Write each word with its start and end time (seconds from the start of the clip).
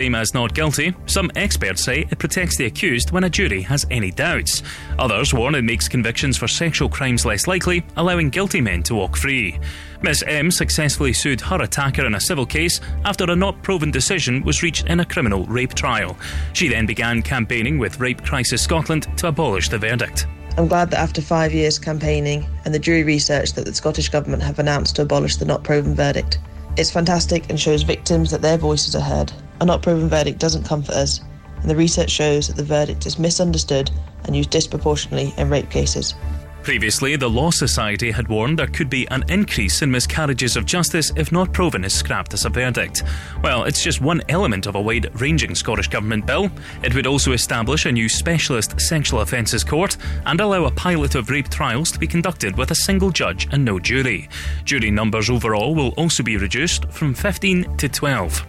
Same 0.00 0.14
as 0.14 0.32
not 0.32 0.54
guilty, 0.54 0.94
some 1.04 1.30
experts 1.36 1.84
say 1.84 2.06
it 2.10 2.18
protects 2.18 2.56
the 2.56 2.64
accused 2.64 3.10
when 3.10 3.24
a 3.24 3.28
jury 3.28 3.60
has 3.60 3.86
any 3.90 4.10
doubts. 4.10 4.62
Others 4.98 5.34
warn 5.34 5.54
it 5.54 5.60
makes 5.60 5.88
convictions 5.88 6.38
for 6.38 6.48
sexual 6.48 6.88
crimes 6.88 7.26
less 7.26 7.46
likely, 7.46 7.84
allowing 7.98 8.30
guilty 8.30 8.62
men 8.62 8.82
to 8.84 8.94
walk 8.94 9.14
free. 9.14 9.60
Miss 10.00 10.22
M 10.22 10.50
successfully 10.50 11.12
sued 11.12 11.42
her 11.42 11.60
attacker 11.60 12.06
in 12.06 12.14
a 12.14 12.20
civil 12.20 12.46
case 12.46 12.80
after 13.04 13.24
a 13.24 13.36
not 13.36 13.62
proven 13.62 13.90
decision 13.90 14.42
was 14.42 14.62
reached 14.62 14.86
in 14.86 15.00
a 15.00 15.04
criminal 15.04 15.44
rape 15.44 15.74
trial. 15.74 16.16
She 16.54 16.68
then 16.68 16.86
began 16.86 17.20
campaigning 17.20 17.78
with 17.78 18.00
Rape 18.00 18.24
Crisis 18.24 18.62
Scotland 18.62 19.06
to 19.18 19.26
abolish 19.26 19.68
the 19.68 19.76
verdict. 19.76 20.26
I'm 20.56 20.66
glad 20.66 20.92
that 20.92 21.00
after 21.00 21.20
five 21.20 21.52
years 21.52 21.78
campaigning 21.78 22.46
and 22.64 22.72
the 22.72 22.78
jury 22.78 23.02
research 23.02 23.52
that 23.52 23.66
the 23.66 23.74
Scottish 23.74 24.08
Government 24.08 24.42
have 24.44 24.58
announced 24.58 24.96
to 24.96 25.02
abolish 25.02 25.36
the 25.36 25.44
not 25.44 25.62
proven 25.62 25.94
verdict, 25.94 26.38
it's 26.78 26.90
fantastic 26.90 27.50
and 27.50 27.60
shows 27.60 27.82
victims 27.82 28.30
that 28.30 28.40
their 28.40 28.56
voices 28.56 28.96
are 28.96 29.02
heard. 29.02 29.30
A 29.60 29.64
not 29.64 29.82
proven 29.82 30.08
verdict 30.08 30.38
doesn't 30.38 30.64
comfort 30.64 30.94
us, 30.94 31.20
and 31.60 31.70
the 31.70 31.76
research 31.76 32.10
shows 32.10 32.48
that 32.48 32.56
the 32.56 32.64
verdict 32.64 33.06
is 33.06 33.18
misunderstood 33.18 33.90
and 34.24 34.34
used 34.34 34.50
disproportionately 34.50 35.34
in 35.36 35.50
rape 35.50 35.70
cases. 35.70 36.14
Previously, 36.62 37.16
the 37.16 37.28
Law 37.28 37.50
Society 37.50 38.10
had 38.10 38.28
warned 38.28 38.58
there 38.58 38.66
could 38.66 38.90
be 38.90 39.08
an 39.08 39.24
increase 39.28 39.80
in 39.80 39.90
miscarriages 39.90 40.56
of 40.56 40.66
justice 40.66 41.10
if 41.16 41.32
not 41.32 41.54
proven 41.54 41.84
is 41.84 41.94
scrapped 41.94 42.34
as 42.34 42.44
a 42.44 42.50
verdict. 42.50 43.02
Well, 43.42 43.64
it's 43.64 43.82
just 43.82 44.02
one 44.02 44.20
element 44.28 44.66
of 44.66 44.74
a 44.74 44.80
wide 44.80 45.10
ranging 45.18 45.54
Scottish 45.54 45.88
Government 45.88 46.26
bill. 46.26 46.50
It 46.82 46.94
would 46.94 47.06
also 47.06 47.32
establish 47.32 47.86
a 47.86 47.92
new 47.92 48.10
specialist 48.10 48.78
sexual 48.78 49.20
offences 49.20 49.64
court 49.64 49.96
and 50.26 50.38
allow 50.38 50.66
a 50.66 50.70
pilot 50.70 51.14
of 51.14 51.30
rape 51.30 51.48
trials 51.48 51.90
to 51.92 51.98
be 51.98 52.06
conducted 52.06 52.58
with 52.58 52.70
a 52.70 52.76
single 52.76 53.10
judge 53.10 53.48
and 53.52 53.64
no 53.64 53.78
jury. 53.78 54.28
Jury 54.64 54.90
numbers 54.90 55.30
overall 55.30 55.74
will 55.74 55.94
also 55.96 56.22
be 56.22 56.36
reduced 56.36 56.84
from 56.90 57.14
15 57.14 57.78
to 57.78 57.88
12. 57.88 58.46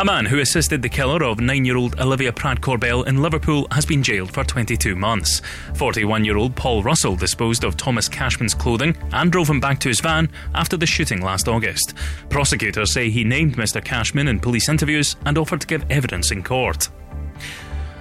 A 0.00 0.04
man 0.04 0.24
who 0.24 0.38
assisted 0.38 0.80
the 0.80 0.88
killer 0.88 1.22
of 1.22 1.40
nine 1.40 1.66
year 1.66 1.76
old 1.76 2.00
Olivia 2.00 2.32
Pratt 2.32 2.62
Korbel 2.62 3.06
in 3.06 3.20
Liverpool 3.20 3.68
has 3.70 3.84
been 3.84 4.02
jailed 4.02 4.32
for 4.32 4.42
22 4.42 4.96
months. 4.96 5.42
41 5.74 6.24
year 6.24 6.38
old 6.38 6.56
Paul 6.56 6.82
Russell 6.82 7.16
disposed 7.16 7.64
of 7.64 7.76
Thomas 7.76 8.08
Cashman's 8.08 8.54
clothing 8.54 8.96
and 9.12 9.30
drove 9.30 9.50
him 9.50 9.60
back 9.60 9.78
to 9.80 9.88
his 9.88 10.00
van 10.00 10.30
after 10.54 10.78
the 10.78 10.86
shooting 10.86 11.20
last 11.20 11.48
August. 11.48 11.92
Prosecutors 12.30 12.94
say 12.94 13.10
he 13.10 13.24
named 13.24 13.58
Mr. 13.58 13.84
Cashman 13.84 14.28
in 14.28 14.40
police 14.40 14.70
interviews 14.70 15.16
and 15.26 15.36
offered 15.36 15.60
to 15.60 15.66
give 15.66 15.84
evidence 15.90 16.30
in 16.30 16.42
court. 16.42 16.88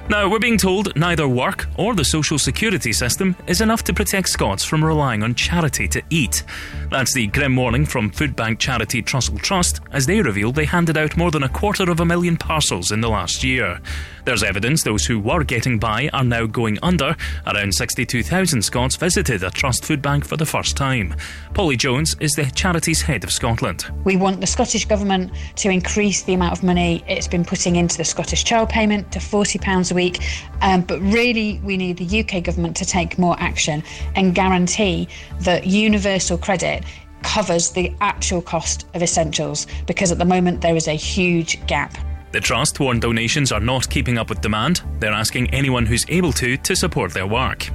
Now, 0.10 0.28
we're 0.28 0.40
being 0.40 0.58
told 0.58 0.96
neither 0.96 1.28
work 1.28 1.68
or 1.78 1.94
the 1.94 2.04
social 2.04 2.40
security 2.40 2.94
system 2.94 3.36
is 3.46 3.62
enough 3.62 3.84
to 3.84 3.94
protect 3.94 4.30
Scots 4.30 4.64
from 4.64 4.84
relying 4.84 5.22
on 5.22 5.36
charity 5.36 5.88
to 5.90 6.02
eat. 6.10 6.44
That's 6.90 7.14
the 7.14 7.28
grim 7.28 7.56
warning 7.56 7.86
from 7.86 8.10
food 8.10 8.36
bank 8.36 8.58
charity 8.58 9.04
Trussell 9.04 9.40
Trust, 9.40 9.80
as 9.92 10.08
they 10.08 10.22
revealed 10.22 10.56
they 10.56 10.66
handed 10.66 10.98
out 10.98 11.16
more 11.16 11.30
than 11.30 11.44
a 11.44 11.50
quarter 11.50 11.90
of 11.90 12.00
a 12.00 12.06
million 12.06 12.36
parcels 12.36 12.92
in 12.92 13.02
the 13.02 13.10
last 13.10 13.44
year. 13.44 13.80
There's 14.26 14.44
evidence 14.44 14.84
those 14.84 15.06
who 15.06 15.20
were 15.20 15.44
getting 15.44 15.80
by 15.80 16.10
are 16.14 16.24
now 16.24 16.46
going 16.46 16.78
under. 16.84 17.16
Around 17.48 17.74
62,000 17.74 18.62
Scots 18.64 18.96
visited 18.96 19.44
a 19.44 19.52
Trust 19.52 19.86
food 19.86 20.02
bank 20.02 20.26
for 20.26 20.36
the 20.36 20.46
first 20.46 20.78
time. 20.78 21.16
Polly 21.54 21.78
Jones 21.78 22.16
is 22.20 22.34
the 22.34 22.46
charity's 22.46 23.02
head 23.02 23.24
of 23.24 23.32
Scotland. 23.32 23.86
We 24.04 24.18
want 24.18 24.42
the 24.42 24.48
Scottish 24.48 24.86
Government 24.86 25.32
to 25.58 25.70
increase 25.70 26.24
the 26.24 26.34
amount 26.34 26.54
of 26.54 26.64
money 26.64 27.04
it's 27.08 27.28
been 27.28 27.46
putting 27.46 27.76
into 27.76 27.98
the 27.98 28.06
Scottish 28.06 28.44
child 28.44 28.70
payment 28.70 29.12
to 29.12 29.20
£40 29.20 29.92
a 29.92 29.96
week. 29.96 30.20
Um, 30.62 30.82
but 30.82 31.00
really, 31.02 31.60
we 31.64 31.78
need 31.78 31.98
the 31.98 32.20
UK 32.20 32.44
Government 32.44 32.76
to 32.78 32.86
take 32.86 33.18
more 33.18 33.36
action 33.40 33.84
and 34.16 34.36
guarantee 34.36 35.08
that 35.42 35.68
universal 35.68 36.38
credit 36.38 36.79
covers 37.24 37.72
the 37.72 37.94
actual 38.02 38.42
cost 38.42 38.86
of 38.94 39.04
essentials 39.04 39.68
because 39.86 40.12
at 40.12 40.18
the 40.18 40.26
moment 40.26 40.62
there 40.62 40.76
is 40.76 40.88
a 40.88 40.94
huge 40.94 41.66
gap. 41.68 41.98
The 42.32 42.40
Trust 42.40 42.80
warn 42.80 43.00
donations 43.00 43.52
are 43.52 43.60
not 43.60 43.90
keeping 43.90 44.18
up 44.18 44.30
with 44.30 44.42
demand. 44.42 44.84
They're 45.00 45.12
asking 45.12 45.50
anyone 45.50 45.86
who's 45.86 46.06
able 46.10 46.32
to 46.34 46.58
to 46.58 46.76
support 46.76 47.14
their 47.14 47.26
work. 47.26 47.70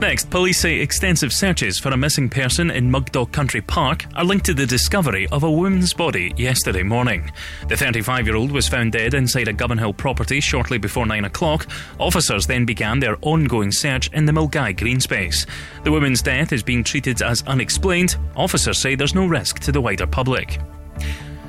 Next, 0.00 0.28
police 0.28 0.60
say 0.60 0.80
extensive 0.80 1.32
searches 1.32 1.78
for 1.78 1.90
a 1.90 1.96
missing 1.96 2.28
person 2.28 2.70
in 2.70 2.90
Mugdock 2.90 3.30
Country 3.30 3.60
Park 3.60 4.06
are 4.16 4.24
linked 4.24 4.44
to 4.46 4.54
the 4.54 4.66
discovery 4.66 5.28
of 5.28 5.44
a 5.44 5.50
woman's 5.50 5.94
body 5.94 6.32
yesterday 6.36 6.82
morning. 6.82 7.30
The 7.68 7.76
35 7.76 8.26
year 8.26 8.36
old 8.36 8.50
was 8.50 8.68
found 8.68 8.92
dead 8.92 9.14
inside 9.14 9.46
a 9.46 9.54
Govanhill 9.54 9.96
property 9.96 10.40
shortly 10.40 10.78
before 10.78 11.06
9 11.06 11.24
o'clock. 11.24 11.68
Officers 11.98 12.46
then 12.46 12.64
began 12.64 12.98
their 12.98 13.16
ongoing 13.22 13.70
search 13.70 14.10
in 14.12 14.26
the 14.26 14.32
Milngavie 14.32 14.76
green 14.76 15.00
space. 15.00 15.46
The 15.84 15.92
woman's 15.92 16.22
death 16.22 16.52
is 16.52 16.64
being 16.64 16.82
treated 16.82 17.22
as 17.22 17.42
unexplained. 17.46 18.16
Officers 18.36 18.78
say 18.78 18.96
there's 18.96 19.14
no 19.14 19.26
risk 19.26 19.60
to 19.60 19.72
the 19.72 19.80
wider 19.80 20.08
public. 20.08 20.58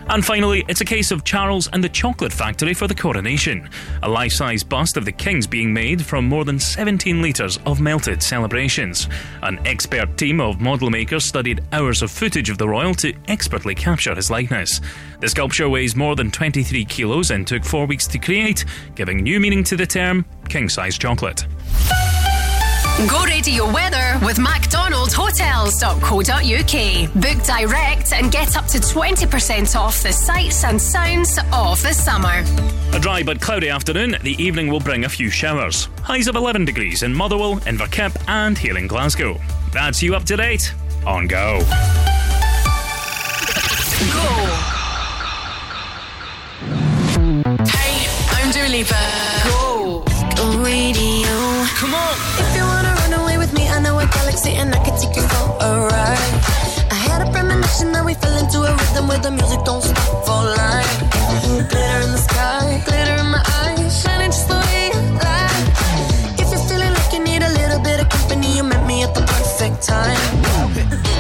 And 0.08 0.24
finally, 0.24 0.64
it's 0.68 0.82
a 0.82 0.86
case 0.86 1.12
of 1.12 1.24
Charles 1.24 1.68
and 1.74 1.84
the 1.84 1.90
Chocolate 1.90 2.32
Factory 2.32 2.74
for 2.74 2.88
the 2.88 2.94
coronation. 2.94 3.70
A 4.04 4.10
life 4.10 4.32
size 4.32 4.64
bust 4.64 4.98
of 4.98 5.06
the 5.06 5.12
King's 5.12 5.48
being 5.48 5.74
made 5.74 6.06
from 6.06 6.26
more 6.26 6.46
than 6.46 6.60
17 6.60 7.22
litres 7.22 7.58
of 7.66 7.82
melted 7.82 8.22
celebrations. 8.22 9.10
An 9.42 9.60
expert 9.66 10.16
team 10.18 10.40
of 10.40 10.62
model 10.62 10.92
makers 10.92 11.26
studied 11.26 11.64
hours 11.72 12.04
of 12.04 12.12
footage 12.12 12.52
of 12.52 12.60
the 12.60 12.70
royal 12.70 12.94
to 12.96 13.14
expertly 13.28 13.74
capture 13.74 14.14
his 14.14 14.30
likeness. 14.30 14.80
The 15.22 15.30
sculpture 15.30 15.70
weighs 15.70 15.96
more 15.96 16.16
than 16.16 16.30
23 16.30 16.86
kilos 16.86 17.32
and 17.32 17.48
took 17.48 17.64
four 17.64 17.88
weeks 17.88 18.06
to 18.08 18.20
create, 18.20 18.64
giving 18.94 19.18
new 19.18 19.40
meaning 19.40 19.64
to 19.66 19.76
the 19.76 19.88
term 19.88 20.24
king 20.50 20.70
size 20.70 20.98
chocolate. 21.00 21.46
Go 22.98 23.26
radio 23.26 23.70
weather 23.72 24.18
with 24.26 24.38
MacDonaldHotels.co.uk. 24.38 27.14
Book 27.14 27.44
direct 27.44 28.14
and 28.14 28.32
get 28.32 28.56
up 28.56 28.68
to 28.68 28.78
20% 28.78 29.76
off 29.76 30.02
the 30.02 30.14
sights 30.14 30.64
and 30.64 30.82
sounds 30.82 31.38
of 31.52 31.84
the 31.84 31.92
summer. 31.92 32.42
A 32.94 33.00
dry 33.00 33.22
but 33.22 33.42
cloudy 33.42 33.68
afternoon, 33.68 34.16
the 34.24 34.42
evening 34.42 34.70
will 34.70 34.80
bring 34.80 35.04
a 35.04 35.10
few 35.10 35.30
showers. 35.30 35.90
Highs 36.04 36.30
of 36.30 36.38
11 36.38 36.64
degrees 36.64 37.04
in 37.04 37.14
Motherwell, 37.14 37.58
Inverkip, 37.58 38.16
and 38.30 38.58
here 38.58 38.78
in 38.78 38.88
Glasgow. 38.88 39.42
That's 39.74 40.02
you 40.02 40.16
up 40.16 40.24
to 40.24 40.38
date 40.38 40.74
on 41.06 41.28
Go. 41.28 41.60
Go. 41.60 41.66
Hey, 47.68 48.08
I'm 48.30 48.52
Dua 48.52 48.70
Lipa. 48.70 48.96
Go. 49.44 50.06
Go 50.38 50.58
radio. 50.64 51.66
Come 51.76 51.94
on. 51.94 52.75
A 54.06 54.08
galaxy 54.14 54.52
and 54.62 54.74
I 54.74 54.80
can 54.84 54.96
take 55.00 55.16
you 55.16 55.26
for 55.34 55.46
a 55.68 55.70
ride. 55.90 56.36
I 56.92 56.98
had 57.08 57.20
a 57.26 57.32
premonition 57.32 57.92
that 57.94 58.04
we 58.06 58.14
fell 58.14 58.36
into 58.38 58.60
a 58.70 58.72
rhythm 58.80 59.08
where 59.08 59.20
the 59.20 59.32
music 59.32 59.62
don't 59.66 59.82
stop 59.82 60.26
for 60.28 60.42
life. 60.62 60.96
Glitter 61.72 62.00
in 62.06 62.12
the 62.16 62.24
sky, 62.30 62.82
glitter 62.86 63.18
in 63.24 63.30
my 63.36 63.44
eyes, 63.64 64.02
shining 64.02 64.32
just 64.32 64.48
the 64.48 64.58
way 64.66 64.82
you 64.94 65.02
like. 65.26 66.40
If 66.42 66.48
you're 66.52 66.66
feeling 66.70 66.94
like 66.94 67.12
you 67.14 67.24
need 67.24 67.42
a 67.42 67.52
little 67.60 67.82
bit 67.82 68.00
of 68.02 68.10
company, 68.10 68.58
you 68.58 68.64
met 68.64 68.86
me 68.86 69.04
at 69.04 69.14
the 69.16 69.22
perfect 69.22 69.82
time. 69.84 71.15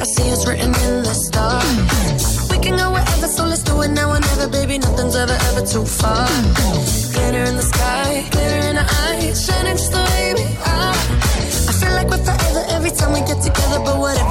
I 0.00 0.04
see 0.04 0.28
it's 0.30 0.46
written 0.46 0.72
in 0.86 1.02
the 1.04 1.12
stars. 1.12 2.48
We 2.50 2.58
can 2.58 2.78
go 2.78 2.90
wherever, 2.90 3.28
so 3.28 3.44
let's 3.44 3.62
do 3.62 3.82
it 3.82 3.90
now 3.90 4.08
or 4.08 4.20
never, 4.20 4.48
baby. 4.48 4.78
Nothing's 4.78 5.14
ever, 5.14 5.36
ever 5.52 5.60
too 5.60 5.84
far. 5.84 6.26
Glitter 7.12 7.44
in 7.44 7.56
the 7.56 7.62
sky, 7.62 8.24
glitter 8.30 8.62
in 8.70 8.76
our 8.78 8.88
eyes, 9.12 9.44
shining 9.44 9.76
just 9.76 9.92
the 9.92 10.00
way 10.00 10.32
we 10.40 10.46
are. 10.64 10.96
I 11.68 11.72
feel 11.76 11.92
like 11.92 12.08
we're 12.08 12.24
forever 12.24 12.64
every 12.72 12.92
time 12.92 13.12
we 13.12 13.20
get 13.28 13.42
together, 13.44 13.80
but 13.84 13.98
whatever, 14.00 14.29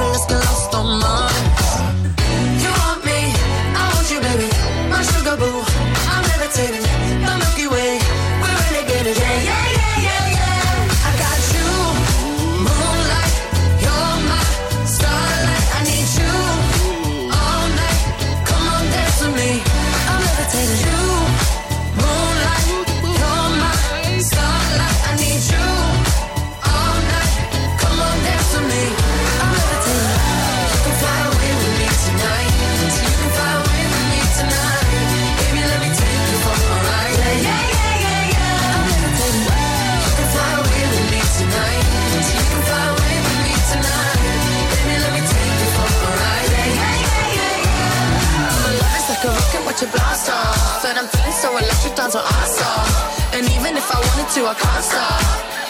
so 51.39 51.55
electric, 51.55 51.95
down 51.95 52.11
to 52.11 52.19
awesome. 52.19 52.83
And 53.31 53.47
even 53.55 53.77
if 53.79 53.87
I 53.87 53.95
wanted 53.95 54.27
to, 54.35 54.41
I 54.51 54.55
can't 54.59 54.83
stop. 54.83 55.23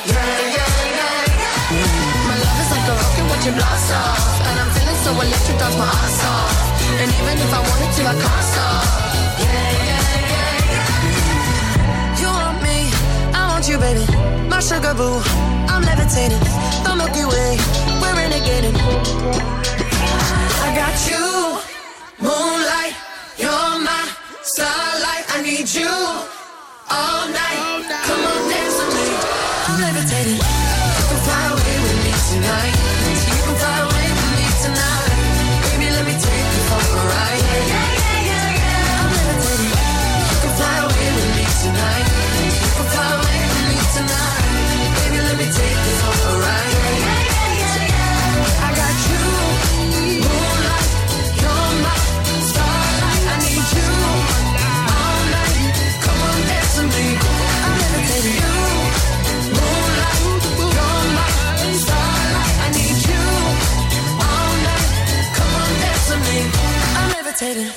Yeah, 0.10 0.18
yeah, 0.18 0.66
yeah, 0.98 1.38
yeah. 1.78 2.26
My 2.26 2.38
love 2.42 2.58
is 2.58 2.70
like 2.74 2.88
a 2.90 2.96
rocket, 2.98 3.26
watch 3.30 3.46
it 3.46 3.54
blast 3.54 3.94
off. 3.94 4.50
And 4.50 4.56
I'm 4.62 4.70
feeling 4.74 5.00
so 5.06 5.12
electric, 5.14 5.58
that's 5.62 5.78
my 5.78 5.86
ass 5.86 6.26
off. 6.26 6.58
And 7.02 7.10
even 7.22 7.38
if 7.38 7.52
I 7.54 7.62
wanted 7.70 7.92
to, 7.98 8.02
I 8.02 8.16
can't 8.18 8.46
stop. 8.50 8.82
Yeah, 9.46 9.70
yeah, 9.90 10.10
yeah, 10.34 10.74
yeah. 10.74 12.18
You 12.18 12.28
want 12.34 12.58
me, 12.66 12.78
I 13.38 13.42
want 13.54 13.70
you, 13.70 13.78
baby. 13.78 14.06
My 14.50 14.60
sugar 14.66 14.98
boo, 14.98 15.22
I'm 15.70 15.86
levitating. 15.86 16.42
The 16.82 16.98
Milky 16.98 17.26
Way, 17.30 17.62
we're 18.02 18.16
renegading. 18.18 18.74
I 20.66 20.70
got 20.82 20.98
you, 21.06 21.62
moonlight, 22.26 22.98
you're. 23.38 23.54
I 23.54 23.69
need 25.50 25.74
you 25.74 25.88
all 25.88 27.28
night. 27.30 27.86
Come 28.06 28.24
on, 28.26 28.50
dance 28.52 28.79
Levitating. 67.42 67.72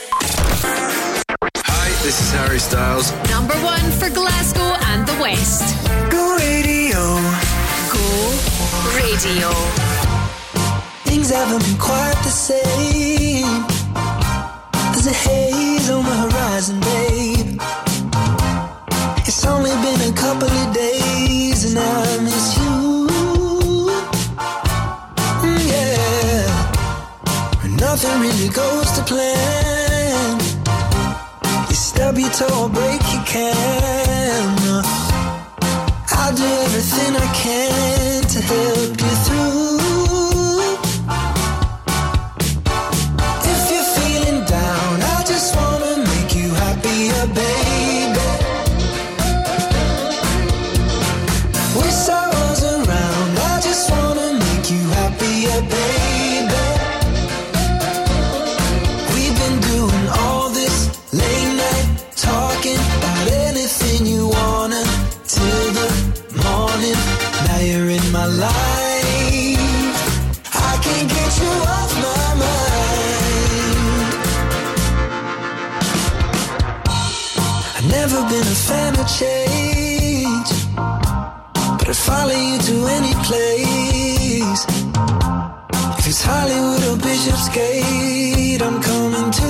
Hi, 1.55 1.89
this 2.03 2.21
is 2.21 2.33
Harry 2.33 2.59
Styles. 2.59 3.13
Number 3.31 3.55
one 3.63 3.91
for 3.93 4.11
Glasgow 4.11 4.75
and 4.91 5.07
the 5.07 5.15
West. 5.21 5.63
Go 6.11 6.37
radio. 6.37 6.99
Go 7.93 8.05
Radio. 8.97 9.51
Things 11.05 11.31
haven't 11.31 11.63
been 11.63 11.79
quite 11.79 12.19
the 12.25 12.31
same. 12.31 13.67
There's 14.93 15.07
a 15.07 15.13
haze 15.13 15.91
on 15.91 16.05
the 16.05 16.17
horizon, 16.25 16.81
babe. 16.81 17.61
It's 19.27 19.45
only 19.47 19.71
been 19.71 20.13
a 20.13 20.17
couple 20.17 20.49
of 20.49 20.75
days 20.75 21.65
and 21.71 21.79
I 21.79 22.19
miss 22.23 22.59
you. 22.59 22.82
Nothing 27.83 28.21
really 28.21 28.49
goes 28.49 28.93
to 28.93 29.03
plan. 29.03 30.39
You 31.69 31.75
stub 31.75 32.17
your 32.17 32.31
toe 32.31 32.63
or 32.63 32.69
break 32.69 33.03
your 33.13 33.25
can. 33.25 34.85
I'll 36.11 36.33
do 36.33 36.45
everything 36.65 37.17
I 37.17 37.29
can 37.43 38.23
to 38.23 38.41
help 38.41 39.01
you 39.01 39.15
through. 39.25 39.42
Follow 82.07 82.35
you 82.35 82.59
to 82.59 82.75
any 82.97 83.15
place. 83.27 84.63
If 85.99 86.07
it's 86.07 86.23
Hollywood 86.23 86.83
or 86.91 86.97
Bishopsgate, 86.97 88.63
I'm 88.63 88.81
coming 88.83 89.31
too. 89.31 89.42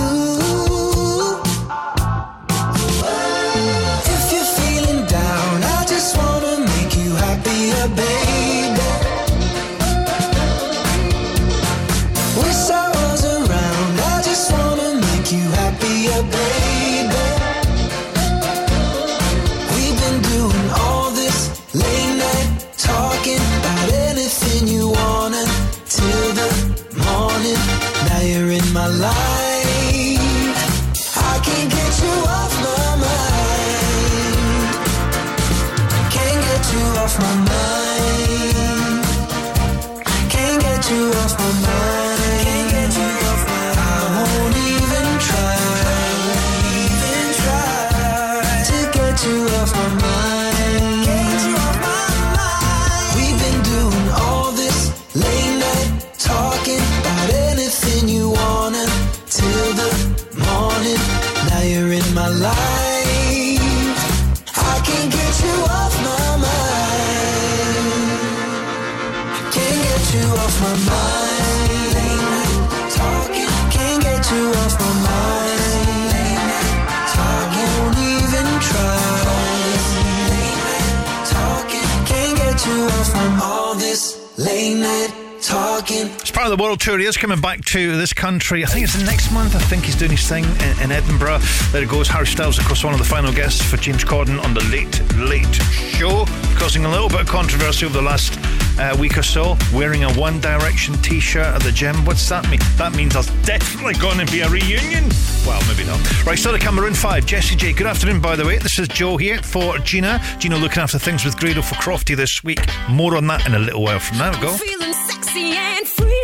The 86.53 86.63
world 86.63 86.81
tour. 86.81 86.99
He 86.99 87.07
is 87.07 87.17
coming 87.17 87.41
back 87.41 87.65
to 87.65 87.97
this 87.97 88.13
country. 88.13 88.63
I 88.63 88.67
think 88.67 88.85
it's 88.85 88.95
the 88.95 89.05
next 89.05 89.33
month. 89.33 89.57
I 89.57 89.59
think 89.59 89.87
he's 89.87 89.97
doing 89.97 90.11
his 90.11 90.29
thing 90.29 90.45
in, 90.45 90.83
in 90.83 90.93
Edinburgh. 90.93 91.39
There 91.71 91.83
it 91.83 91.89
goes. 91.89 92.09
Harry 92.09 92.27
Styles, 92.27 92.59
of 92.59 92.67
course, 92.67 92.85
one 92.85 92.93
of 92.93 92.99
the 92.99 93.07
final 93.07 93.33
guests 93.33 93.63
for 93.63 93.79
James 93.79 94.05
Corden 94.05 94.39
on 94.45 94.53
the 94.53 94.63
Late 94.65 95.01
Late 95.17 95.55
Show, 95.73 96.27
causing 96.59 96.85
a 96.85 96.91
little 96.91 97.09
bit 97.09 97.23
of 97.23 97.27
controversy 97.27 97.87
over 97.87 97.95
the 97.95 98.03
last 98.03 98.39
uh, 98.79 98.95
week 99.01 99.17
or 99.17 99.23
so. 99.23 99.57
Wearing 99.73 100.05
a 100.05 100.13
One 100.13 100.41
Direction 100.41 100.93
T-shirt 100.97 101.47
at 101.47 101.63
the 101.63 101.73
gym. 101.73 102.05
What's 102.05 102.29
that 102.29 102.47
mean? 102.51 102.61
That 102.77 102.95
means 102.95 103.15
there's 103.15 103.31
definitely 103.47 103.95
going 103.95 104.19
to 104.19 104.31
be 104.31 104.43
a 104.43 104.49
reunion. 104.51 105.09
Well, 105.47 105.63
maybe 105.67 105.85
not. 105.89 106.27
Right, 106.27 106.39
so 106.39 106.53
the 106.53 106.59
Cameroon 106.59 106.93
Five. 106.93 107.25
Jessie 107.25 107.57
J. 107.57 107.73
Good 107.73 107.87
afternoon, 107.87 108.21
by 108.21 108.37
the 108.37 108.45
way. 108.45 108.59
This 108.59 108.79
is 108.79 108.89
Joe 108.89 109.17
here 109.17 109.43
for 109.43 109.79
Gina. 109.79 110.21
Gina 110.39 110.59
looking 110.59 110.83
after 110.83 110.99
things 110.99 111.25
with 111.25 111.35
Grado 111.39 111.63
for 111.63 111.77
Crofty 111.77 112.15
this 112.15 112.45
week. 112.45 112.61
More 112.91 113.17
on 113.17 113.27
that 113.29 113.47
in 113.47 113.55
a 113.55 113.59
little 113.59 113.83
while 113.83 114.01
from 114.01 114.19
now. 114.19 114.39
Go. 114.39 114.53
Feeling 114.53 114.93
sexy 114.93 115.55
and 115.55 115.89
free. 115.89 116.22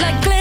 Like 0.00 0.39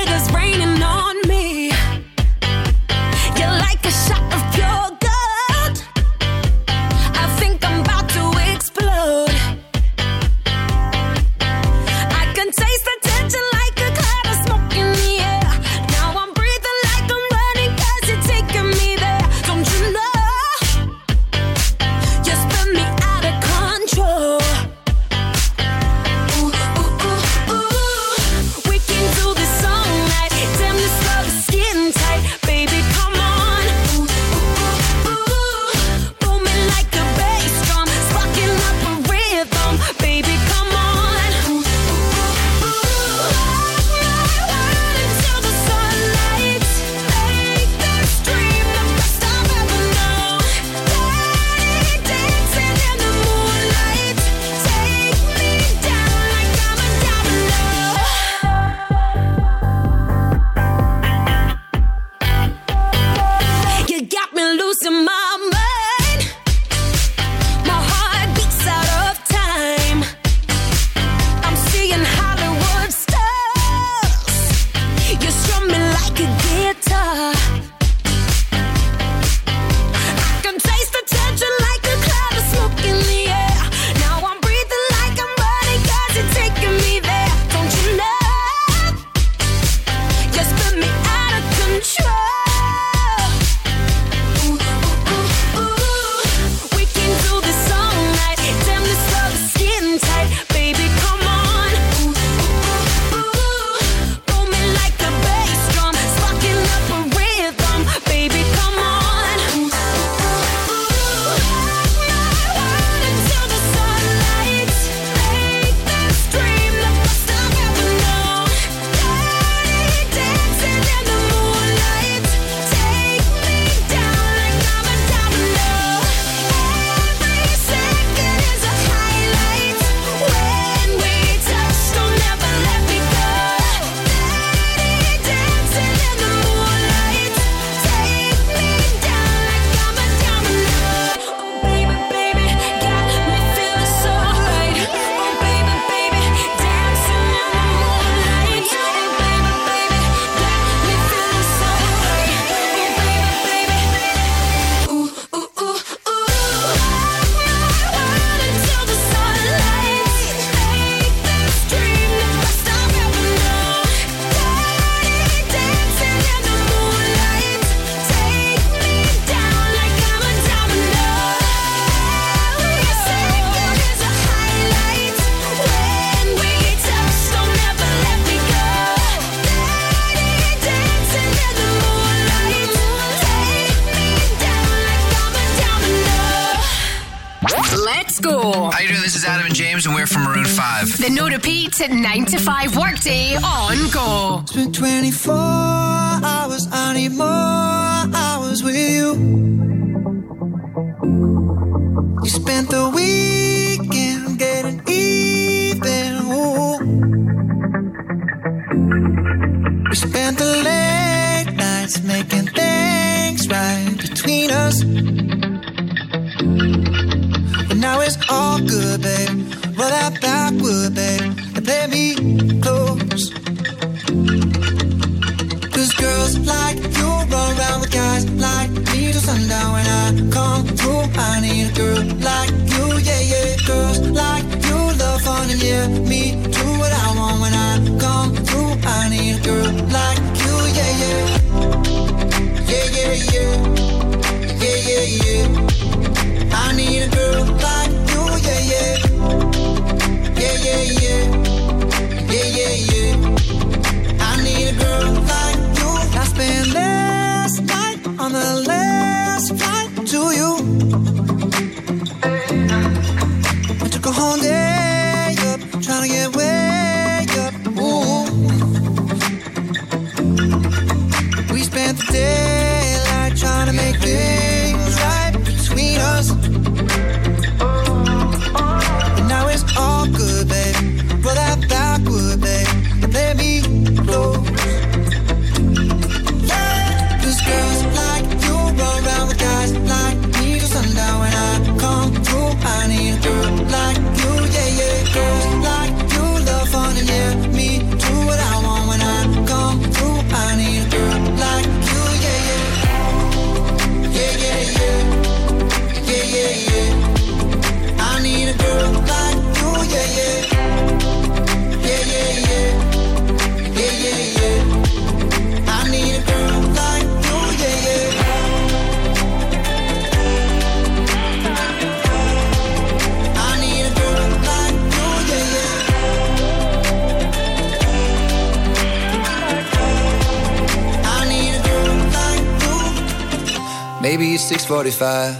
6:45. 335.00 335.39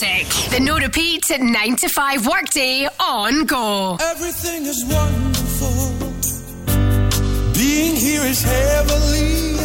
Music. 0.00 0.26
The 0.50 0.60
no 0.60 0.76
repeat 0.78 1.30
at 1.30 1.40
9 1.40 1.76
to 1.76 1.88
5 1.88 2.26
workday 2.26 2.88
on 3.00 3.46
Go. 3.46 3.96
Everything 4.00 4.66
is 4.66 4.84
wonderful. 4.84 5.94
Being 7.54 7.96
here 7.96 8.22
is 8.22 8.42
heavenly. 8.42 9.58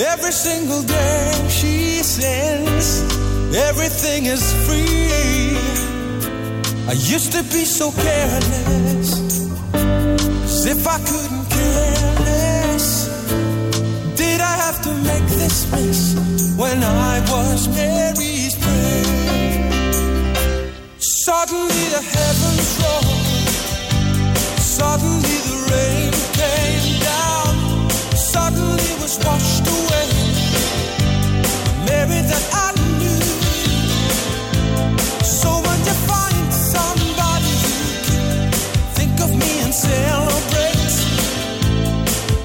Every 0.00 0.32
single 0.32 0.82
day 0.82 1.46
she 1.48 2.02
sends. 2.02 3.02
Everything 3.54 4.26
is 4.26 4.42
free. 4.66 5.56
I 6.88 6.92
used 6.92 7.32
to 7.32 7.42
be 7.44 7.64
so 7.64 7.90
careless. 7.92 9.10
As 10.44 10.66
if 10.66 10.86
I 10.86 10.98
couldn't 10.98 11.46
care 11.50 12.14
less. 12.28 13.08
Did 14.16 14.40
I 14.40 14.54
have 14.64 14.82
to 14.82 14.92
make 15.10 15.26
this 15.40 15.70
mess 15.72 16.56
when 16.56 16.82
I 16.82 17.20
was 17.30 17.68
prayer? 17.68 18.08
Suddenly 21.28 21.84
the 21.92 22.00
heavens 22.00 22.70
roared. 22.80 23.48
Suddenly 24.58 25.36
the 25.48 25.56
rain 25.68 26.12
came 26.32 27.00
down. 27.04 27.52
Suddenly 28.16 28.90
was 29.02 29.18
washed 29.22 29.66
away. 29.76 30.08
Mary 31.84 32.20
that 32.32 32.44
I 32.64 32.72
knew. 32.96 33.20
So 35.22 35.50
when 35.66 35.78
you 35.88 35.96
find 36.08 36.48
somebody 36.48 37.52
you 38.08 38.24
think 38.96 39.20
of 39.20 39.28
me 39.28 39.52
and 39.64 39.74
celebrate. 39.74 40.96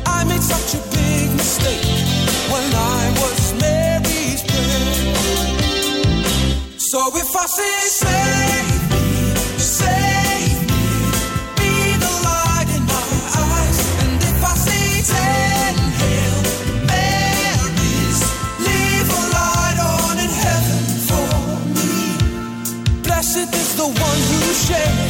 I 0.05 0.25
made 0.25 0.43
such 0.43 0.75
a 0.75 0.81
big 0.91 1.31
mistake 1.39 1.87
when 2.51 2.67
I 2.75 3.01
was 3.21 3.53
Mary's 3.63 4.43
prayer. 4.43 5.15
So 6.77 6.99
if 7.15 7.33
I 7.33 7.45
say 7.45 7.87
save 7.87 8.52
one 24.69 25.02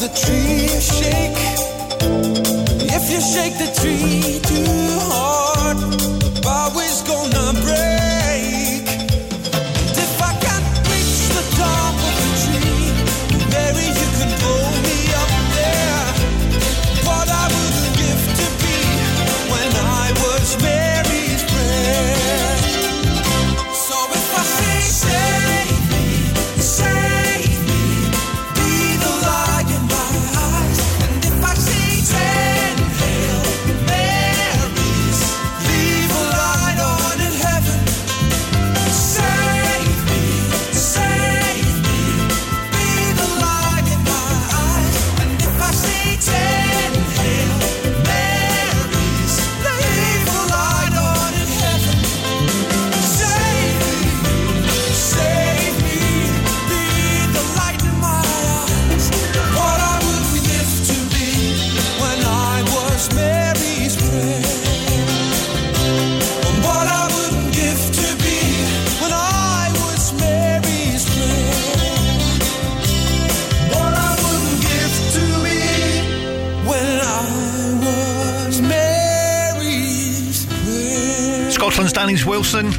the 0.00 0.08
tree 0.08 0.66
shake. 0.80 1.36
If 2.88 3.10
you 3.10 3.20
shake 3.20 3.58
the 3.58 3.70
tree 3.78 4.40
too 4.40 4.98
hard, 5.10 5.39
Danny's 82.20 82.26
Wilson. 82.26 82.70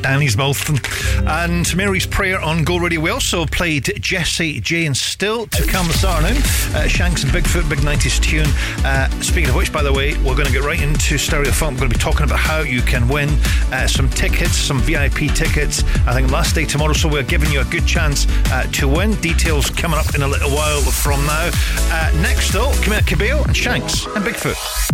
Danny's 0.00 0.36
Wilson. 0.38 0.78
And 1.26 1.76
Mary's 1.76 2.06
Prayer 2.06 2.40
on 2.40 2.64
Go 2.64 2.78
Radio. 2.78 2.98
We 2.98 3.10
also 3.10 3.44
played 3.44 3.92
Jessie 4.00 4.58
J 4.58 4.86
and 4.86 4.96
Still 4.96 5.46
to 5.48 5.66
come 5.66 5.86
this 5.86 6.02
afternoon. 6.02 6.40
Uh, 6.74 6.88
Shanks 6.88 7.24
and 7.24 7.32
Bigfoot, 7.32 7.68
Big 7.68 7.80
90s 7.80 8.22
tune. 8.22 8.46
Uh, 8.86 9.10
speaking 9.20 9.50
of 9.50 9.54
which, 9.54 9.70
by 9.70 9.82
the 9.82 9.92
way, 9.92 10.14
we're 10.18 10.34
going 10.34 10.46
to 10.46 10.52
get 10.52 10.62
right 10.62 10.80
into 10.80 11.18
Stereo 11.18 11.50
Funk. 11.50 11.74
We're 11.74 11.88
going 11.88 11.90
to 11.90 11.98
be 11.98 12.02
talking 12.02 12.22
about 12.24 12.38
how 12.38 12.60
you 12.60 12.80
can 12.80 13.06
win 13.06 13.28
uh, 13.70 13.86
some 13.86 14.08
tickets, 14.08 14.56
some 14.56 14.78
VIP 14.80 15.34
tickets. 15.34 15.84
I 16.06 16.14
think 16.14 16.30
last 16.30 16.54
day 16.54 16.64
tomorrow, 16.64 16.94
so 16.94 17.06
we're 17.06 17.22
giving 17.22 17.52
you 17.52 17.60
a 17.60 17.66
good 17.66 17.86
chance 17.86 18.26
uh, 18.50 18.62
to 18.72 18.88
win. 18.88 19.14
Details 19.16 19.68
coming 19.68 19.98
up 19.98 20.14
in 20.14 20.22
a 20.22 20.28
little 20.28 20.50
while 20.50 20.80
from 20.80 21.20
now. 21.26 21.50
Uh, 21.92 22.12
next, 22.22 22.52
though, 22.54 22.70
Camila 22.80 23.06
Cabello 23.06 23.42
and 23.42 23.54
Shanks 23.54 24.06
and 24.06 24.24
Bigfoot. 24.24 24.87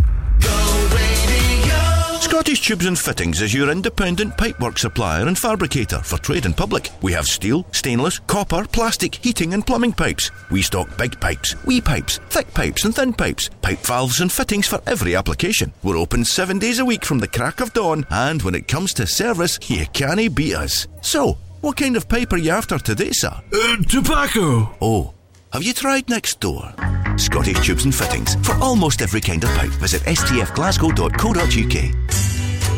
Scottish 2.45 2.61
Tubes 2.61 2.85
and 2.85 2.99
Fittings 2.99 3.41
is 3.41 3.55
your 3.55 3.71
independent 3.71 4.37
pipework 4.37 4.77
supplier 4.77 5.29
and 5.29 5.39
fabricator 5.39 6.01
for 6.01 6.19
trade 6.19 6.45
and 6.45 6.55
public. 6.55 6.91
We 7.01 7.11
have 7.13 7.27
steel, 7.27 7.65
stainless, 7.73 8.19
copper, 8.19 8.67
plastic, 8.67 9.15
heating 9.15 9.55
and 9.55 9.67
plumbing 9.67 9.95
pipes. 9.95 10.31
We 10.51 10.61
stock 10.61 10.95
big 10.99 11.19
pipes, 11.19 11.57
wee 11.65 11.81
pipes, 11.81 12.21
thick 12.29 12.53
pipes 12.53 12.85
and 12.85 12.95
thin 12.95 13.15
pipes, 13.15 13.49
pipe 13.63 13.79
valves 13.79 14.21
and 14.21 14.31
fittings 14.31 14.67
for 14.67 14.83
every 14.87 15.17
application. 15.17 15.73
We're 15.83 15.97
open 15.97 16.23
seven 16.23 16.59
days 16.59 16.81
a 16.81 16.85
week 16.85 17.07
from 17.07 17.19
the 17.19 17.29
crack 17.29 17.63
of 17.63 17.73
dawn 17.73 18.05
and 18.11 18.43
when 18.43 18.55
it 18.55 18.69
comes 18.69 18.93
to 18.95 19.07
service, 19.07 19.59
you 19.71 19.87
can't 19.95 20.35
beat 20.35 20.55
us. 20.55 20.87
So, 21.01 21.39
what 21.63 21.79
kind 21.79 21.97
of 21.97 22.11
pipe 22.11 22.31
are 22.35 22.37
you 22.37 22.51
after 22.51 22.79
today, 22.79 23.13
sir? 23.13 23.41
Uh, 23.55 23.77
tobacco. 23.89 24.77
Oh, 24.83 25.15
have 25.55 25.63
you 25.63 25.73
tried 25.73 26.11
next 26.11 26.41
door? 26.41 26.75
Scottish 27.17 27.65
Tubes 27.65 27.87
and 27.87 27.95
Fittings. 27.95 28.35
For 28.47 28.55
almost 28.57 29.01
every 29.01 29.23
kind 29.23 29.43
of 29.45 29.51
pipe, 29.51 29.71
visit 29.71 30.03
stfglasgow.co.uk. 30.03 32.24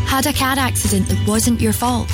Had 0.07 0.27
a 0.27 0.33
car 0.33 0.57
accident 0.59 1.09
that 1.09 1.29
wasn't 1.29 1.61
your 1.61 1.73
fault? 1.73 2.09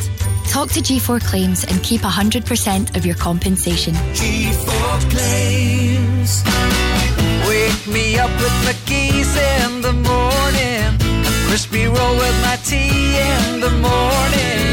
Talk 0.48 0.70
to 0.72 0.80
G4 0.80 1.20
Claims 1.24 1.64
and 1.64 1.82
keep 1.82 2.00
100% 2.00 2.96
of 2.96 3.06
your 3.06 3.14
compensation. 3.14 3.94
G4 3.94 5.10
claims. 5.10 6.42
Wake 7.48 7.86
me 7.86 8.18
up 8.18 8.30
with 8.40 8.56
my 8.64 8.74
keys 8.86 9.36
in 9.36 9.82
the 9.82 9.92
morning. 9.92 10.98
A 11.26 11.48
crispy 11.48 11.86
roll 11.86 12.16
with 12.16 12.42
my 12.42 12.56
tea 12.64 13.18
in 13.18 13.60
the 13.60 13.70
morning. 13.70 14.71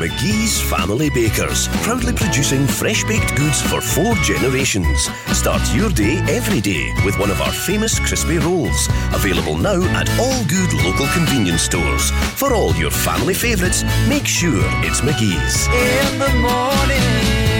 McGee's 0.00 0.58
Family 0.58 1.10
Bakers, 1.10 1.68
proudly 1.82 2.14
producing 2.14 2.66
fresh 2.66 3.04
baked 3.04 3.36
goods 3.36 3.60
for 3.60 3.82
four 3.82 4.14
generations. 4.24 5.10
Start 5.36 5.60
your 5.74 5.90
day 5.90 6.16
every 6.26 6.62
day 6.62 6.90
with 7.04 7.18
one 7.18 7.30
of 7.30 7.38
our 7.42 7.52
famous 7.52 8.00
crispy 8.00 8.38
rolls, 8.38 8.88
available 9.12 9.58
now 9.58 9.78
at 10.00 10.08
all 10.18 10.42
good 10.46 10.72
local 10.84 11.06
convenience 11.08 11.60
stores. 11.60 12.12
For 12.40 12.54
all 12.54 12.74
your 12.76 12.90
family 12.90 13.34
favourites, 13.34 13.84
make 14.08 14.24
sure 14.24 14.62
it's 14.80 15.02
McGee's. 15.02 15.66
In 15.68 16.18
the 16.18 16.32
morning. 16.40 17.50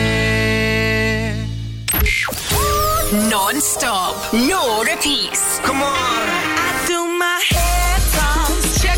Non 3.29 3.61
stop, 3.61 4.33
no 4.33 4.83
repeats. 4.83 5.59
Come 5.59 5.83
on. 5.83 5.92
I 5.92 6.85
do 6.88 7.05
my 7.18 7.38
hair 7.50 7.98
toss, 8.16 8.81
check. 8.81 8.96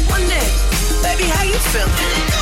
Baby, 1.02 1.24
how 1.24 1.42
you 1.42 1.58
feeling? 1.58 2.41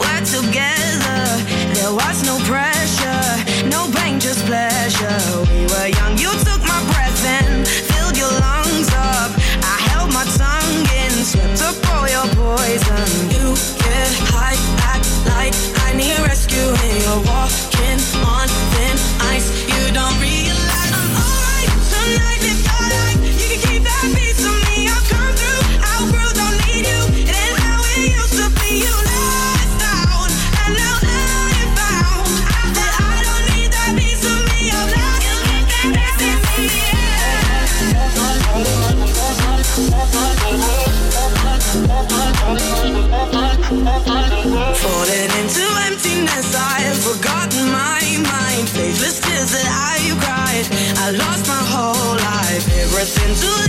forth 53.05 53.60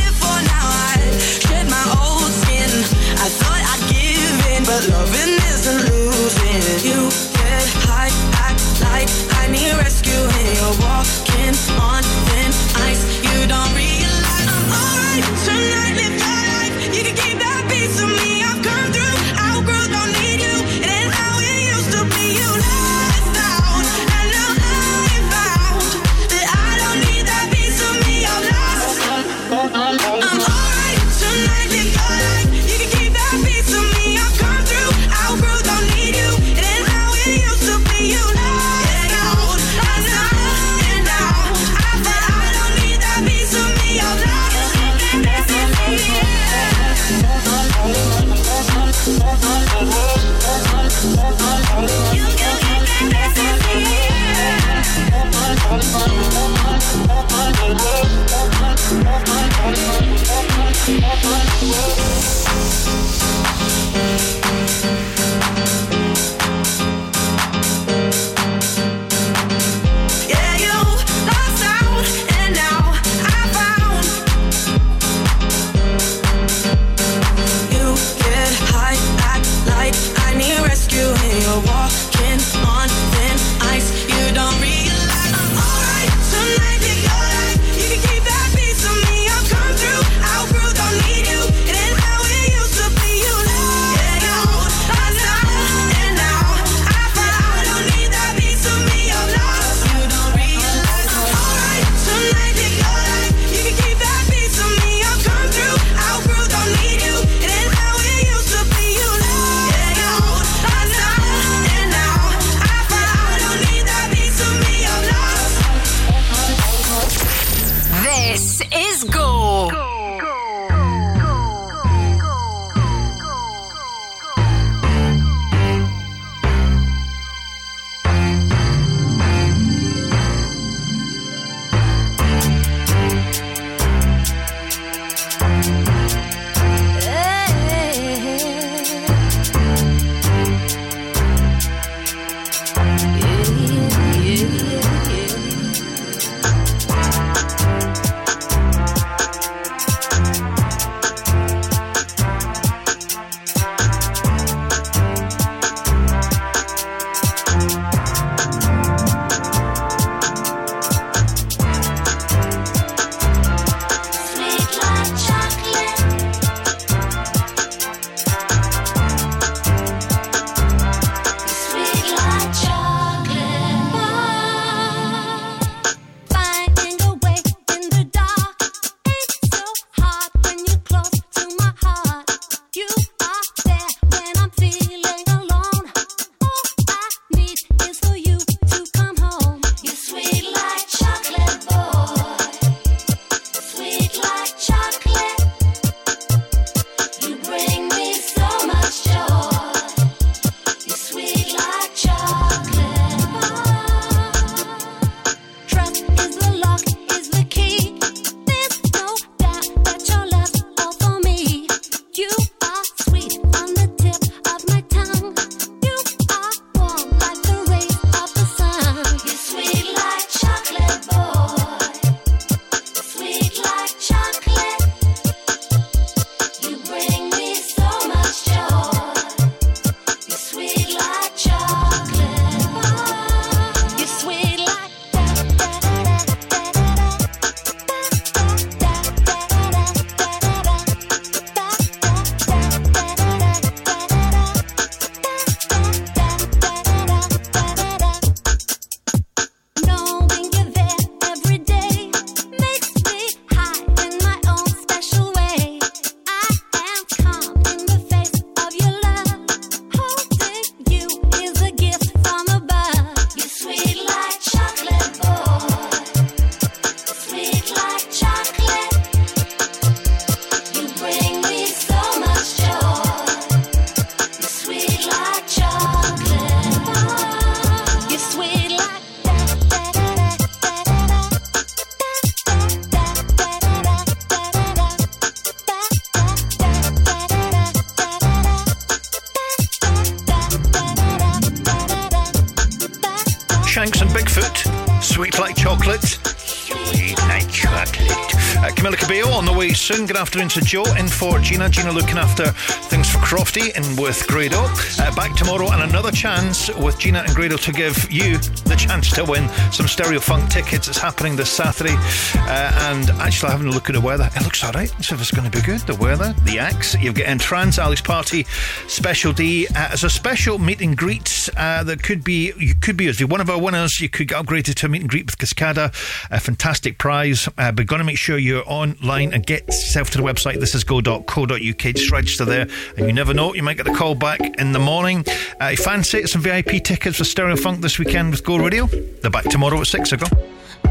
soon. 299.83 300.07
Good 300.07 300.17
afternoon 300.17 300.49
to 300.51 300.61
Joe 300.61 300.85
in 300.97 301.09
for 301.09 301.41
Gina. 301.41 301.69
Gina 301.69 301.91
looking 301.91 302.17
after 302.17 302.47
things 302.89 303.11
for 303.11 303.19
Crofty 303.19 303.75
and 303.75 303.99
with 303.99 304.25
Grado. 304.29 304.59
Uh, 304.61 305.15
back 305.17 305.35
tomorrow 305.35 305.73
and 305.73 305.83
another 305.83 306.13
chance 306.13 306.73
with 306.77 307.01
Gina 307.01 307.19
and 307.27 307.35
Grado 307.35 307.57
to 307.57 307.73
give 307.73 308.11
you 308.11 308.39
the 308.39 308.77
chance 308.79 309.11
to 309.13 309.25
win 309.25 309.49
some 309.73 309.89
Stereo 309.89 310.21
Funk 310.21 310.51
tickets. 310.51 310.87
It's 310.87 310.99
happening 310.99 311.35
this 311.35 311.51
Saturday. 311.51 311.97
Uh, 311.97 312.71
and 312.93 313.11
actually, 313.21 313.51
having 313.51 313.67
a 313.67 313.71
look 313.71 313.89
at 313.89 313.95
the 313.95 314.01
weather, 314.01 314.31
it 314.37 314.45
looks 314.45 314.63
all 314.63 314.71
right. 314.71 314.89
So 315.03 315.17
if 315.17 315.21
it's 315.21 315.33
going 315.33 315.51
to 315.51 315.59
be 315.59 315.65
good, 315.65 315.81
the 315.81 315.97
weather, 315.97 316.33
the 316.45 316.61
acts, 316.61 316.95
you've 316.95 317.15
got 317.15 317.41
Trans 317.41 317.81
Alice 317.81 318.03
Party 318.03 318.47
special 318.93 319.33
D 319.33 319.67
uh, 319.69 319.89
as 319.93 320.05
a 320.05 320.11
special 320.11 320.59
meet 320.59 320.83
and 320.83 320.95
greet 320.97 321.49
uh, 321.57 321.83
that 321.83 322.03
could 322.03 322.23
be 322.23 322.53
you 322.59 322.75
could 322.75 322.97
be 322.97 323.09
as 323.09 323.25
one 323.25 323.41
of 323.41 323.49
our 323.49 323.61
winners. 323.61 324.01
You 324.01 324.11
could 324.11 324.29
get 324.29 324.45
upgraded 324.45 324.75
to 324.75 324.87
a 324.87 324.89
meet 324.91 325.01
and 325.01 325.11
greet 325.11 325.25
with 325.25 325.39
Cascada, 325.39 325.89
a 326.31 326.39
fantastic 326.39 326.99
prize. 326.99 327.49
Uh, 327.57 327.73
but 327.73 327.87
got 327.87 327.97
to 327.99 328.05
make 328.05 328.19
sure 328.19 328.37
you're 328.37 328.63
online 328.67 329.33
and 329.33 329.47
get 329.47 329.67
yourself 329.67 330.11
to 330.11 330.19
the 330.19 330.25
website. 330.25 330.61
This 330.61 330.75
is 330.75 330.85
go.co.uk. 330.85 331.79
Just 331.79 332.13
register 332.13 332.45
there, 332.45 332.69
and 332.99 333.07
you 333.07 333.13
never 333.15 333.33
know, 333.33 333.55
you 333.55 333.63
might 333.63 333.79
get 333.79 333.87
the 333.87 333.95
call 333.95 334.15
back 334.15 334.41
in 334.61 334.73
the 334.73 334.79
morning. 334.79 335.25
Uh, 335.61 335.69
you 335.69 335.79
fancy 335.79 336.27
some 336.27 336.43
VIP 336.43 336.85
tickets 336.85 337.17
for 337.17 337.25
Stereo 337.25 337.57
Funk 337.57 337.81
this 337.81 337.99
weekend 337.99 338.31
with 338.31 338.45
Go 338.45 338.59
Radio? 338.59 338.87
They're 338.87 339.31
back 339.31 339.45
tomorrow 339.45 339.81
at 339.81 339.87
six 339.87 340.13
o'clock. 340.13 340.33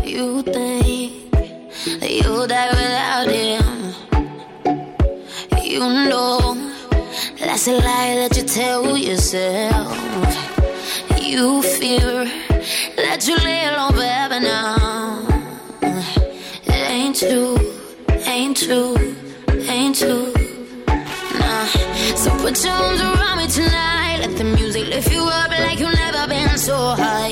You 0.03 0.41
think 0.41 1.31
you'll 2.01 2.47
die 2.47 2.69
without 2.71 3.27
him. 3.29 3.93
You 5.63 5.79
know 5.79 6.70
that's 7.63 7.67
a 7.67 7.85
lie 7.85 8.15
that 8.15 8.35
you 8.37 8.43
tell 8.43 8.97
yourself. 8.97 9.95
You 11.21 11.61
fear 11.61 12.25
that 12.95 13.27
you 13.27 13.37
lay 13.37 13.65
alone 13.65 13.93
forever 13.93 14.39
now. 14.39 15.27
It 16.65 16.89
ain't 16.89 17.15
true, 17.19 17.57
ain't 18.25 18.57
true, 18.57 18.95
ain't 19.69 19.95
true. 19.95 20.33
Nah. 20.87 21.65
So 22.15 22.31
put 22.39 22.63
your 22.63 22.73
arms 22.73 22.99
around 22.99 23.37
me 23.37 23.47
tonight. 23.47 24.17
Let 24.21 24.37
the 24.37 24.43
music 24.43 24.87
lift 24.87 25.11
you 25.11 25.21
up 25.21 25.51
like 25.51 25.79
you've 25.79 25.93
never 25.93 26.27
been 26.27 26.57
so 26.57 26.75
high. 26.75 27.30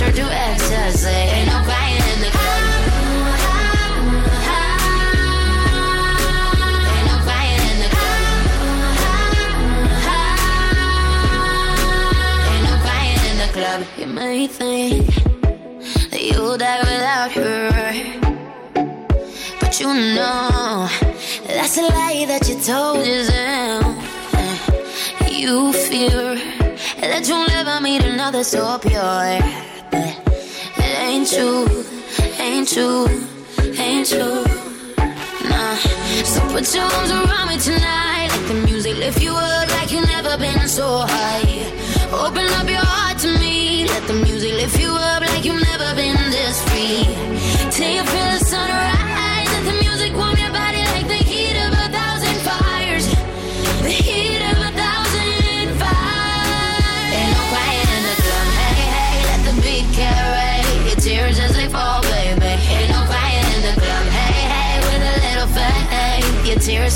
Turn 0.00 0.14
to 0.14 0.22
ecstasy. 0.22 1.08
Ain't 1.10 1.46
no 1.46 1.60
crying 1.62 2.04
in 2.12 2.20
the 2.24 2.30
club. 2.30 2.62
Ain't 6.88 7.06
no 7.10 7.16
crying 7.26 7.64
in 7.70 7.76
the 7.84 7.90
club. 7.94 8.22
Ain't 12.48 12.64
no 12.64 12.74
crying 12.80 13.22
in 13.30 13.36
the 13.42 13.48
club. 13.52 13.80
You 13.98 14.06
may 14.06 14.46
think 14.46 15.06
that 16.10 16.22
you'll 16.22 16.56
die 16.56 16.80
without 16.80 17.32
her. 17.32 17.68
But 19.60 19.80
you 19.80 19.88
know 20.16 20.88
that's 21.46 21.76
a 21.76 21.82
lie 21.82 22.24
that 22.26 22.48
you 22.48 22.56
told 22.62 23.06
yourself. 23.06 23.84
You 25.30 25.74
fear 25.74 26.38
that 27.02 27.28
you'll 27.28 27.46
never 27.48 27.80
meet 27.82 28.02
another 28.02 28.42
so 28.44 28.78
pure. 28.78 29.40
It 29.92 30.98
ain't 31.08 31.28
true, 31.28 31.66
ain't 32.38 32.68
true, 32.68 33.06
ain't 33.78 34.08
true. 34.08 34.44
Nah. 35.48 35.74
So 36.24 36.40
put 36.52 36.74
your 36.74 36.84
arms 36.84 37.10
around 37.10 37.48
me 37.48 37.58
tonight. 37.58 38.28
Let 38.30 38.48
the 38.48 38.54
music 38.66 38.96
lift 38.98 39.22
you 39.22 39.32
up 39.32 39.68
like 39.68 39.90
you've 39.92 40.08
never 40.08 40.36
been 40.38 40.68
so 40.68 41.04
high. 41.06 41.66
Open 42.12 42.46
up 42.58 42.68
your 42.68 42.79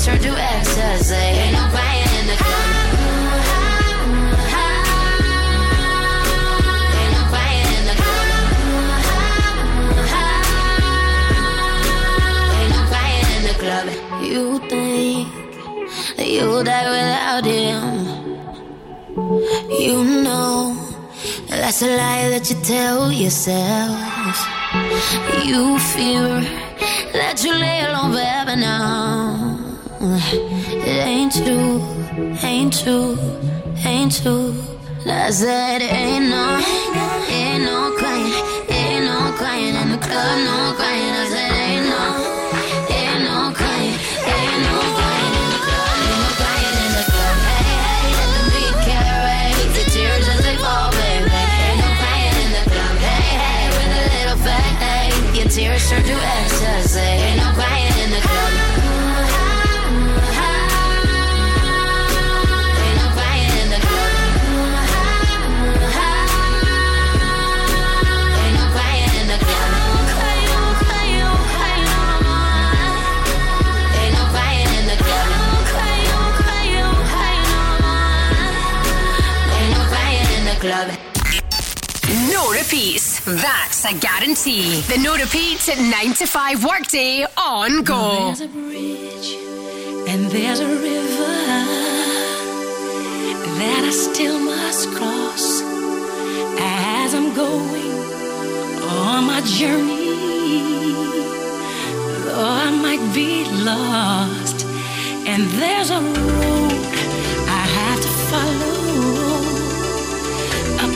Tears 0.05 0.21
turn 0.21 0.33
to 0.33 0.39
ecstasy. 0.39 1.15
Ain't 1.15 1.53
no 1.53 1.67
crying 1.69 2.19
in 2.19 2.27
the 2.27 2.35
club. 2.35 2.81
Club. 13.57 13.87
You 14.21 14.59
think 14.69 15.27
that 16.17 16.27
you'll 16.27 16.63
die 16.63 16.89
without 16.89 17.45
him. 17.45 18.05
You 19.69 20.03
know 20.23 20.75
that's 21.47 21.81
a 21.81 21.87
lie 21.87 22.29
that 22.29 22.49
you 22.49 22.57
tell 22.61 23.11
yourself. 23.11 24.37
You 25.45 25.79
fear 25.79 26.41
that 27.13 27.43
you 27.43 27.53
lay 27.53 27.85
alone 27.85 28.11
forever 28.11 28.55
now. 28.55 29.54
It 30.01 30.87
ain't 30.87 31.31
true, 31.31 31.81
ain't 32.43 32.73
true, 32.73 33.17
ain't 33.85 34.11
true. 34.21 34.53
I 35.07 35.29
said 35.31 35.81
ain't 35.81 36.29
no, 36.29 36.59
ain't 37.29 37.63
no 37.63 37.95
crying, 37.97 38.33
ain't 38.69 39.05
no 39.05 39.31
crying 39.37 39.75
in 39.75 39.91
the 39.91 39.97
club, 39.97 40.37
no 40.43 40.73
crying. 40.75 41.13
I 41.15 41.25
said 41.31 41.51
ain't 41.51 41.87
no, 41.87 42.03
ain't 42.91 43.23
no 43.23 43.53
crying, 43.55 43.95
ain't 44.35 44.61
no 44.67 44.75
crying 44.97 45.33
in 45.39 45.47
the 45.53 45.59
club, 45.63 45.95
no 46.05 46.17
crying 46.39 46.75
in 46.85 46.91
the 46.97 47.03
club. 47.11 47.37
Hey, 47.47 47.63
hey, 47.87 48.11
let 48.19 48.29
the 48.35 48.43
beat 48.51 48.77
carry 48.83 49.53
the 49.77 49.83
tears 49.95 50.27
as 50.27 50.41
they 50.43 50.57
fall, 50.57 50.91
baby. 50.91 51.29
Ain't 51.31 51.79
no 51.79 51.89
crying 52.01 52.37
in 52.43 52.51
the 52.51 52.63
club. 52.67 52.95
Hey, 52.99 53.31
hey, 53.39 53.63
with 53.73 53.95
a 53.95 54.05
little 54.11 54.39
fade, 54.43 55.39
your 55.39 55.47
tears 55.47 55.87
turn 55.89 56.03
to 56.03 56.15
ecstasy. 56.35 56.99
Ain't 56.99 57.39
no 57.39 57.49
club. 80.65 80.89
No 82.31 82.51
repeats. 82.51 83.19
That's 83.25 83.85
a 83.85 83.93
guarantee. 83.93 84.81
The 84.81 84.97
no 84.97 85.15
repeats 85.15 85.69
at 85.69 85.77
9 85.77 86.13
to 86.15 86.25
5 86.25 86.63
workday 86.63 87.25
on 87.37 87.83
go. 87.83 88.33
There's 88.33 88.41
a 88.41 88.47
bridge 88.47 89.29
and 90.09 90.25
there's 90.35 90.59
a 90.59 90.67
river 90.67 91.35
that 93.59 93.83
I 93.85 93.91
still 93.91 94.39
must 94.39 94.89
cross 94.97 95.61
as 96.59 97.13
I'm 97.13 97.33
going 97.35 97.91
on 99.03 99.25
my 99.25 99.41
journey. 99.41 100.15
Though 102.23 102.49
I 102.65 102.69
might 102.85 103.05
be 103.13 103.45
lost, 103.69 104.65
and 105.31 105.43
there's 105.59 105.89
a 105.89 106.01
road 106.01 106.71
I 107.59 107.63
have 107.77 107.99
to 108.05 108.11
follow, 108.29 108.84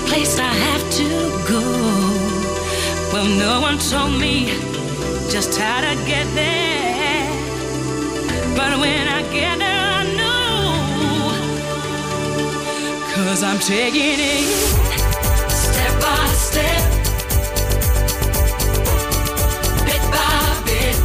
place 0.10 0.39
I 0.39 0.54
have 0.67 0.84
to 1.00 1.08
go. 1.48 1.62
Well, 3.13 3.30
no 3.45 3.62
one 3.62 3.78
told 3.78 4.13
me 4.19 4.36
just 5.30 5.56
how 5.60 5.82
to 5.82 5.93
get 6.12 6.26
there. 6.34 7.30
But 8.58 8.72
when 8.82 9.08
I 9.08 9.22
get 9.32 9.60
there, 9.60 9.86
I 10.00 10.04
know. 10.19 10.41
Cause 13.13 13.43
I'm 13.43 13.60
taking 13.60 14.19
it 14.34 14.45
step 15.63 15.93
by 16.02 16.26
step, 16.48 16.84
bit. 20.65 20.95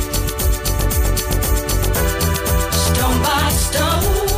By 3.24 3.48
stone, 3.50 4.33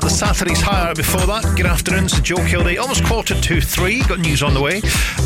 the 0.00 0.08
Saturday's 0.08 0.60
higher 0.60 0.94
before 0.94 1.26
that. 1.26 1.56
Good 1.56 1.66
afternoon, 1.66 2.06
to 2.08 2.22
Joe 2.22 2.36
Kilday. 2.36 2.78
Almost 2.78 3.04
quarter 3.04 3.38
to 3.38 3.60
three. 3.60 4.02
Got 4.04 4.20
news 4.20 4.42
on 4.42 4.54
the 4.54 4.60
way 4.60 4.78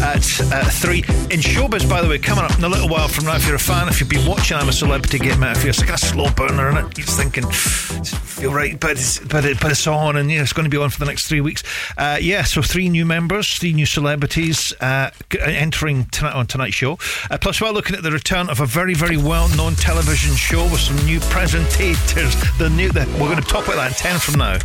at 0.02 0.24
uh, 0.52 0.68
three. 0.70 0.98
In 1.30 1.40
showbiz, 1.40 1.88
by 1.88 2.02
the 2.02 2.08
way, 2.08 2.18
coming 2.18 2.44
up 2.44 2.56
in 2.58 2.64
a 2.64 2.68
little 2.68 2.88
while 2.88 3.08
from 3.08 3.26
now. 3.26 3.36
If 3.36 3.46
you're 3.46 3.56
a 3.56 3.58
fan, 3.58 3.88
if 3.88 4.00
you've 4.00 4.08
been 4.08 4.26
watching 4.26 4.56
I'm 4.56 4.68
a 4.68 4.72
Celebrity 4.72 5.18
Get 5.18 5.38
Met, 5.38 5.56
if 5.56 5.64
you're 5.64 5.74
like 5.74 5.94
a 5.94 5.98
slow 5.98 6.30
burner 6.30 6.70
in 6.70 6.76
it, 6.78 6.98
you're 6.98 7.06
thinking, 7.06 7.48
feel 7.50 8.52
right, 8.52 8.78
but 8.78 8.92
it's, 8.92 9.18
but, 9.20 9.44
it, 9.44 9.60
but 9.60 9.70
it's 9.70 9.86
on 9.86 10.16
and 10.16 10.30
yeah, 10.30 10.42
it's 10.42 10.52
going 10.52 10.64
to 10.64 10.70
be 10.70 10.76
on 10.76 10.90
for 10.90 10.98
the 10.98 11.06
next 11.06 11.28
three 11.28 11.40
weeks. 11.40 11.62
Uh, 11.96 12.18
yeah, 12.20 12.42
so 12.42 12.60
three 12.60 12.88
new 12.88 13.06
members, 13.06 13.56
three 13.58 13.72
new 13.72 13.86
celebrities 13.86 14.72
uh, 14.80 15.10
entering 15.40 16.06
tonight 16.06 16.34
on 16.34 16.46
tonight's 16.46 16.74
show. 16.74 16.98
Uh, 17.30 17.38
plus, 17.38 17.60
we're 17.60 17.70
looking 17.70 17.96
at 17.96 18.02
the 18.02 18.10
return 18.10 18.48
of 18.48 18.60
a 18.60 18.66
very, 18.66 18.94
very 18.94 19.16
well 19.16 19.48
known 19.56 19.74
television 19.74 20.34
show 20.34 20.64
with 20.64 20.80
some 20.80 20.96
new 21.04 21.20
presentators. 21.20 22.58
The 22.58 22.70
new, 22.70 22.90
the, 22.90 23.06
we're 23.20 23.30
going 23.30 23.42
to 23.42 23.48
talk 23.48 23.64
about 23.66 23.76
that 23.76 23.92
at 23.92 23.96
10 23.96 24.18
from 24.20 24.38
now. 24.38 24.58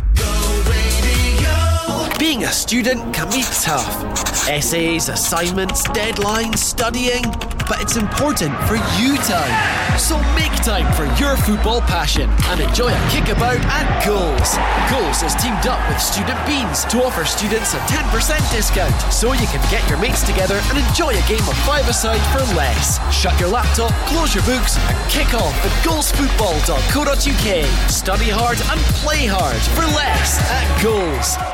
Being 2.18 2.44
a 2.44 2.52
student 2.52 3.14
can 3.14 3.30
be 3.30 3.42
tough. 3.42 4.48
Essays, 4.48 5.08
assignments, 5.08 5.86
deadlines, 5.88 6.58
studying. 6.58 7.24
But 7.70 7.80
it's 7.80 7.94
important 7.94 8.50
for 8.66 8.74
you 8.98 9.14
time. 9.30 9.54
So 9.94 10.18
make 10.34 10.50
time 10.66 10.90
for 10.98 11.06
your 11.22 11.36
football 11.36 11.80
passion 11.80 12.28
and 12.50 12.58
enjoy 12.58 12.90
a 12.90 12.98
kickabout 13.14 13.62
at 13.62 13.86
Goals. 14.02 14.58
Goals 14.90 15.22
has 15.22 15.38
teamed 15.38 15.70
up 15.70 15.78
with 15.86 16.02
Student 16.02 16.34
Beans 16.50 16.82
to 16.90 16.98
offer 17.06 17.24
students 17.24 17.72
a 17.74 17.78
10% 17.86 18.10
discount 18.50 18.90
so 19.14 19.34
you 19.38 19.46
can 19.54 19.62
get 19.70 19.86
your 19.88 20.02
mates 20.02 20.26
together 20.26 20.58
and 20.66 20.82
enjoy 20.82 21.14
a 21.14 21.22
game 21.30 21.46
of 21.46 21.54
five-a-side 21.62 22.18
for 22.34 22.42
less. 22.58 22.98
Shut 23.14 23.38
your 23.38 23.48
laptop, 23.50 23.94
close 24.10 24.34
your 24.34 24.42
books 24.50 24.74
and 24.90 24.98
kick 25.08 25.32
off 25.32 25.54
at 25.62 25.70
goalsfootball.co.uk. 25.86 27.48
Study 27.88 28.30
hard 28.34 28.58
and 28.66 28.80
play 28.98 29.30
hard 29.30 29.62
for 29.78 29.86
less 29.94 30.42
at 30.50 30.66
Goals. 30.82 31.49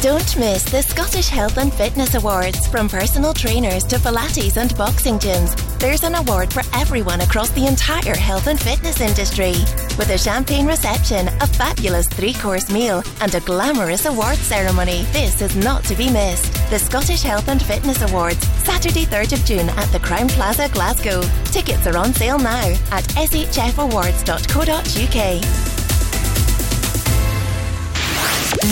Don't 0.00 0.38
miss 0.38 0.62
the 0.62 0.80
Scottish 0.80 1.28
Health 1.28 1.58
and 1.58 1.74
Fitness 1.74 2.14
Awards. 2.14 2.68
From 2.68 2.88
personal 2.88 3.34
trainers 3.34 3.82
to 3.84 3.96
Pilates 3.96 4.56
and 4.56 4.72
boxing 4.76 5.18
gyms, 5.18 5.56
there's 5.80 6.04
an 6.04 6.14
award 6.14 6.52
for 6.52 6.62
everyone 6.72 7.22
across 7.22 7.50
the 7.50 7.66
entire 7.66 8.14
health 8.14 8.46
and 8.46 8.60
fitness 8.60 9.00
industry. 9.00 9.54
With 9.98 10.10
a 10.10 10.18
champagne 10.18 10.68
reception, 10.68 11.26
a 11.26 11.48
fabulous 11.48 12.06
three 12.06 12.34
course 12.34 12.70
meal, 12.70 13.02
and 13.20 13.34
a 13.34 13.40
glamorous 13.40 14.06
award 14.06 14.36
ceremony, 14.36 15.02
this 15.10 15.42
is 15.42 15.56
not 15.56 15.82
to 15.84 15.96
be 15.96 16.08
missed. 16.08 16.52
The 16.70 16.78
Scottish 16.78 17.22
Health 17.22 17.48
and 17.48 17.60
Fitness 17.60 18.00
Awards, 18.02 18.46
Saturday, 18.62 19.04
3rd 19.04 19.32
of 19.32 19.44
June 19.44 19.68
at 19.70 19.90
the 19.90 19.98
Crowne 19.98 20.28
Plaza, 20.28 20.68
Glasgow. 20.68 21.22
Tickets 21.46 21.88
are 21.88 21.96
on 21.96 22.14
sale 22.14 22.38
now 22.38 22.68
at 22.92 23.02
shfawards.co.uk. 23.14 25.67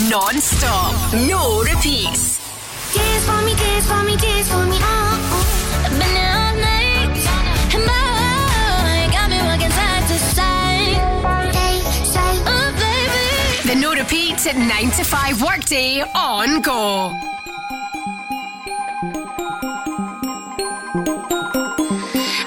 Non-stop, 0.05 0.93
no 1.27 1.63
repeats. 1.63 2.37
Dance 2.93 3.25
for 3.25 3.41
me, 3.41 3.55
dance 3.55 3.87
for 3.87 4.03
me, 4.03 4.15
dance 4.15 4.47
for 4.47 4.63
me, 4.63 4.77
oh, 4.79 5.17
oh. 5.33 5.83
I've 5.85 5.91
been 5.99 6.17
all 6.37 6.53
night, 6.61 7.17
and 7.73 7.83
my, 7.83 9.09
got 9.11 9.27
me 9.31 9.41
walking 9.41 9.71
side 9.71 10.07
to 10.07 10.17
side. 10.35 10.97
Hey, 11.55 11.81
say, 12.13 12.31
oh 12.45 12.69
baby. 12.77 13.67
The 13.67 13.75
no 13.81 13.95
repeat 13.95 14.45
at 14.45 14.55
9 14.55 14.91
to 14.91 15.03
5 15.03 15.41
workday 15.41 16.03
on 16.13 16.61
go. 16.61 17.11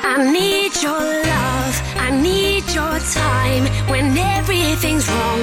I 0.02 0.30
need 0.32 0.72
your 0.80 1.00
love, 1.00 1.82
I 1.96 2.10
need 2.10 2.64
your 2.72 2.98
time. 3.12 3.66
When 3.90 4.16
everything's 4.16 5.08
wrong, 5.08 5.42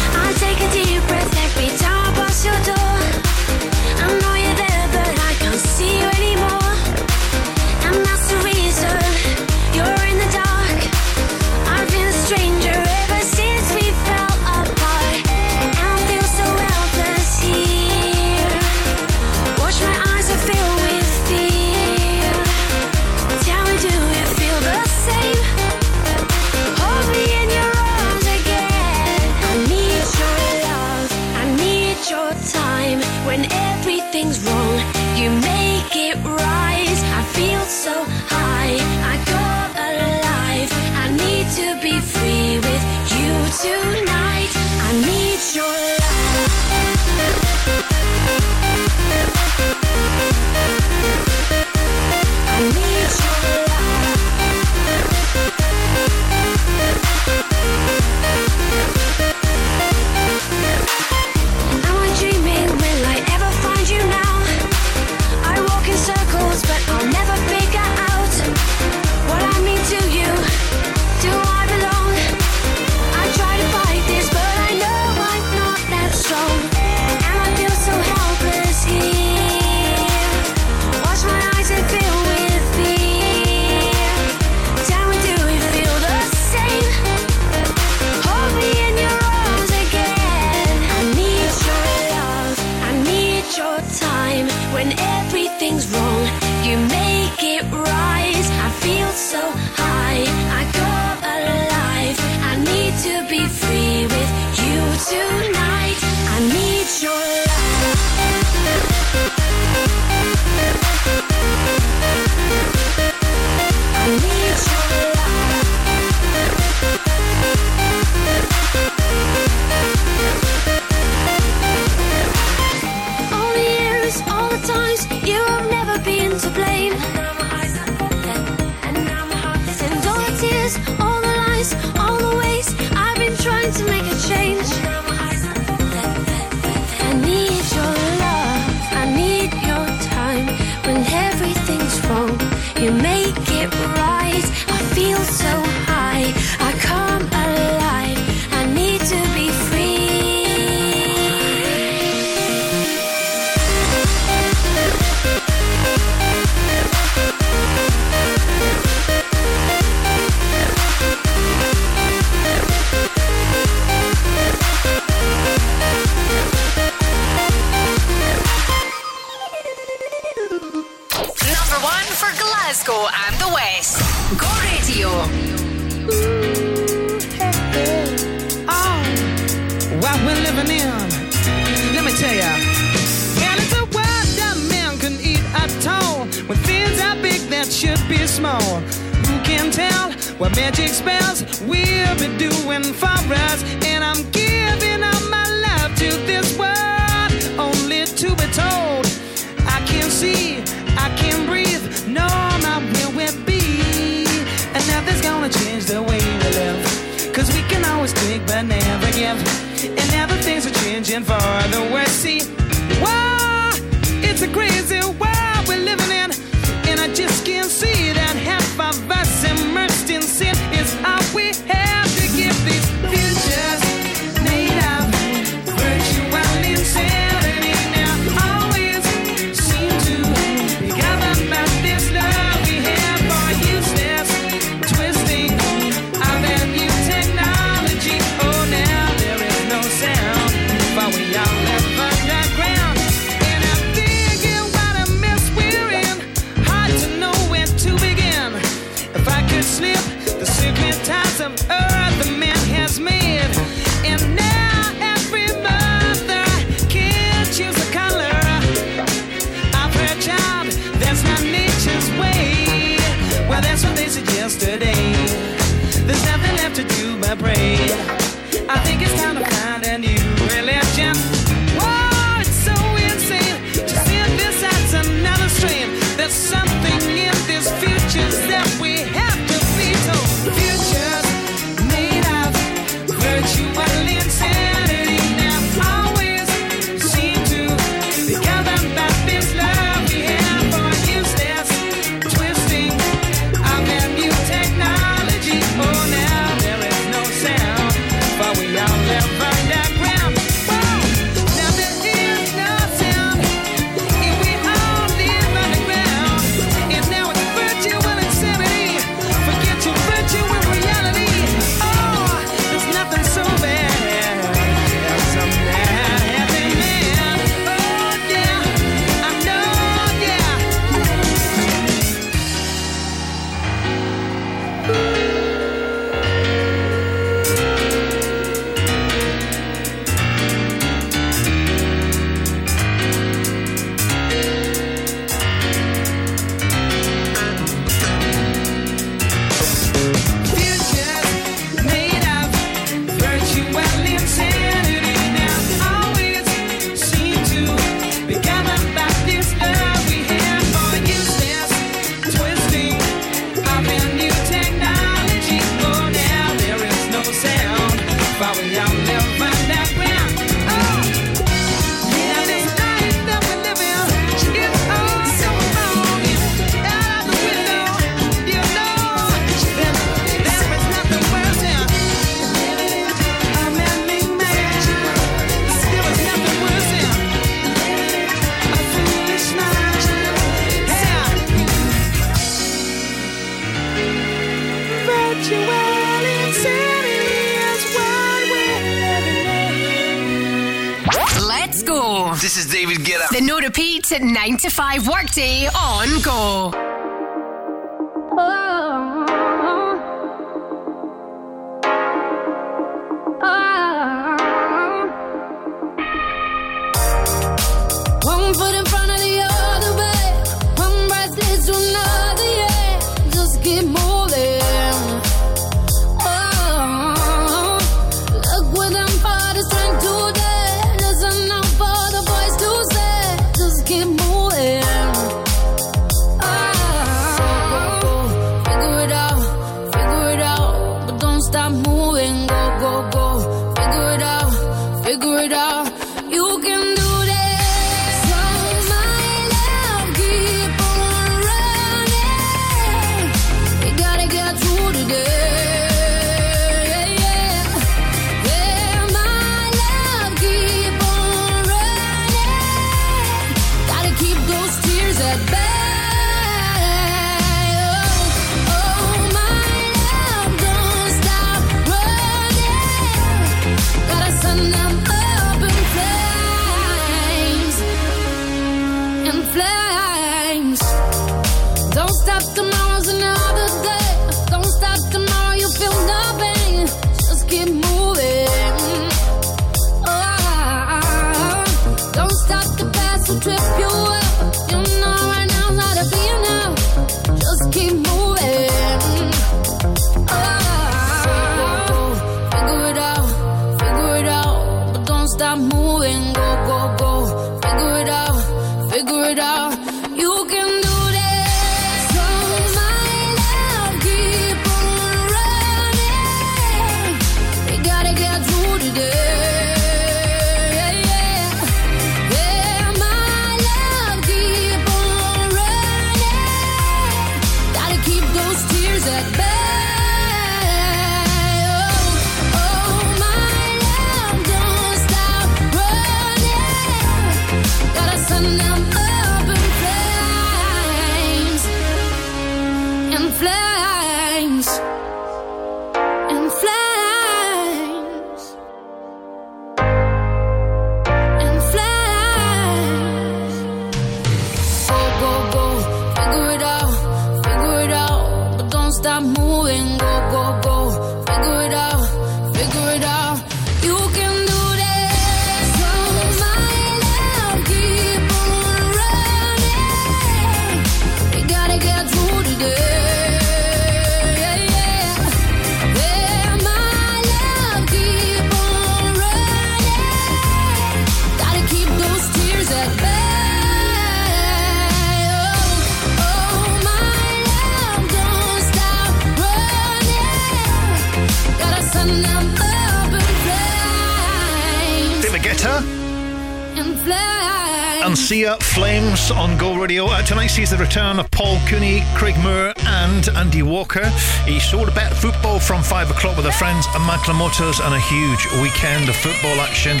sees 590.50 590.70
the 590.70 590.76
return 590.76 591.20
of 591.20 591.30
Paul 591.30 591.60
Cooney, 591.68 592.02
Craig 592.16 592.36
Moore, 592.38 592.74
and 592.78 593.28
Andy 593.36 593.62
Walker. 593.62 594.04
He 594.44 594.58
saw 594.58 594.84
the 594.84 594.90
bet 594.90 595.12
football 595.12 595.60
from 595.60 595.80
5 595.80 596.10
o'clock 596.10 596.36
with 596.36 596.44
our 596.44 596.52
friends 596.52 596.88
at 596.88 596.98
Macklin 597.06 597.36
Motors 597.36 597.78
and 597.78 597.94
a 597.94 598.00
huge 598.00 598.46
weekend 598.60 599.08
of 599.08 599.14
football 599.14 599.60
action. 599.60 600.00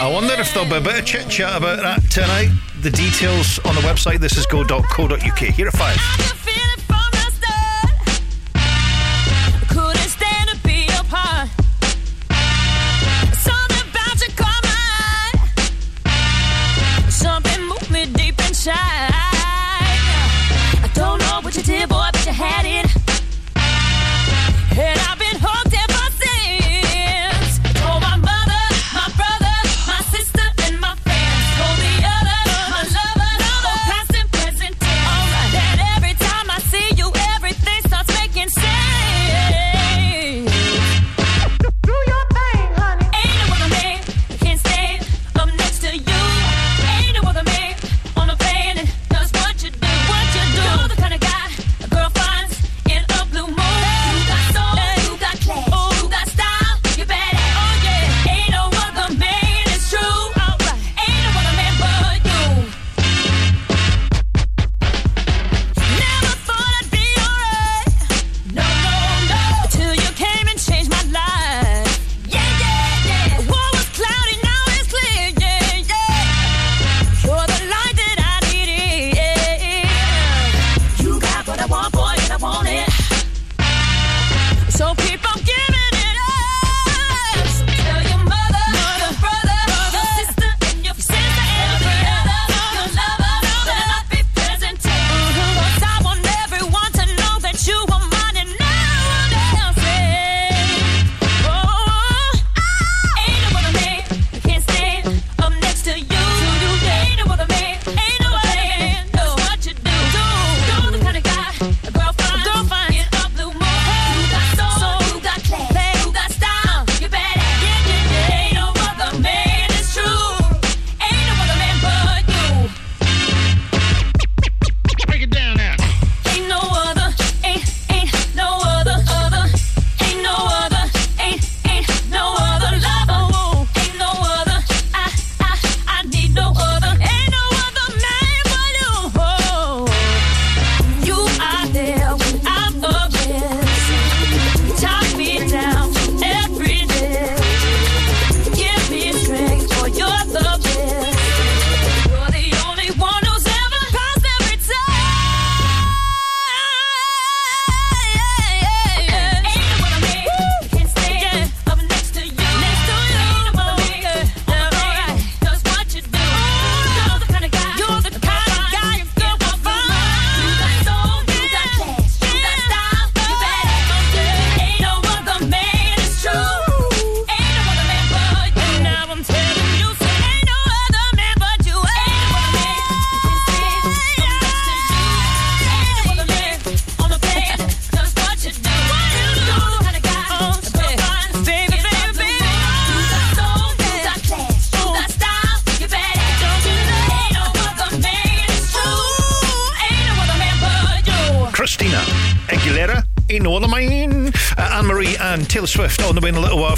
I 0.00 0.10
wonder 0.10 0.32
if 0.40 0.54
there'll 0.54 0.70
be 0.70 0.76
a 0.76 0.80
bit 0.80 0.98
of 0.98 1.04
chit 1.04 1.28
chat 1.28 1.54
about 1.54 1.80
that 1.80 2.00
tonight. 2.10 2.48
The 2.80 2.90
details 2.90 3.58
on 3.58 3.74
the 3.74 3.82
website, 3.82 4.20
This 4.20 4.38
is 4.38 4.46
Go.co.uk. 4.46 5.38
Here 5.38 5.68
at 5.68 5.76
5. 5.76 6.39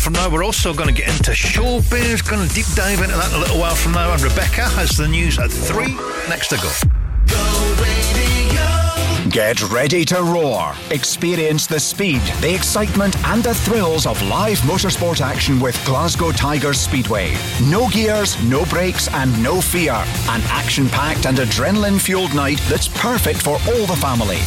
From 0.03 0.14
now. 0.14 0.28
We're 0.28 0.44
also 0.44 0.74
going 0.74 0.88
to 0.88 0.94
get 0.94 1.09
into 1.09 1.30
showbiz, 1.30 2.28
going 2.28 2.46
to 2.46 2.55
deep 2.55 2.66
dive 2.74 3.00
into 3.00 3.14
that 3.14 3.32
a 3.32 3.38
little 3.38 3.59
while 3.59 3.74
from 3.74 3.92
now. 3.92 4.12
And 4.12 4.20
Rebecca 4.20 4.62
has 4.62 4.90
the 4.96 5.07
news 5.07 5.38
at 5.38 5.50
three. 5.50 5.94
Next 6.28 6.48
to 6.48 6.57
go. 6.57 6.70
Get 9.30 9.62
ready 9.70 10.05
to 10.07 10.16
roar. 10.16 10.74
Experience 10.90 11.66
the 11.66 11.78
speed, 11.78 12.20
the 12.40 12.55
excitement, 12.55 13.16
and 13.24 13.42
the 13.42 13.55
thrills 13.55 14.07
of 14.07 14.20
live 14.22 14.59
motorsport 14.59 15.20
action 15.20 15.61
with 15.61 15.82
Glasgow 15.86 16.32
Tigers 16.32 16.80
Speedway. 16.80 17.34
No 17.70 17.88
gears, 17.88 18.42
no 18.44 18.64
brakes, 18.66 19.09
and 19.09 19.42
no 19.42 19.61
fear. 19.61 19.92
An 19.92 20.42
action 20.46 20.88
packed 20.88 21.26
and 21.26 21.38
adrenaline 21.38 22.00
fueled 22.00 22.34
night 22.34 22.61
that's 22.68 22.88
perfect 22.88 23.40
for 23.40 23.53
all 23.53 23.86
the 23.86 23.96
family. 24.00 24.40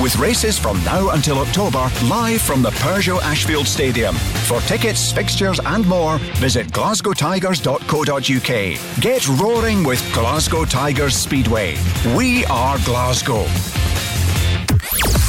With 0.00 0.16
races 0.16 0.58
from 0.58 0.82
now 0.84 1.10
until 1.10 1.38
October, 1.38 1.90
live 2.04 2.40
from 2.40 2.62
the 2.62 2.70
Peugeot 2.70 3.20
Ashfield 3.22 3.66
Stadium. 3.66 4.16
For 4.46 4.60
tickets, 4.62 5.12
fixtures, 5.12 5.60
and 5.64 5.86
more, 5.86 6.18
visit 6.36 6.66
glasgowtigers.co.uk. 6.68 9.00
Get 9.00 9.28
roaring 9.40 9.84
with 9.84 10.02
Glasgow 10.12 10.64
Tigers 10.64 11.14
Speedway. 11.16 11.76
We 12.16 12.44
are 12.46 12.78
Glasgow. 12.84 13.46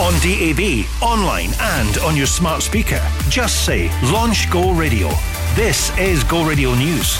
On 0.02 0.14
DAB, 0.22 0.86
online, 1.02 1.52
and 1.60 1.98
on 2.00 2.18
your 2.18 2.26
smart 2.26 2.64
speaker. 2.64 3.00
Just 3.30 3.64
say 3.66 3.90
Launch 4.12 4.50
Go 4.50 4.72
Radio. 4.74 5.10
This 5.56 5.96
is 5.98 6.24
Go 6.24 6.44
Radio 6.46 6.74
News. 6.74 7.18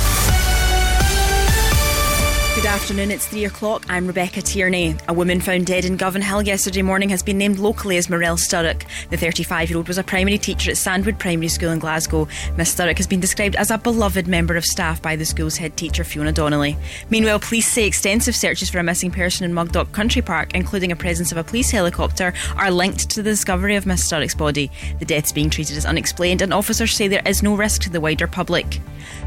Good 2.64 2.70
afternoon, 2.70 3.12
it's 3.12 3.28
three 3.28 3.44
o'clock. 3.44 3.86
I'm 3.90 4.08
Rebecca 4.08 4.42
Tierney. 4.42 4.96
A 5.10 5.14
woman 5.14 5.42
found 5.42 5.66
dead 5.66 5.84
in 5.84 5.98
Govanhill 5.98 6.46
yesterday 6.46 6.82
morning 6.82 7.10
has 7.10 7.22
been 7.22 7.38
named 7.38 7.60
locally 7.60 7.98
as 7.98 8.10
Marelle 8.10 8.38
Sturrock. 8.38 8.86
The 9.10 9.18
35 9.18 9.70
year 9.70 9.76
old 9.76 9.90
was 9.90 9.98
a 9.98 10.04
primary 10.04 10.38
teacher 10.38 10.72
at 10.72 10.78
Sandwood 10.78 11.20
Primary 11.20 11.50
School 11.50 11.72
in 11.72 11.80
Glasgow. 11.80 12.26
Miss 12.56 12.74
Sturrock 12.74 12.96
has 12.96 13.06
been 13.06 13.20
described 13.20 13.58
as 13.58 13.70
a 13.70 13.78
beloved 13.78 14.30
member 14.30 14.56
of 14.56 14.64
staff 14.64 15.02
by 15.02 15.18
the 15.18 15.26
school's 15.26 15.58
head 15.58 15.76
teacher, 15.76 16.06
Fiona 16.06 16.32
Donnelly. 16.32 16.78
Meanwhile, 17.10 17.42
police 17.42 17.70
say 17.70 17.86
extensive 17.86 18.34
searches 18.34 18.70
for 18.70 18.80
a 18.80 18.84
missing 18.84 19.12
person 19.12 19.44
in 19.44 19.54
Mugdock 19.54 19.92
Country 19.92 20.22
Park, 20.22 20.56
including 20.56 20.94
a 20.94 20.96
presence 20.96 21.34
of 21.34 21.38
a 21.38 21.44
police 21.44 21.70
helicopter, 21.70 22.34
are 22.56 22.72
linked 22.72 23.10
to 23.10 23.22
the 23.22 23.32
discovery 23.32 23.76
of 23.76 23.86
Miss 23.86 24.10
Sturrock's 24.10 24.36
body. 24.36 24.72
The 25.00 25.06
death's 25.06 25.34
being 25.34 25.50
treated 25.50 25.76
as 25.76 25.86
unexplained, 25.86 26.42
and 26.42 26.54
officers 26.54 26.96
say 26.96 27.10
there 27.10 27.22
is 27.26 27.44
no 27.44 27.58
risk 27.58 27.82
to 27.82 27.90
the 27.90 28.00
wider 28.00 28.26
public. 28.26 28.80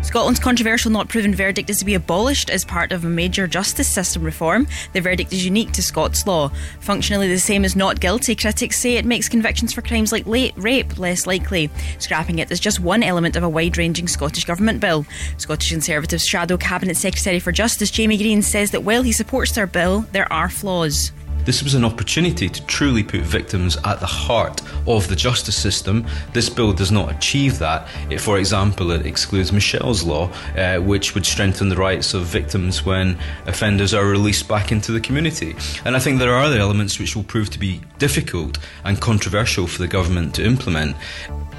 Scotland's 0.06 0.38
controversial 0.38 0.92
not 0.92 1.08
proven 1.08 1.34
verdict 1.34 1.68
is 1.68 1.78
to 1.78 1.84
be 1.84 1.94
abolished 1.94 2.48
as 2.48 2.64
part 2.64 2.92
of 2.92 3.04
a 3.04 3.08
major 3.08 3.48
justice 3.48 3.92
system 3.92 4.22
reform. 4.22 4.68
The 4.92 5.00
verdict 5.00 5.32
is 5.32 5.44
unique 5.44 5.72
to 5.72 5.82
Scots 5.82 6.28
law. 6.28 6.52
Functionally 6.78 7.26
the 7.26 7.40
same 7.40 7.64
as 7.64 7.74
not 7.74 7.98
guilty, 7.98 8.36
critics 8.36 8.78
say 8.78 8.92
it 8.94 9.04
makes 9.04 9.28
convictions 9.28 9.72
for 9.72 9.82
crimes 9.82 10.12
like 10.12 10.24
rape 10.24 10.96
less 10.96 11.26
likely. 11.26 11.70
Scrapping 11.98 12.38
it 12.38 12.52
is 12.52 12.60
just 12.60 12.78
one 12.78 13.02
element 13.02 13.34
of 13.34 13.42
a 13.42 13.48
wide 13.48 13.76
ranging 13.76 14.06
Scottish 14.06 14.44
Government 14.44 14.78
bill. 14.78 15.04
Scottish 15.38 15.70
Conservatives 15.70 16.24
Shadow 16.24 16.56
Cabinet 16.56 16.96
Secretary 16.96 17.40
for 17.40 17.50
Justice 17.50 17.90
Jamie 17.90 18.16
Greene 18.16 18.42
says 18.42 18.70
that 18.70 18.84
while 18.84 19.02
he 19.02 19.10
supports 19.10 19.52
their 19.52 19.66
bill, 19.66 20.02
there 20.12 20.32
are 20.32 20.48
flaws. 20.48 21.10
This 21.46 21.62
was 21.62 21.74
an 21.74 21.84
opportunity 21.84 22.48
to 22.48 22.66
truly 22.66 23.04
put 23.04 23.20
victims 23.20 23.78
at 23.84 24.00
the 24.00 24.06
heart 24.06 24.60
of 24.88 25.06
the 25.06 25.14
justice 25.14 25.54
system. 25.56 26.04
This 26.32 26.48
bill 26.48 26.72
does 26.72 26.90
not 26.90 27.14
achieve 27.14 27.60
that. 27.60 27.86
It, 28.10 28.20
for 28.20 28.38
example, 28.38 28.90
it 28.90 29.06
excludes 29.06 29.52
Michelle's 29.52 30.02
law, 30.02 30.28
uh, 30.56 30.78
which 30.78 31.14
would 31.14 31.24
strengthen 31.24 31.68
the 31.68 31.76
rights 31.76 32.14
of 32.14 32.22
victims 32.22 32.84
when 32.84 33.16
offenders 33.46 33.94
are 33.94 34.04
released 34.04 34.48
back 34.48 34.72
into 34.72 34.90
the 34.90 35.00
community. 35.00 35.54
And 35.84 35.94
I 35.94 36.00
think 36.00 36.18
there 36.18 36.34
are 36.34 36.42
other 36.42 36.58
elements 36.58 36.98
which 36.98 37.14
will 37.14 37.22
prove 37.22 37.48
to 37.50 37.60
be 37.60 37.80
difficult 37.98 38.58
and 38.84 39.00
controversial 39.00 39.68
for 39.68 39.78
the 39.78 39.88
government 39.88 40.34
to 40.34 40.44
implement. 40.44 40.96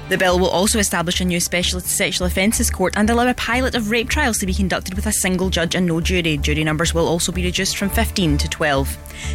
The 0.08 0.16
bill 0.16 0.38
will 0.38 0.48
also 0.48 0.78
establish 0.78 1.20
a 1.20 1.24
new 1.26 1.38
specialist 1.38 1.88
sexual 1.88 2.26
offences 2.26 2.70
court 2.70 2.94
and 2.96 3.10
allow 3.10 3.28
a 3.28 3.34
pilot 3.34 3.74
of 3.74 3.90
rape 3.90 4.08
trials 4.08 4.38
to 4.38 4.46
be 4.46 4.54
conducted 4.54 4.94
with 4.94 5.04
a 5.04 5.12
single 5.12 5.50
judge 5.50 5.74
and 5.74 5.84
no 5.86 6.00
jury. 6.00 6.38
Jury 6.38 6.64
numbers 6.64 6.94
will 6.94 7.06
also 7.06 7.30
be 7.30 7.44
reduced 7.44 7.76
from 7.76 7.90
15 7.90 8.38
to 8.38 8.48
12. 8.48 8.88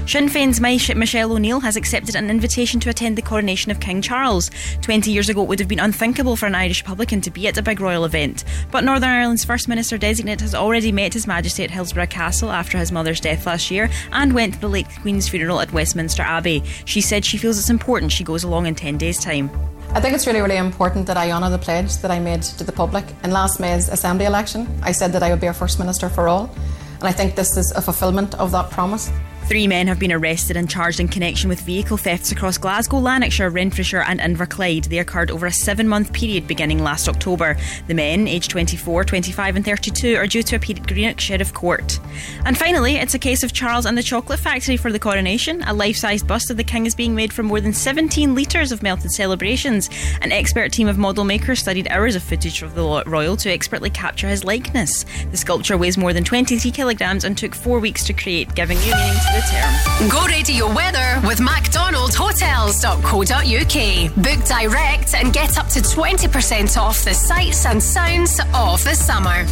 Sinn 0.07 0.29
Féin's 0.29 0.95
Michelle 0.95 1.31
O'Neill 1.31 1.59
has 1.59 1.75
accepted 1.75 2.15
an 2.15 2.31
invitation 2.31 2.79
to 2.79 2.89
attend 2.89 3.15
the 3.15 3.21
coronation 3.21 3.69
of 3.69 3.79
King 3.79 4.01
Charles. 4.01 4.49
20 4.81 5.11
years 5.11 5.29
ago, 5.29 5.43
it 5.43 5.47
would 5.47 5.59
have 5.59 5.67
been 5.67 5.79
unthinkable 5.79 6.35
for 6.35 6.47
an 6.47 6.55
Irish 6.55 6.81
Republican 6.81 7.21
to 7.21 7.29
be 7.29 7.47
at 7.47 7.57
a 7.59 7.61
big 7.61 7.79
royal 7.79 8.03
event. 8.03 8.43
But 8.71 8.83
Northern 8.83 9.09
Ireland's 9.09 9.45
First 9.45 9.67
Minister 9.67 9.99
designate 9.99 10.41
has 10.41 10.55
already 10.55 10.91
met 10.91 11.13
His 11.13 11.27
Majesty 11.27 11.63
at 11.63 11.69
Hillsborough 11.69 12.07
Castle 12.07 12.51
after 12.51 12.79
his 12.79 12.91
mother's 12.91 13.19
death 13.19 13.45
last 13.45 13.69
year 13.69 13.91
and 14.11 14.33
went 14.33 14.55
to 14.55 14.59
the 14.61 14.69
late 14.69 14.87
Queen's 15.01 15.29
funeral 15.29 15.59
at 15.59 15.71
Westminster 15.71 16.23
Abbey. 16.23 16.63
She 16.85 16.99
said 16.99 17.23
she 17.23 17.37
feels 17.37 17.59
it's 17.59 17.69
important 17.69 18.11
she 18.11 18.23
goes 18.23 18.43
along 18.43 18.65
in 18.65 18.73
10 18.73 18.97
days' 18.97 19.19
time. 19.19 19.51
I 19.95 20.01
think 20.01 20.15
it's 20.15 20.25
really, 20.25 20.41
really 20.41 20.57
important 20.57 21.05
that 21.05 21.17
I 21.17 21.29
honour 21.31 21.51
the 21.51 21.59
pledge 21.59 21.97
that 21.97 22.09
I 22.09 22.19
made 22.19 22.41
to 22.41 22.63
the 22.63 22.71
public. 22.71 23.05
In 23.23 23.29
last 23.29 23.59
May's 23.59 23.89
Assembly 23.89 24.25
election, 24.25 24.67
I 24.81 24.91
said 24.91 25.13
that 25.13 25.21
I 25.21 25.29
would 25.29 25.39
be 25.39 25.45
a 25.45 25.53
First 25.53 25.77
Minister 25.77 26.09
for 26.09 26.27
all, 26.27 26.49
and 26.95 27.03
I 27.03 27.11
think 27.11 27.35
this 27.35 27.55
is 27.57 27.71
a 27.75 27.81
fulfilment 27.81 28.33
of 28.39 28.49
that 28.53 28.71
promise. 28.71 29.11
Three 29.47 29.67
men 29.67 29.87
have 29.87 29.99
been 29.99 30.11
arrested 30.11 30.55
and 30.55 30.69
charged 30.69 31.01
in 31.01 31.09
connection 31.09 31.49
with 31.49 31.59
vehicle 31.61 31.97
thefts 31.97 32.31
across 32.31 32.57
Glasgow, 32.57 32.97
Lanarkshire, 32.97 33.49
Renfrewshire, 33.49 34.03
and 34.07 34.21
Inverclyde. 34.21 34.85
They 34.85 34.99
occurred 34.99 35.29
over 35.29 35.45
a 35.45 35.51
seven 35.51 35.87
month 35.87 36.13
period 36.13 36.47
beginning 36.47 36.81
last 36.81 37.09
October. 37.09 37.57
The 37.87 37.93
men, 37.93 38.27
aged 38.27 38.51
24, 38.51 39.03
25, 39.03 39.55
and 39.57 39.65
32, 39.65 40.15
are 40.15 40.27
due 40.27 40.43
to 40.43 40.55
appear 40.55 40.77
at 40.77 40.87
Greenock 40.87 41.19
Sheriff 41.19 41.53
Court. 41.53 41.99
And 42.45 42.57
finally, 42.57 42.95
it's 42.95 43.13
a 43.13 43.19
case 43.19 43.43
of 43.43 43.51
Charles 43.51 43.85
and 43.85 43.97
the 43.97 44.01
Chocolate 44.01 44.39
Factory 44.39 44.77
for 44.77 44.91
the 44.93 44.99
coronation. 44.99 45.61
A 45.63 45.73
life 45.73 45.97
sized 45.97 46.25
bust 46.25 46.49
of 46.49 46.57
the 46.57 46.63
king 46.63 46.85
is 46.85 46.95
being 46.95 47.13
made 47.13 47.33
from 47.33 47.47
more 47.47 47.59
than 47.59 47.73
17 47.73 48.33
litres 48.33 48.71
of 48.71 48.81
melted 48.81 49.11
celebrations. 49.11 49.89
An 50.21 50.31
expert 50.31 50.71
team 50.71 50.87
of 50.87 50.97
model 50.97 51.25
makers 51.25 51.59
studied 51.59 51.89
hours 51.89 52.15
of 52.15 52.23
footage 52.23 52.61
of 52.61 52.75
the 52.75 53.03
royal 53.05 53.35
to 53.37 53.51
expertly 53.51 53.89
capture 53.89 54.29
his 54.29 54.45
likeness. 54.45 55.05
The 55.31 55.37
sculpture 55.37 55.77
weighs 55.77 55.97
more 55.97 56.13
than 56.13 56.23
23 56.23 56.71
kilograms 56.71 57.25
and 57.25 57.37
took 57.37 57.53
four 57.53 57.79
weeks 57.79 58.05
to 58.05 58.13
create, 58.13 58.55
giving 58.55 58.77
new 58.79 58.95
meaning 58.95 59.13
to 59.13 59.32
the 59.33 59.41
term. 59.49 59.73
Go 60.09 60.25
radio 60.27 60.67
weather 60.73 61.19
with 61.27 61.39
MacDonaldHotels.co.uk. 61.39 64.15
Book 64.15 64.45
direct 64.45 65.15
and 65.15 65.33
get 65.33 65.57
up 65.57 65.67
to 65.69 65.79
20% 65.79 66.77
off 66.77 67.03
the 67.03 67.13
sights 67.13 67.65
and 67.65 67.81
sounds 67.81 68.39
of 68.53 68.83
the 68.83 68.93
summer. 68.93 69.45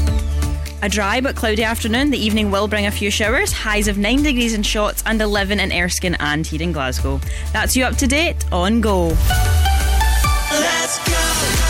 A 0.84 0.90
dry 0.90 1.22
but 1.22 1.36
cloudy 1.36 1.64
afternoon. 1.64 2.10
The 2.12 2.18
evening 2.18 2.50
will 2.52 2.68
bring 2.68 2.86
a 2.88 2.92
few 2.92 3.10
showers. 3.12 3.52
Highs 3.52 3.88
of 3.88 3.98
9 3.98 4.22
degrees 4.24 4.54
in 4.54 4.62
Shotts 4.62 5.02
and 5.06 5.22
11 5.22 5.60
in 5.60 5.72
Erskine 5.72 6.16
and 6.20 6.46
here 6.46 6.62
in 6.62 6.72
Glasgow. 6.72 7.20
That's 7.54 7.76
you 7.76 7.86
up 7.86 7.96
to 7.98 8.08
date 8.08 8.46
on 8.52 8.82
Go. 8.82 9.08
Let's 10.52 10.98
Go. 11.08 11.14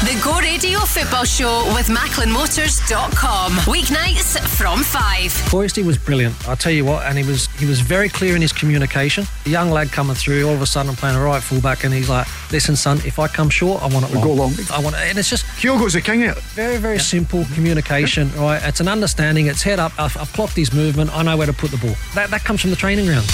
The 0.02 0.20
Go 0.24 0.40
Radio 0.40 0.80
Football 0.80 1.26
Show 1.26 1.64
with 1.76 1.88
MacklinMotors.com. 1.88 3.52
Weeknights 3.68 4.40
from 4.48 4.82
5. 4.82 5.32
Foisty 5.52 5.84
was 5.86 5.98
brilliant. 5.98 6.34
I'll 6.48 6.56
tell 6.56 6.72
you 6.72 6.86
what, 6.86 7.06
and 7.06 7.18
he 7.18 7.24
was 7.24 7.48
he 7.62 7.68
was 7.68 7.80
very 7.80 8.10
clear 8.10 8.36
in 8.36 8.42
his 8.42 8.52
communication. 8.52 9.24
The 9.44 9.52
young 9.52 9.70
lad 9.70 9.92
coming 9.92 10.16
through, 10.16 10.48
all 10.48 10.56
of 10.56 10.64
a 10.64 10.66
sudden 10.66 10.90
I'm 10.90 10.96
playing 10.96 11.16
a 11.16 11.24
right 11.24 11.44
fullback, 11.44 11.84
and 11.84 11.94
he's 11.94 12.10
like, 12.10 12.26
"Listen, 12.52 12.76
son, 12.76 12.98
if 13.06 13.20
I 13.20 13.28
come 13.28 13.50
short, 13.52 13.84
I 13.84 13.88
want 13.88 14.10
it 14.10 14.14
long. 14.16 14.24
go 14.24 14.34
long. 14.34 14.54
I 14.74 14.80
want 14.80 14.96
it." 14.96 15.04
And 15.10 15.20
it's 15.20 15.30
just 15.30 15.46
Kyogo's 15.60 15.94
a 15.94 16.02
king 16.02 16.24
of 16.24 16.38
it. 16.38 16.44
very 16.56 16.78
very 16.78 16.98
simple 16.98 17.46
communication. 17.54 18.32
Right, 18.36 18.60
it's 18.64 18.80
an 18.80 18.88
understanding. 18.88 19.46
It's 19.46 19.62
head 19.62 19.80
up. 19.80 19.92
I've, 20.00 20.18
I've 20.18 20.34
clocked 20.34 20.56
his 20.56 20.74
movement. 20.74 21.16
I 21.16 21.22
know 21.22 21.38
where 21.38 21.48
to 21.48 21.54
put 21.54 21.70
the 21.70 21.78
ball. 21.78 21.96
That 22.16 22.32
that 22.32 22.44
comes 22.44 22.62
from 22.62 22.72
the 22.72 22.76
training 22.76 23.06
ground. 23.06 23.28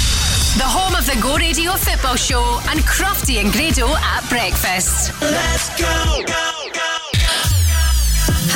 The 0.57 0.67
home 0.67 0.95
of 0.95 1.05
the 1.05 1.17
Go 1.21 1.37
Radio 1.37 1.71
Football 1.73 2.17
Show 2.17 2.59
and 2.69 2.81
Crofty 2.81 3.39
and 3.41 3.51
Grado 3.53 3.87
at 3.95 4.27
breakfast. 4.27 5.13
Let's 5.21 5.69
go, 5.79 6.25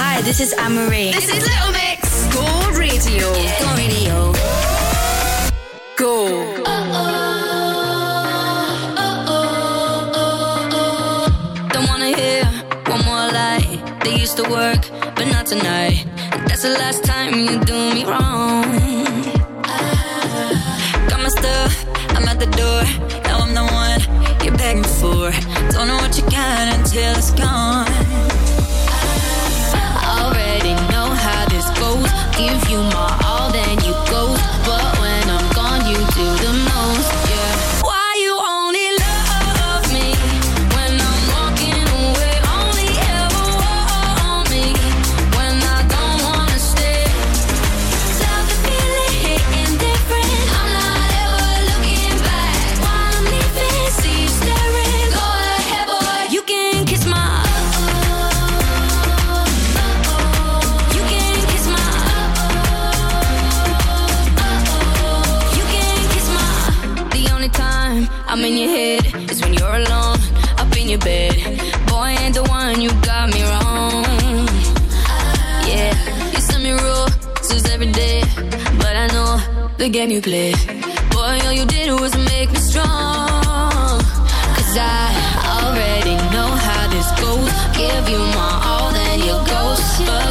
Hi, 0.04 0.22
this 0.22 0.42
is 0.42 0.52
Anne 0.54 0.76
Marie. 0.76 1.12
This 1.12 1.30
is 1.30 1.48
Little 1.48 1.72
Mix. 1.72 2.28
Go 2.36 2.72
Radio. 2.78 3.32
Go 3.60 3.76
Radio. 3.76 4.41
Give 6.02 6.10
you 17.50 17.60
do 17.62 17.94
me 17.94 18.04
wrong. 18.04 18.64
Got 21.08 21.22
my 21.22 21.30
stuff. 21.30 21.86
I'm 22.16 22.28
at 22.28 22.40
the 22.40 22.46
door. 22.46 22.84
Now 23.24 23.40
I'm 23.40 23.54
the 23.54 23.64
one 23.64 24.02
you 24.44 24.52
beg 24.58 24.78
me 24.78 24.84
for. 24.84 25.32
Don't 25.72 25.88
know 25.88 25.98
what 25.98 26.18
you 26.18 26.24
got 26.30 26.68
until 26.78 27.16
it's 27.16 27.32
gone. 27.32 27.88
I 29.74 30.20
already 30.22 30.74
know 30.92 31.16
how 31.26 31.46
this 31.50 31.70
goes. 31.80 32.12
Give 32.38 32.70
you 32.70 32.78
my 32.78 33.21
the 79.82 79.90
game 79.90 80.12
you 80.12 80.22
play, 80.22 80.54
Boy, 81.10 81.40
all 81.44 81.54
you 81.54 81.66
did 81.66 81.90
was 82.00 82.16
make 82.16 82.52
me 82.52 82.60
strong. 82.60 83.98
Cause 84.56 84.78
I 84.78 85.10
already 85.58 86.16
know 86.34 86.50
how 86.68 86.84
this 86.94 87.10
goes. 87.20 87.52
Give 87.76 88.10
you 88.14 88.20
my 88.38 88.62
all, 88.64 88.92
then 88.92 89.20
you 89.22 89.34
go. 89.50 90.31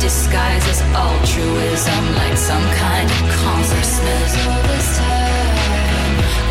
disguises 0.00 0.80
altruism 0.94 2.04
like 2.14 2.36
some 2.36 2.62
kind 2.84 3.10
of 3.10 3.18
consciousness. 3.42 4.30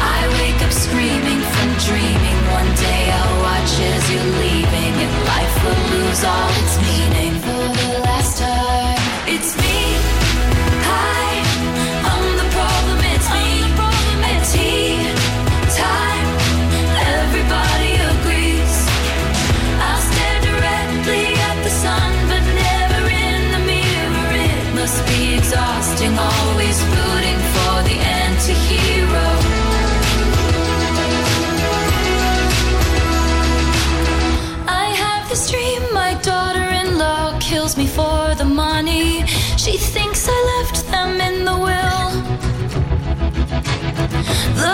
I 0.02 0.19
wake 0.40 0.61
up 0.65 0.72
screaming 0.72 1.41
from 1.53 1.69
dreaming. 1.88 2.38
One 2.52 2.72
day 2.76 3.11
I'll 3.11 3.41
watch 3.48 3.72
as 3.94 4.03
you're 4.11 4.32
leaving, 4.44 4.94
and 5.03 5.14
life 5.32 5.56
will 5.64 5.82
lose 5.95 6.24
all 6.24 6.49
its 6.61 6.78
meaning. 6.82 6.97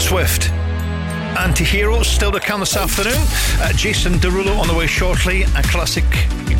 Taylor 0.00 0.24
Swift. 0.24 0.50
Anti 1.38 1.64
heroes 1.64 2.06
still 2.06 2.32
to 2.32 2.40
come 2.40 2.60
this 2.60 2.76
afternoon. 2.76 3.20
Uh, 3.60 3.72
Jason 3.72 4.14
Derulo 4.14 4.58
on 4.58 4.66
the 4.66 4.74
way 4.74 4.86
shortly. 4.86 5.42
A 5.42 5.62
classic 5.64 6.04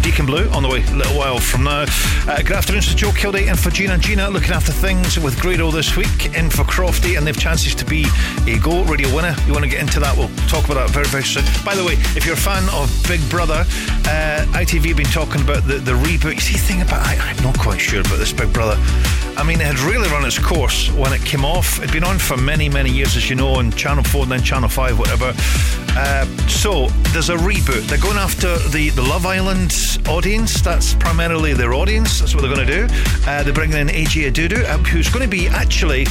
Deacon 0.02 0.26
Blue 0.26 0.48
on 0.50 0.62
the 0.62 0.68
way 0.68 0.82
a 0.84 0.94
little 0.94 1.16
while 1.16 1.38
from 1.38 1.64
now. 1.64 1.84
Uh, 2.26 2.38
good 2.38 2.52
afternoon 2.52 2.82
to 2.82 2.94
Joe 2.94 3.10
Kilday 3.10 3.48
and 3.48 3.58
for 3.58 3.70
Gina. 3.70 3.98
Gina 3.98 4.28
looking 4.30 4.52
after 4.52 4.72
things 4.72 5.18
with 5.18 5.40
Grado 5.40 5.70
this 5.70 5.96
week. 5.96 6.36
In 6.36 6.50
for 6.50 6.64
Crofty 6.64 7.16
and 7.16 7.26
they've 7.26 7.38
chances 7.38 7.74
to 7.76 7.84
be 7.84 8.04
a 8.46 8.58
Go 8.58 8.84
Radio 8.84 9.14
winner. 9.14 9.34
You 9.46 9.52
want 9.52 9.64
to 9.64 9.70
get 9.70 9.80
into 9.80 10.00
that? 10.00 10.16
We'll 10.16 10.28
talk 10.48 10.64
about 10.64 10.86
that 10.86 10.90
very 10.90 11.06
very 11.06 11.24
soon. 11.24 11.44
By 11.64 11.74
the 11.74 11.84
way, 11.84 11.94
if 12.16 12.24
you're 12.26 12.34
a 12.34 12.38
fan 12.38 12.68
of 12.70 12.90
Big 13.08 13.20
Brother, 13.30 13.64
uh, 14.06 14.44
ITV 14.52 14.88
have 14.88 14.96
been 14.96 15.06
talking 15.06 15.40
about 15.40 15.66
the 15.66 15.78
the 15.78 15.92
reboot. 15.92 16.34
You 16.34 16.40
see, 16.40 16.58
thing 16.58 16.82
about 16.82 17.06
I, 17.06 17.16
I'm 17.16 17.42
not 17.42 17.58
quite 17.58 17.80
sure 17.80 18.00
about 18.00 18.18
this 18.18 18.32
Big 18.32 18.52
Brother. 18.52 18.76
I 19.36 19.42
mean, 19.44 19.60
it 19.60 19.66
had 19.66 19.78
really 19.80 20.08
run 20.10 20.24
its 20.24 20.38
course 20.38 20.90
when 20.92 21.12
it 21.12 21.24
came 21.24 21.44
off. 21.44 21.78
It'd 21.78 21.92
been 21.92 22.04
on 22.04 22.18
for 22.18 22.36
many, 22.36 22.68
many 22.68 22.90
years, 22.90 23.16
as 23.16 23.30
you 23.30 23.36
know, 23.36 23.54
on 23.54 23.70
Channel 23.72 24.04
4 24.04 24.24
and 24.24 24.32
then 24.32 24.42
Channel 24.42 24.68
5, 24.68 24.98
whatever. 24.98 25.32
Uh, 25.96 26.24
so 26.46 26.88
there's 27.12 27.30
a 27.30 27.36
reboot. 27.36 27.86
They're 27.88 27.98
going 27.98 28.16
after 28.16 28.58
the, 28.68 28.90
the 28.90 29.02
Love 29.02 29.26
Island 29.26 29.74
audience. 30.08 30.60
That's 30.60 30.94
primarily 30.94 31.54
their 31.54 31.74
audience. 31.74 32.20
That's 32.20 32.34
what 32.34 32.42
they're 32.42 32.54
going 32.54 32.66
to 32.66 32.86
do. 32.88 32.94
Uh, 33.26 33.42
they're 33.42 33.52
bringing 33.52 33.78
in 33.78 33.88
AJ 33.88 34.30
Odudu, 34.30 34.64
uh, 34.64 34.78
who's 34.78 35.08
going 35.08 35.24
to 35.24 35.28
be 35.28 35.48
actually 35.48 36.06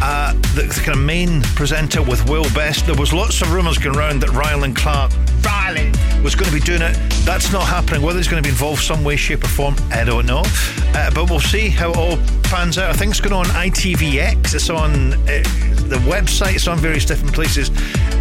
uh, 0.00 0.32
the, 0.54 0.62
the 0.62 0.82
kind 0.84 0.96
of 0.96 1.04
main 1.04 1.42
presenter 1.42 2.02
with 2.02 2.28
Will 2.28 2.48
Best. 2.54 2.86
There 2.86 2.94
was 2.94 3.12
lots 3.12 3.42
of 3.42 3.52
rumours 3.52 3.78
going 3.78 3.96
around 3.96 4.20
that 4.20 4.30
Rylan 4.30 4.74
Clark 4.76 5.10
Riley 5.48 5.90
was 6.22 6.34
going 6.34 6.50
to 6.50 6.54
be 6.54 6.60
doing 6.60 6.82
it. 6.82 6.94
That's 7.24 7.52
not 7.52 7.66
happening. 7.66 8.02
Whether 8.02 8.18
it's 8.18 8.28
going 8.28 8.42
to 8.42 8.46
be 8.46 8.50
involved 8.50 8.82
some 8.82 9.02
way, 9.02 9.16
shape, 9.16 9.44
or 9.44 9.48
form, 9.48 9.76
I 9.90 10.04
don't 10.04 10.26
know. 10.26 10.42
Uh, 10.94 11.10
but 11.14 11.30
we'll 11.30 11.40
see 11.40 11.68
how 11.70 11.90
it 11.90 11.96
all 11.96 12.16
pans 12.44 12.76
out. 12.76 12.90
I 12.90 12.92
think 12.92 13.10
it's 13.12 13.20
going 13.20 13.34
on 13.34 13.46
ITVX. 13.46 14.54
It's 14.54 14.70
on 14.70 15.12
uh, 15.12 15.42
the 15.88 16.00
website. 16.04 16.54
It's 16.54 16.68
on 16.68 16.78
various 16.78 17.04
different 17.04 17.34
places. 17.34 17.70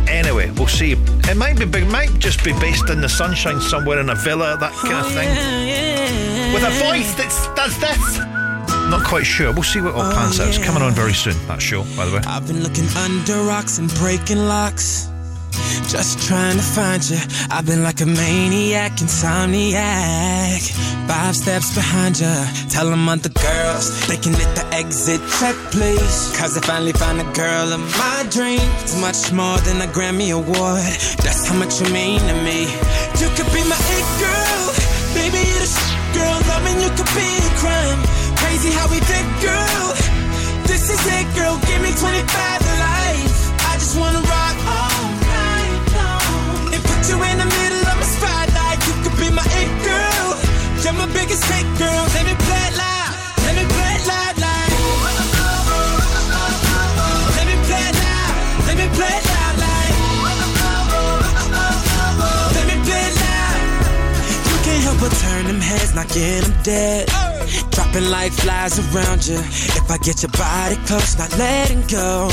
Anyway, 0.08 0.50
we'll 0.52 0.68
see. 0.68 0.94
It 0.94 1.38
might 1.38 1.58
be 1.60 1.66
big. 1.66 1.84
It 1.84 1.92
might 1.92 2.18
just 2.20 2.44
be 2.44 2.54
based 2.54 2.90
in 2.90 3.02
the 3.02 3.10
sunshine 3.10 3.60
somewhere 3.60 4.00
in 4.00 4.10
a 4.10 4.16
villa, 4.16 4.58
that 4.58 4.74
kind 4.74 5.06
of 5.06 5.12
thing, 5.12 6.54
with 6.54 6.64
a 6.64 6.72
voice 6.86 7.14
that 7.16 7.54
does 7.56 7.78
this. 7.80 8.20
Not 8.90 9.06
quite 9.06 9.26
sure. 9.26 9.52
We'll 9.52 9.64
see 9.64 9.82
what 9.82 9.96
all 9.96 10.14
pans 10.14 10.40
out. 10.40 10.48
It's 10.48 10.64
coming 10.64 10.82
on 10.82 10.94
very 10.94 11.14
soon. 11.14 11.36
That 11.48 11.62
show, 11.62 11.84
by 11.98 12.06
the 12.06 12.16
way. 12.16 12.22
I've 12.26 12.48
been 12.48 12.64
looking 12.64 12.88
under 12.96 13.44
rocks 13.44 13.80
and 13.80 13.94
breaking 13.96 14.38
locks. 14.38 15.10
Just 15.88 16.28
trying 16.28 16.58
to 16.58 16.64
find 16.64 17.02
you. 17.10 17.20
I've 17.50 17.66
been 17.66 17.84
like 17.84 18.02
a 18.02 18.06
maniac, 18.06 18.94
insomniac. 18.98 20.62
Five 21.08 21.36
steps 21.36 21.74
behind 21.74 22.20
you. 22.20 22.36
Tell 22.70 22.90
them 22.90 23.08
other 23.08 23.30
girls 23.30 24.08
they 24.08 24.18
can 24.18 24.34
hit 24.34 24.52
the 24.56 24.66
exit 24.74 25.22
check, 25.40 25.56
please. 25.72 26.18
Cause 26.38 26.58
I 26.58 26.62
finally 26.62 26.94
found 26.94 27.22
a 27.22 27.30
girl 27.34 27.72
of 27.74 27.82
my 27.98 28.28
dreams. 28.30 28.90
Much 29.00 29.32
more 29.32 29.58
than 29.68 29.82
a 29.82 29.88
Grammy 29.88 30.30
Award. 30.36 30.92
That's 31.24 31.48
how 31.48 31.56
much 31.56 31.80
you 31.82 31.88
mean 31.94 32.20
to 32.20 32.36
me. 32.44 32.68
You 33.20 33.28
could 33.36 33.50
be 33.56 33.64
my 33.66 33.80
it 33.98 34.08
girl. 34.20 34.64
Baby, 35.16 35.42
you're 35.50 35.64
the 35.64 35.72
shit, 35.72 36.04
girl. 36.14 36.38
Loving 36.52 36.78
you 36.84 36.92
could 36.98 37.12
be 37.16 37.30
a 37.40 37.52
crime. 37.64 38.00
Crazy 38.44 38.72
how 38.72 38.88
we 38.92 39.00
did, 39.00 39.28
girl. 39.42 39.86
This 40.68 40.90
is 40.92 41.02
it, 41.18 41.28
girl. 41.36 41.56
Give 41.68 41.82
me 41.82 41.92
25 41.96 42.22
to 42.68 42.74
life. 42.84 43.36
I 43.72 43.74
just 43.80 43.98
wanna 44.00 44.22
rock 44.22 44.47
you 47.10 47.16
in 47.24 47.38
the 47.38 47.46
middle 47.46 47.84
of 47.88 47.96
my 47.96 48.08
spotlight. 48.16 48.80
You 48.88 48.94
could 49.04 49.18
be 49.20 49.30
my 49.32 49.46
it 49.62 49.72
girl. 49.88 50.28
You're 50.84 50.94
my 50.94 51.08
biggest 51.14 51.44
hit, 51.46 51.66
girl. 51.80 52.04
Let 52.16 52.26
me 52.28 52.36
play 52.36 52.64
it 52.68 52.76
loud. 52.76 53.12
Let 53.46 53.54
me 53.56 53.64
play 53.76 53.92
it 53.98 54.04
loud, 54.12 54.36
like. 54.44 54.72
Let 57.38 57.46
me 57.48 57.56
play 57.68 57.88
loud. 58.04 58.34
Let 58.68 58.76
me 58.82 58.88
play 58.98 59.18
loud, 59.32 59.56
like. 59.66 59.96
Let 62.56 62.66
me 62.72 62.76
play 62.88 63.08
loud. 63.24 63.60
You 64.50 64.58
can't 64.66 64.84
help 64.84 65.00
but 65.00 65.14
turn 65.24 65.44
them 65.48 65.62
heads, 65.62 65.96
not 65.96 66.08
get 66.10 66.44
them 66.44 66.54
dead. 66.64 67.27
Dropping 67.72 68.10
like 68.10 68.32
flies 68.32 68.80
around 68.80 69.26
you. 69.28 69.40
If 69.80 69.90
I 69.90 69.98
get 69.98 70.22
your 70.24 70.34
body 70.34 70.76
close, 70.88 71.18
not 71.18 71.32
letting 71.38 71.84
go. 71.88 72.30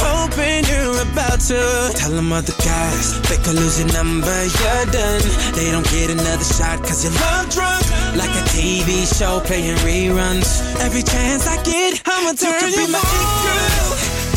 Hoping 0.00 0.64
you're 0.70 1.02
about 1.06 1.40
to 1.50 1.60
tell 1.96 2.10
them 2.10 2.32
other 2.32 2.56
guys. 2.58 3.20
They 3.28 3.36
could 3.42 3.56
lose 3.56 3.78
your 3.80 3.92
number, 3.92 4.36
you're 4.58 4.86
done. 4.90 5.22
They 5.54 5.70
don't 5.70 5.86
get 5.90 6.10
another 6.10 6.44
shot 6.44 6.82
cause 6.82 7.04
you're 7.04 7.14
love 7.14 7.48
drunk. 7.50 7.82
Like 8.16 8.32
a 8.34 8.44
TV 8.50 9.06
show 9.06 9.40
playing 9.40 9.76
reruns. 9.86 10.48
Every 10.80 11.02
chance 11.02 11.46
I 11.46 11.62
get, 11.62 12.02
I'ma 12.06 12.32
turn 12.34 12.72
you, 12.72 12.84
you 12.84 12.86
be 12.86 12.92
my 12.92 13.00
it 13.00 13.30
girl. 13.46 13.88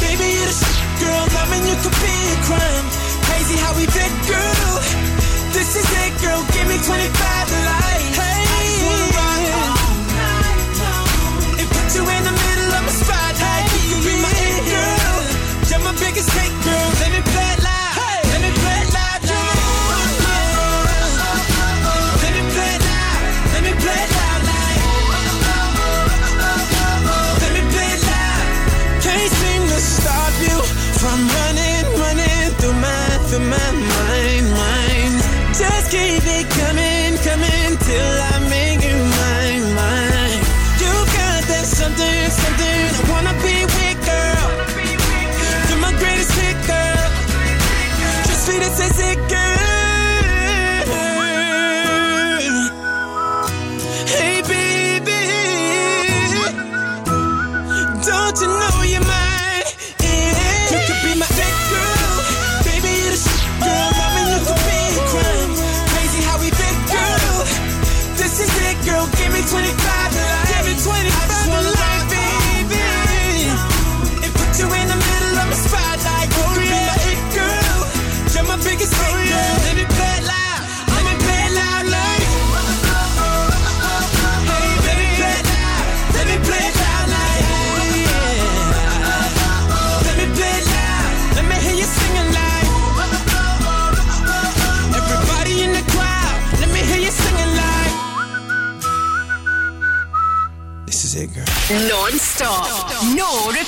Baby, 0.04 0.28
you're 0.38 0.50
the 0.50 0.56
shit, 0.56 0.90
girl. 1.02 1.24
Loving 1.34 1.64
you 1.66 1.76
could 1.82 1.98
be 2.04 2.14
a 2.14 2.38
crime. 2.46 2.86
Crazy 3.28 3.58
how 3.58 3.74
we 3.76 3.86
fit, 3.88 4.14
girl. 4.30 4.74
This 5.54 5.76
is 5.76 5.88
it, 6.06 6.14
girl. 6.22 6.42
Give 6.54 6.68
me 6.68 6.78
25 6.86 7.48
to 7.50 7.60
life. 7.66 7.83
Keep 36.50 36.83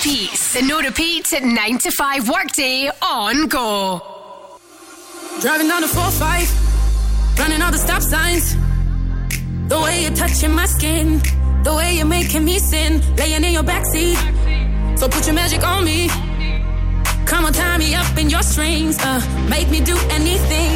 repeats. 0.06 0.62
No 0.62 0.82
repeats 0.82 1.34
at 1.34 1.44
9 1.44 1.78
to 1.80 1.92
5 1.92 2.30
workday 2.30 2.90
on 3.02 3.48
go. 3.48 4.02
Driving 5.42 5.68
down 5.68 5.82
the 5.82 5.88
4-5, 5.88 7.40
running 7.40 7.62
all 7.62 7.72
the 7.72 7.78
stop 7.78 8.02
signs. 8.02 8.56
The 9.68 9.80
way 9.82 10.04
you're 10.04 10.16
touching 10.16 10.54
my 10.54 10.66
skin, 10.68 11.22
the 11.64 11.74
way 11.74 11.96
you're 11.98 12.06
making 12.06 12.46
me 12.46 12.60
sin, 12.60 13.02
laying 13.16 13.44
in 13.44 13.54
your 13.54 13.64
backseat. 13.64 14.18
So 14.98 15.10
put 15.10 15.26
your 15.26 15.36
magic 15.36 15.64
on 15.64 15.84
me. 15.84 16.08
Come 17.26 17.46
on, 17.46 17.54
tie 17.54 17.78
me 17.78 17.96
up 17.96 18.18
in 18.18 18.30
your 18.30 18.44
strings, 18.44 18.98
uh, 19.00 19.20
make 19.50 19.70
me 19.70 19.82
do 19.82 19.98
anything. 20.12 20.74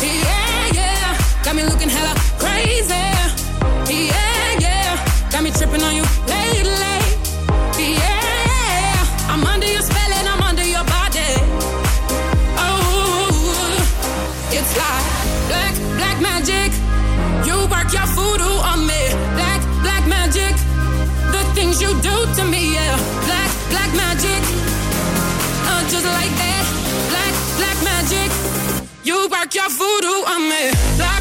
Yeah, 0.00 0.70
yeah, 0.78 1.42
got 1.44 1.56
me 1.56 1.64
looking 1.64 1.88
hella 1.88 2.14
crazy. 2.38 3.04
Yeah, 3.92 4.58
yeah, 4.60 5.30
got 5.30 5.42
me 5.42 5.50
tripping 5.50 5.82
on 5.82 5.96
you 5.96 6.04
lately. 6.28 6.87
I'm 9.38 9.46
under 9.46 9.68
your 9.68 9.82
spell 9.82 10.12
and 10.18 10.26
I'm 10.26 10.42
under 10.42 10.64
your 10.64 10.82
body. 10.82 11.30
Oh, 12.58 13.70
it's 14.50 14.76
like 14.76 15.06
black, 15.46 15.74
black 15.94 16.18
magic. 16.20 16.74
You 17.46 17.54
work 17.70 17.86
your 17.94 18.08
voodoo 18.18 18.58
on 18.66 18.84
me. 18.84 18.98
Black, 19.38 19.62
black 19.86 20.04
magic. 20.08 20.58
The 21.30 21.42
things 21.54 21.80
you 21.80 21.94
do 22.02 22.16
to 22.34 22.44
me, 22.50 22.74
yeah. 22.74 22.98
Black, 23.30 23.50
black 23.70 23.94
magic. 23.94 24.42
Uh, 25.70 25.86
just 25.86 26.04
like 26.18 26.34
that. 26.42 26.64
Black, 27.14 27.34
black 27.62 27.78
magic. 27.86 28.30
You 29.04 29.28
work 29.30 29.54
your 29.54 29.70
voodoo 29.70 30.18
on 30.34 30.48
me. 30.50 30.72
Black, 30.96 31.17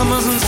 summers 0.00 0.24
and 0.28 0.39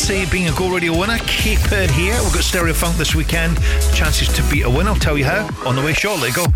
See, 0.00 0.24
being 0.24 0.48
a 0.48 0.52
Go 0.52 0.72
Radio 0.72 0.98
winner, 0.98 1.18
keep 1.26 1.60
it 1.72 1.90
here. 1.90 2.14
We've 2.22 2.32
got 2.32 2.42
Stereo 2.42 2.72
Funk 2.72 2.96
this 2.96 3.14
weekend. 3.14 3.60
Chances 3.94 4.28
to 4.28 4.42
beat 4.50 4.62
a 4.62 4.70
winner, 4.70 4.90
I'll 4.90 4.96
tell 4.96 5.18
you 5.18 5.26
how, 5.26 5.46
on 5.66 5.76
the 5.76 5.82
way 5.82 5.92
shortly. 5.92 6.30
Go. 6.30 6.49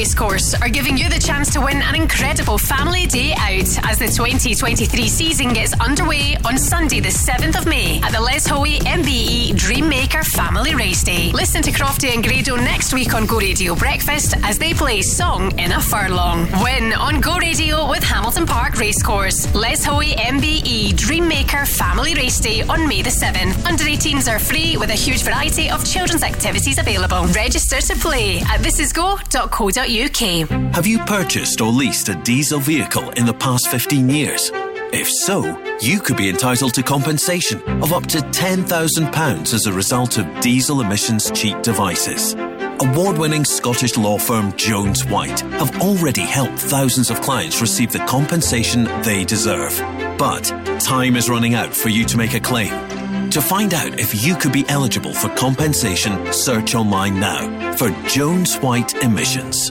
Racecourse 0.00 0.54
are 0.54 0.70
giving 0.70 0.96
you 0.96 1.10
the 1.10 1.18
chance 1.18 1.52
to 1.52 1.60
win 1.60 1.82
an 1.82 1.94
incredible 1.94 2.56
family 2.56 3.04
day 3.04 3.34
out 3.36 3.68
as 3.84 3.98
the 3.98 4.06
2023 4.06 5.06
season 5.06 5.52
gets 5.52 5.78
underway 5.78 6.38
on 6.46 6.56
Sunday, 6.56 7.00
the 7.00 7.10
7th 7.10 7.58
of 7.58 7.66
May 7.66 8.00
at 8.00 8.10
the 8.12 8.20
Les 8.20 8.46
Hoey 8.46 8.78
MBE 8.78 9.50
Dreammaker 9.50 10.24
Family 10.24 10.74
Race 10.74 11.04
Day. 11.04 11.32
Listen 11.32 11.60
to 11.60 11.70
Crofty 11.70 12.14
and 12.14 12.24
Grado 12.24 12.56
next 12.56 12.94
week 12.94 13.12
on 13.12 13.26
Go 13.26 13.40
Radio 13.40 13.74
Breakfast 13.74 14.34
as 14.42 14.58
they 14.58 14.72
play 14.72 15.02
Song 15.02 15.52
in 15.58 15.70
a 15.72 15.80
Furlong. 15.82 16.48
Win 16.62 16.94
on 16.94 17.20
Go 17.20 17.36
Radio 17.36 17.86
with 17.86 18.02
Hamilton 18.02 18.46
Park 18.46 18.78
Racecourse. 18.78 19.54
Les 19.54 19.84
Hoey 19.84 20.12
MBE 20.12 20.92
Dreammaker 20.92 21.68
Family 21.68 22.14
Race 22.14 22.40
Day 22.40 22.62
on 22.62 22.88
May 22.88 23.02
the 23.02 23.10
7th. 23.10 23.59
Under 23.70 23.84
18s 23.84 24.26
are 24.26 24.40
free 24.40 24.76
with 24.76 24.90
a 24.90 24.94
huge 24.94 25.22
variety 25.22 25.70
of 25.70 25.86
children's 25.86 26.24
activities 26.24 26.78
available. 26.78 27.26
Register 27.26 27.80
to 27.80 27.94
play 27.94 28.40
at 28.40 28.62
thisisgo.co.uk. 28.62 30.74
Have 30.74 30.88
you 30.88 30.98
purchased 31.04 31.60
or 31.60 31.70
leased 31.70 32.08
a 32.08 32.16
diesel 32.16 32.58
vehicle 32.58 33.10
in 33.10 33.26
the 33.26 33.32
past 33.32 33.68
15 33.68 34.08
years? 34.08 34.50
If 34.92 35.08
so, 35.08 35.56
you 35.80 36.00
could 36.00 36.16
be 36.16 36.28
entitled 36.28 36.74
to 36.74 36.82
compensation 36.82 37.62
of 37.80 37.92
up 37.92 38.06
to 38.06 38.18
£10,000 38.18 39.54
as 39.54 39.66
a 39.66 39.72
result 39.72 40.18
of 40.18 40.40
diesel 40.40 40.80
emissions 40.80 41.30
cheat 41.30 41.62
devices. 41.62 42.34
Award 42.82 43.18
winning 43.18 43.44
Scottish 43.44 43.96
law 43.96 44.18
firm 44.18 44.52
Jones 44.56 45.06
White 45.06 45.42
have 45.60 45.80
already 45.80 46.22
helped 46.22 46.58
thousands 46.58 47.08
of 47.08 47.20
clients 47.20 47.60
receive 47.60 47.92
the 47.92 48.00
compensation 48.00 48.82
they 49.02 49.24
deserve. 49.24 49.78
But 50.18 50.46
time 50.80 51.14
is 51.14 51.30
running 51.30 51.54
out 51.54 51.72
for 51.72 51.88
you 51.88 52.04
to 52.06 52.16
make 52.16 52.34
a 52.34 52.40
claim. 52.40 52.89
To 53.30 53.40
find 53.40 53.72
out 53.74 54.00
if 54.00 54.26
you 54.26 54.34
could 54.34 54.52
be 54.52 54.64
eligible 54.68 55.14
for 55.14 55.28
compensation, 55.36 56.32
search 56.32 56.74
online 56.74 57.20
now 57.20 57.76
for 57.76 57.90
Jones 58.08 58.56
White 58.56 58.92
Emissions. 59.04 59.70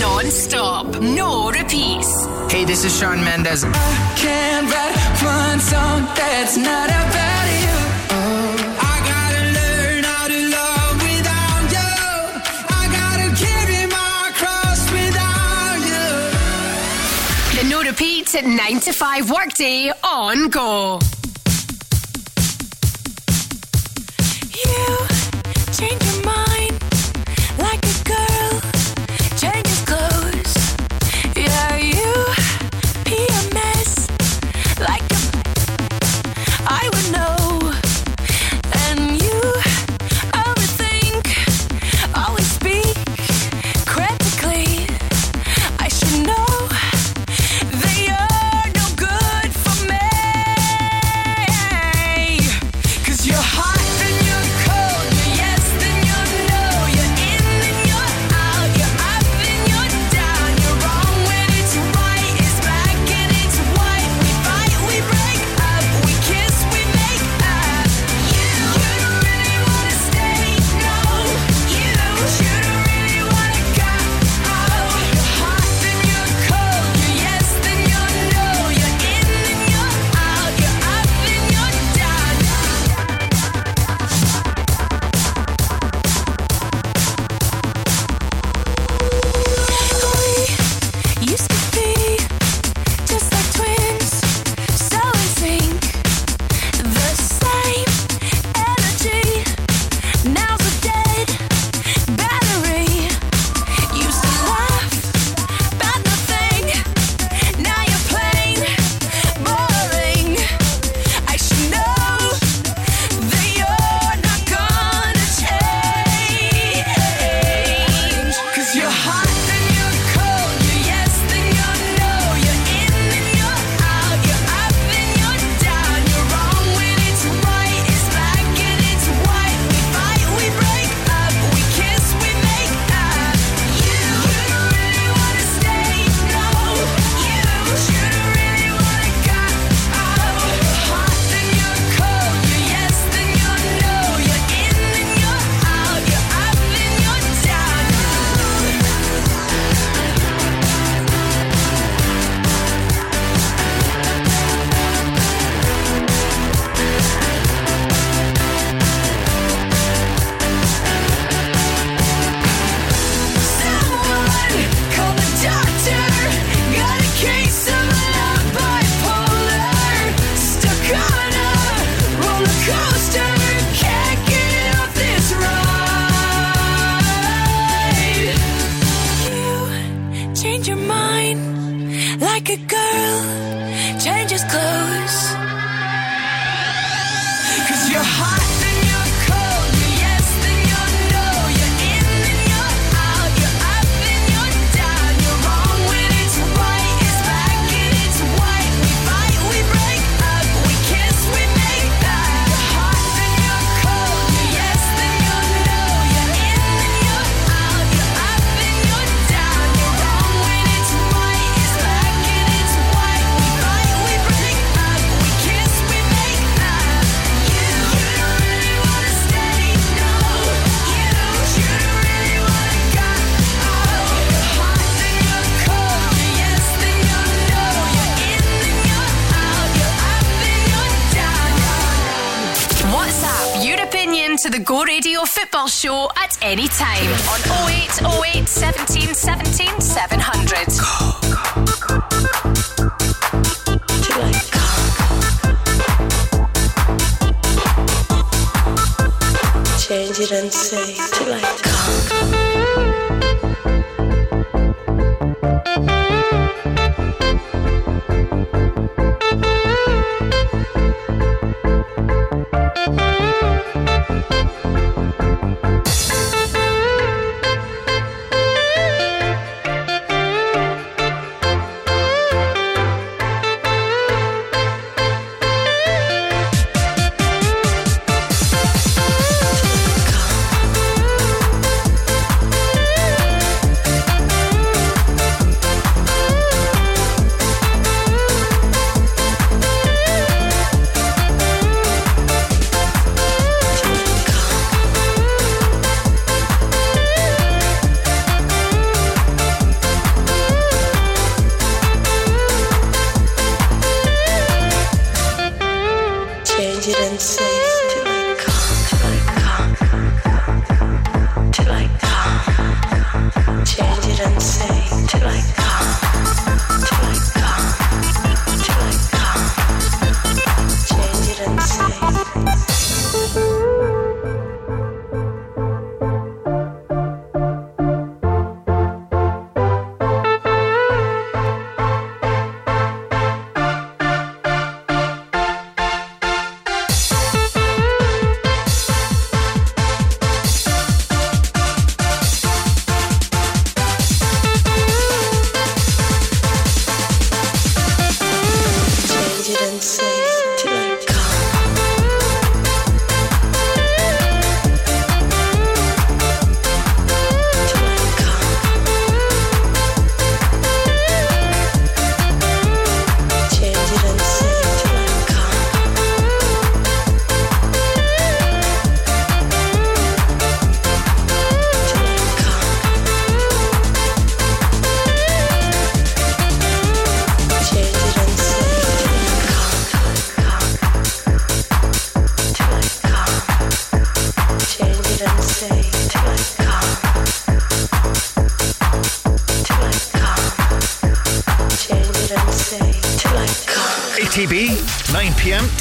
Non-stop, 0.00 1.00
no 1.00 1.52
repeats. 1.52 2.26
Hey, 2.50 2.64
this 2.64 2.84
is 2.84 2.98
Shawn 2.98 3.22
Mendes. 3.22 3.62
I 3.64 4.14
can't 4.16 4.68
write 4.68 4.96
one 5.22 5.60
song 5.60 6.02
that's 6.16 6.56
not 6.56 6.90
about 6.90 7.46
you. 7.62 7.76
Oh, 8.10 8.56
I 8.80 8.98
gotta 9.12 9.44
learn 9.54 10.02
how 10.02 10.26
to 10.26 10.40
love 10.58 10.96
without 11.06 11.70
you. 11.70 11.94
I 12.68 12.88
gotta 12.98 13.30
carry 13.38 13.86
my 13.86 14.32
cross 14.34 14.90
without 14.90 15.78
you. 15.86 17.62
The 17.62 17.68
no 17.70 17.82
repeats 17.88 18.34
at 18.34 18.44
9 18.44 18.80
to 18.80 18.92
5 18.92 19.30
workday 19.30 19.92
on 20.02 20.48
Go. 20.48 20.98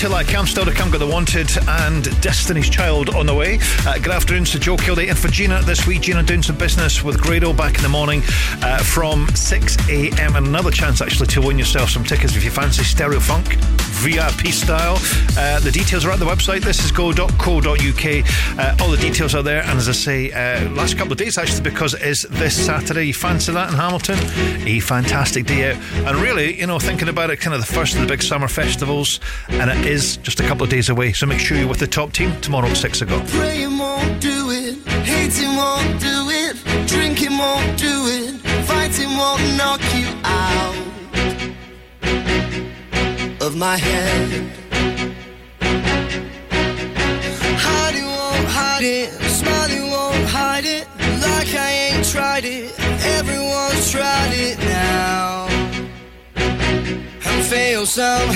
Till 0.04 0.16
I 0.16 0.26
Come, 0.26 0.46
still 0.46 0.66
to 0.66 0.74
come, 0.74 0.92
got 0.92 0.98
The 0.98 1.08
Wanted 1.08 1.50
and 1.66 2.04
Destiny's 2.20 2.70
Child 2.70 3.16
on 3.16 3.26
the 3.26 3.34
way. 3.34 3.60
Uh, 3.88 3.98
good 4.00 4.12
afternoon 4.12 4.44
to 4.44 4.60
Joe 4.60 4.76
Kilday 4.76 5.08
and 5.08 5.18
for 5.18 5.30
Gina 5.30 5.62
this 5.62 5.88
week. 5.88 6.02
Gina 6.02 6.22
doing 6.22 6.44
some 6.44 6.58
business 6.58 7.06
with 7.06 7.22
Grado 7.22 7.54
back 7.54 7.78
in 7.78 7.84
the 7.84 7.88
morning 7.88 8.22
uh, 8.62 8.84
from 8.84 9.34
6 9.34 9.78
am. 9.90 10.36
And 10.36 10.48
another 10.48 10.72
chance 10.72 11.00
actually 11.00 11.28
to 11.28 11.42
win 11.42 11.58
yourself 11.58 11.90
some 11.90 12.04
tickets 12.04 12.36
if 12.36 12.44
you 12.44 12.52
fancy 12.52 12.84
Stereo 12.84 13.22
Funk 13.22 13.58
VIP 14.04 14.52
style. 14.54 14.98
Uh, 15.38 15.62
the 15.62 15.72
details 15.72 16.04
are 16.04 16.12
at 16.12 16.20
the 16.20 16.26
website. 16.26 16.62
This 16.62 16.84
is 16.84 16.92
go.co.uk. 16.92 18.60
Uh, 18.60 18.84
all 18.84 18.92
the 18.92 18.98
details 18.98 19.34
are 19.34 19.42
there. 19.42 19.64
And 19.64 19.80
as 19.80 19.88
I 19.88 19.94
say, 19.94 20.32
uh, 20.32 20.70
last 20.72 20.98
couple 20.98 21.14
of 21.14 21.18
days 21.18 21.38
actually, 21.38 21.62
because 21.62 21.94
it 21.94 22.02
is 22.02 22.28
this 22.30 22.54
Saturday. 22.54 23.06
You 23.06 23.14
fancy 23.14 23.54
that 23.54 23.70
in 23.70 23.76
Hamilton? 23.76 24.20
A 24.68 24.82
fantastic 24.82 25.46
day 25.46 25.72
out. 25.72 25.78
And 26.06 26.18
really, 26.18 26.60
you 26.60 26.68
know, 26.68 26.80
thinking 26.80 27.08
about 27.08 27.30
it, 27.30 27.38
kind 27.38 27.54
of 27.54 27.62
the 27.62 27.74
first 27.74 27.96
of 27.96 28.02
the 28.02 28.08
big 28.08 28.22
summer 28.22 28.50
festivals, 28.50 29.22
and 29.48 29.72
it 29.72 29.86
is 29.86 30.18
just 30.18 30.42
a 30.42 30.44
couple 30.44 30.64
of 30.64 30.70
days 30.70 30.90
away. 30.90 31.14
So 31.14 31.26
make 31.26 31.40
sure 31.40 31.58
you're 31.58 31.70
with 31.70 31.80
the 31.80 31.88
top 31.88 32.12
team 32.12 32.40
tomorrow 32.42 32.68
at 32.68 32.76
6 32.76 33.02
o'clock. 33.04 33.26
Won't 33.34 34.22
do 34.22 34.50
it, 34.52 34.76
hating 35.06 35.56
won't 35.56 36.00
do 36.02 36.30
it, 36.30 36.58
drinking 36.88 37.38
won't 37.38 37.78
do 37.78 38.08
it, 38.08 38.36
fighting 38.66 39.16
won't 39.16 39.58
knock 39.58 39.82
you 39.96 40.08
out 40.26 40.83
my 43.70 43.78
head. 43.78 44.30
Hiding 47.66 48.10
won't 48.18 48.48
hide 48.60 48.84
it, 48.84 49.10
smiling 49.40 49.86
won't 49.90 50.28
hide 50.38 50.66
it, 50.66 50.86
like 51.26 51.52
I 51.68 51.72
ain't 51.86 52.06
tried 52.14 52.44
it. 52.44 52.66
Everyone's 53.18 53.86
tried 53.90 54.34
it 54.48 54.58
now 54.60 55.48
and 57.30 57.42
failed 57.52 57.88
somehow. 57.88 58.33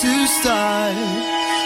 To 0.00 0.26
start. 0.26 0.96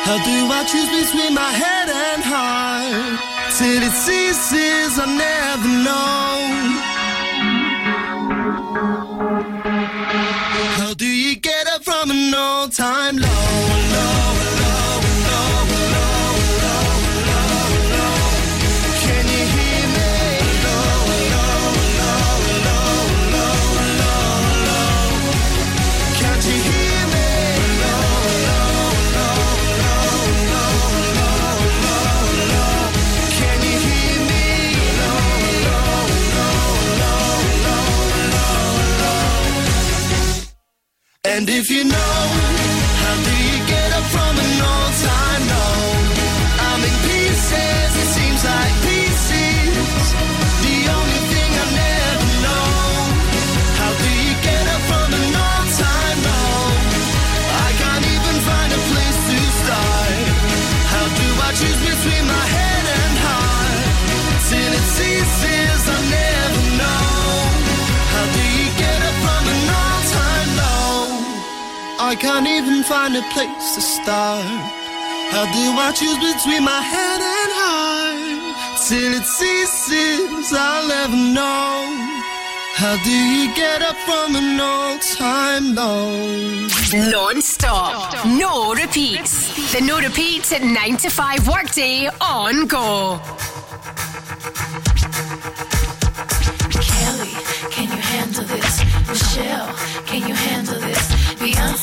How 0.06 0.18
do 0.18 0.36
I 0.50 0.64
choose 0.64 0.90
between 0.90 1.34
my 1.34 1.52
head 1.62 1.88
and 1.88 2.22
heart? 2.24 3.20
Till 3.56 3.82
it 3.82 3.92
ceases, 3.92 4.98
I 4.98 5.06
never 5.06 5.68
know. 5.86 6.73
I'm 12.04 12.10
an 12.10 12.34
all-time 12.34 13.16
low, 13.16 13.28
low, 13.28 14.34
low. 14.60 14.73
And 41.36 41.50
if 41.50 41.68
you 41.68 41.82
know 41.82 42.53
I 72.06 72.14
can't 72.14 72.46
even 72.46 72.82
find 72.84 73.16
a 73.16 73.22
place 73.32 73.74
to 73.76 73.80
start. 73.80 74.44
How 75.32 75.44
do 75.56 75.64
I 75.86 75.90
choose 75.98 76.18
between 76.20 76.62
my 76.62 76.82
head 76.92 77.20
and 77.36 77.50
heart? 77.60 78.44
Till 78.86 79.14
it 79.14 79.24
ceases, 79.24 80.52
I'll 80.52 80.86
never 80.86 81.16
know. 81.16 82.14
How 82.76 83.02
do 83.02 83.10
you 83.10 83.54
get 83.54 83.80
up 83.80 83.96
from 84.04 84.36
an 84.36 84.60
all 84.60 84.98
time 84.98 85.74
low? 85.74 86.68
Non 87.10 87.40
stop, 87.40 88.26
no 88.26 88.74
repeats. 88.74 89.72
The 89.72 89.80
no 89.80 89.98
repeats 89.98 90.52
at 90.52 90.62
9 90.62 90.96
to 90.98 91.08
5 91.08 91.48
workday 91.48 92.10
on 92.20 92.66
go. 92.66 93.18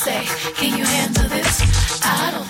say, 0.01 0.25
can 0.55 0.75
you 0.79 0.83
handle 0.83 1.29
this? 1.29 1.61
I 2.03 2.31
don't 2.31 2.40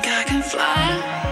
think 0.00 0.14
I 0.14 0.22
can 0.24 0.42
fly? 0.42 1.27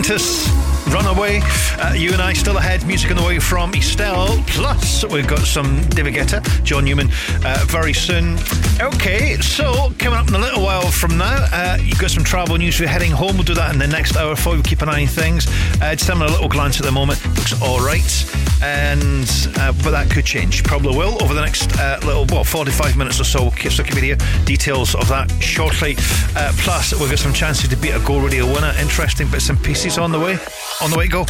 Galantis. 0.00 0.48
Runaway. 0.92 1.40
Uh, 1.78 1.92
you 1.94 2.12
and 2.12 2.22
I 2.22 2.32
still 2.32 2.56
ahead. 2.56 2.86
Music 2.86 3.10
on 3.10 3.18
the 3.18 3.22
way 3.22 3.38
from 3.38 3.74
Estelle. 3.74 4.42
Plus, 4.46 5.04
we've 5.04 5.26
got 5.26 5.40
some 5.40 5.86
David 5.90 6.14
Guetta, 6.14 6.64
John 6.64 6.84
Newman 6.84 7.08
uh, 7.44 7.64
very 7.68 7.92
soon. 7.92 8.38
Okay, 8.80 9.36
so 9.36 9.92
coming 9.98 10.18
up 10.18 10.28
in 10.28 10.34
a 10.34 10.38
little 10.38 10.62
while 10.62 10.90
from 10.90 11.18
now, 11.18 11.46
uh, 11.52 11.78
you've 11.80 11.98
got 11.98 12.10
some 12.10 12.24
travel 12.24 12.56
news. 12.56 12.80
We're 12.80 12.88
heading 12.88 13.12
home. 13.12 13.34
We'll 13.34 13.44
do 13.44 13.54
that 13.54 13.72
in 13.72 13.78
the 13.78 13.86
next 13.86 14.16
hour 14.16 14.34
for 14.36 14.56
you. 14.56 14.62
Keep 14.62 14.82
an 14.82 14.88
eye 14.88 15.02
on 15.02 15.08
things. 15.08 15.46
Uh, 15.82 15.94
just 15.94 16.08
having 16.08 16.22
a 16.22 16.30
little 16.30 16.48
glance 16.48 16.80
at 16.80 16.86
the 16.86 16.92
moment. 16.92 17.24
Looks 17.36 17.60
all 17.60 17.80
right. 17.80 18.39
And 18.62 19.28
uh, 19.56 19.72
but 19.82 19.90
that 19.92 20.10
could 20.10 20.24
change. 20.24 20.64
Probably 20.64 20.96
will 20.96 21.22
over 21.22 21.34
the 21.34 21.40
next 21.40 21.78
uh, 21.78 21.98
little 22.04 22.26
what 22.26 22.46
45 22.46 22.96
minutes 22.96 23.20
or 23.20 23.24
so. 23.24 23.50
So 23.50 23.82
keep 23.82 23.96
it 23.96 24.02
here. 24.02 24.16
Details 24.44 24.94
of 24.94 25.08
that 25.08 25.30
shortly. 25.40 25.96
Uh, 26.36 26.52
plus, 26.58 26.92
we've 26.98 27.08
got 27.08 27.18
some 27.18 27.32
chances 27.32 27.68
to 27.68 27.76
beat 27.76 27.92
a 27.92 28.00
Go 28.00 28.20
Radio 28.20 28.46
winner. 28.46 28.72
Interesting 28.78 29.30
bits 29.30 29.48
and 29.48 29.62
pieces 29.62 29.98
on 29.98 30.12
the 30.12 30.20
way. 30.20 30.38
On 30.82 30.90
the 30.90 30.98
way, 30.98 31.08
go. 31.08 31.26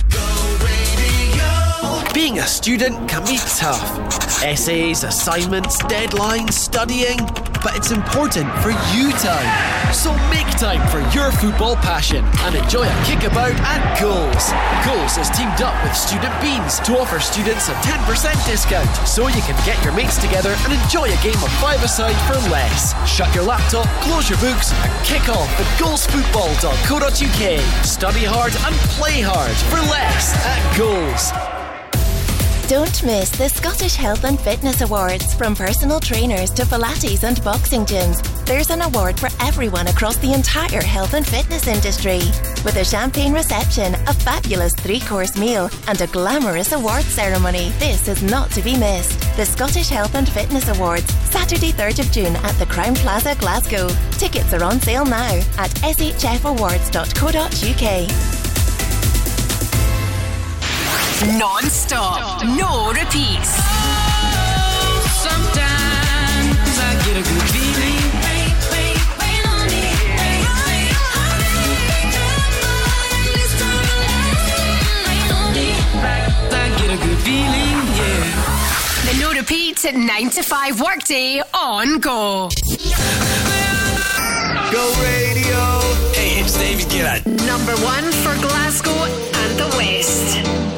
Being 2.13 2.39
a 2.39 2.47
student 2.47 3.09
can 3.09 3.25
be 3.25 3.39
tough. 3.39 4.43
Essays, 4.43 5.05
assignments, 5.05 5.81
deadlines, 5.83 6.53
studying. 6.53 7.19
But 7.63 7.77
it's 7.77 7.91
important 7.91 8.49
for 8.65 8.71
you 8.97 9.13
time. 9.21 9.93
So 9.93 10.17
make 10.31 10.49
time 10.57 10.81
for 10.89 11.01
your 11.15 11.31
football 11.33 11.77
passion 11.77 12.25
and 12.49 12.55
enjoy 12.55 12.85
a 12.85 13.03
kickabout 13.05 13.53
at 13.61 14.01
Goals. 14.01 14.49
Goals 14.87 15.17
has 15.21 15.29
teamed 15.37 15.61
up 15.61 15.77
with 15.85 15.95
Student 15.95 16.33
Beans 16.41 16.81
to 16.89 16.97
offer 16.97 17.21
students 17.21 17.69
a 17.69 17.75
10% 17.85 18.33
discount 18.47 18.89
so 19.07 19.29
you 19.29 19.43
can 19.43 19.55
get 19.67 19.77
your 19.85 19.93
mates 19.93 20.17
together 20.17 20.57
and 20.65 20.73
enjoy 20.73 21.13
a 21.13 21.23
game 21.23 21.37
of 21.45 21.53
five-a-side 21.61 22.17
for 22.25 22.41
less. 22.49 22.97
Shut 23.09 23.35
your 23.35 23.45
laptop, 23.45 23.87
close 24.01 24.31
your 24.31 24.39
books 24.39 24.73
and 24.73 24.91
kick 25.05 25.29
off 25.29 25.51
at 25.61 25.67
goalsfootball.co.uk. 25.77 27.85
Study 27.85 28.25
hard 28.25 28.57
and 28.65 28.75
play 28.97 29.21
hard 29.21 29.57
for 29.69 29.77
less 29.91 30.33
at 30.47 30.79
Goals. 30.79 31.50
Don't 32.71 33.03
miss 33.03 33.31
the 33.31 33.49
Scottish 33.49 33.97
Health 33.97 34.23
and 34.23 34.41
Fitness 34.41 34.81
Awards. 34.81 35.35
From 35.35 35.57
personal 35.57 35.99
trainers 35.99 36.53
to 36.53 36.63
Pilates 36.63 37.25
and 37.25 37.43
boxing 37.43 37.85
gyms, 37.85 38.23
there's 38.47 38.71
an 38.71 38.83
award 38.83 39.19
for 39.19 39.29
everyone 39.41 39.89
across 39.89 40.17
the 40.19 40.33
entire 40.33 40.81
health 40.81 41.15
and 41.15 41.27
fitness 41.27 41.67
industry. 41.67 42.21
With 42.65 42.77
a 42.77 42.85
champagne 42.85 43.33
reception, 43.33 43.97
a 44.07 44.15
fabulous 44.15 44.73
three 44.77 45.01
course 45.01 45.37
meal, 45.37 45.69
and 45.89 46.01
a 46.01 46.07
glamorous 46.07 46.71
award 46.71 47.03
ceremony, 47.03 47.71
this 47.81 48.07
is 48.07 48.23
not 48.23 48.53
to 48.53 48.63
be 48.63 48.77
missed. 48.77 49.19
The 49.37 49.47
Scottish 49.47 49.89
Health 49.89 50.15
and 50.15 50.29
Fitness 50.29 50.69
Awards, 50.69 51.13
Saturday, 51.29 51.73
3rd 51.73 51.99
of 51.99 52.13
June 52.13 52.37
at 52.37 52.57
the 52.61 52.67
Crowne 52.67 52.95
Plaza, 52.95 53.35
Glasgow. 53.41 53.89
Tickets 54.13 54.55
are 54.55 54.63
on 54.63 54.81
sale 54.81 55.05
now 55.05 55.35
at 55.59 55.71
shfawards.co.uk. 55.71 58.30
Non-stop, 61.21 62.43
no 62.47 62.93
repeats. 62.93 63.51
Sometimes 65.21 66.79
I 66.81 66.95
get 67.05 67.15
a 67.15 67.23
good 67.23 67.43
feeling. 67.53 68.01
I 76.53 76.69
get 76.79 76.91
a 76.91 76.97
good 76.97 77.19
feeling, 77.19 77.77
yeah. 78.01 78.25
The 79.05 79.15
no 79.21 79.33
repeat 79.33 79.85
9 79.95 80.31
to 80.31 80.43
5 80.43 80.81
workday 80.81 81.43
on 81.53 81.99
go. 81.99 82.49
Go 84.73 84.95
radio. 85.03 85.81
Hey, 86.15 86.41
it's 86.41 86.57
David 86.57 86.91
Gillard. 86.91 87.27
Number 87.47 87.77
one 87.85 88.11
for 88.11 88.35
Glasgow 88.41 89.05
and 89.35 89.59
the 89.59 89.69
West. 89.77 90.70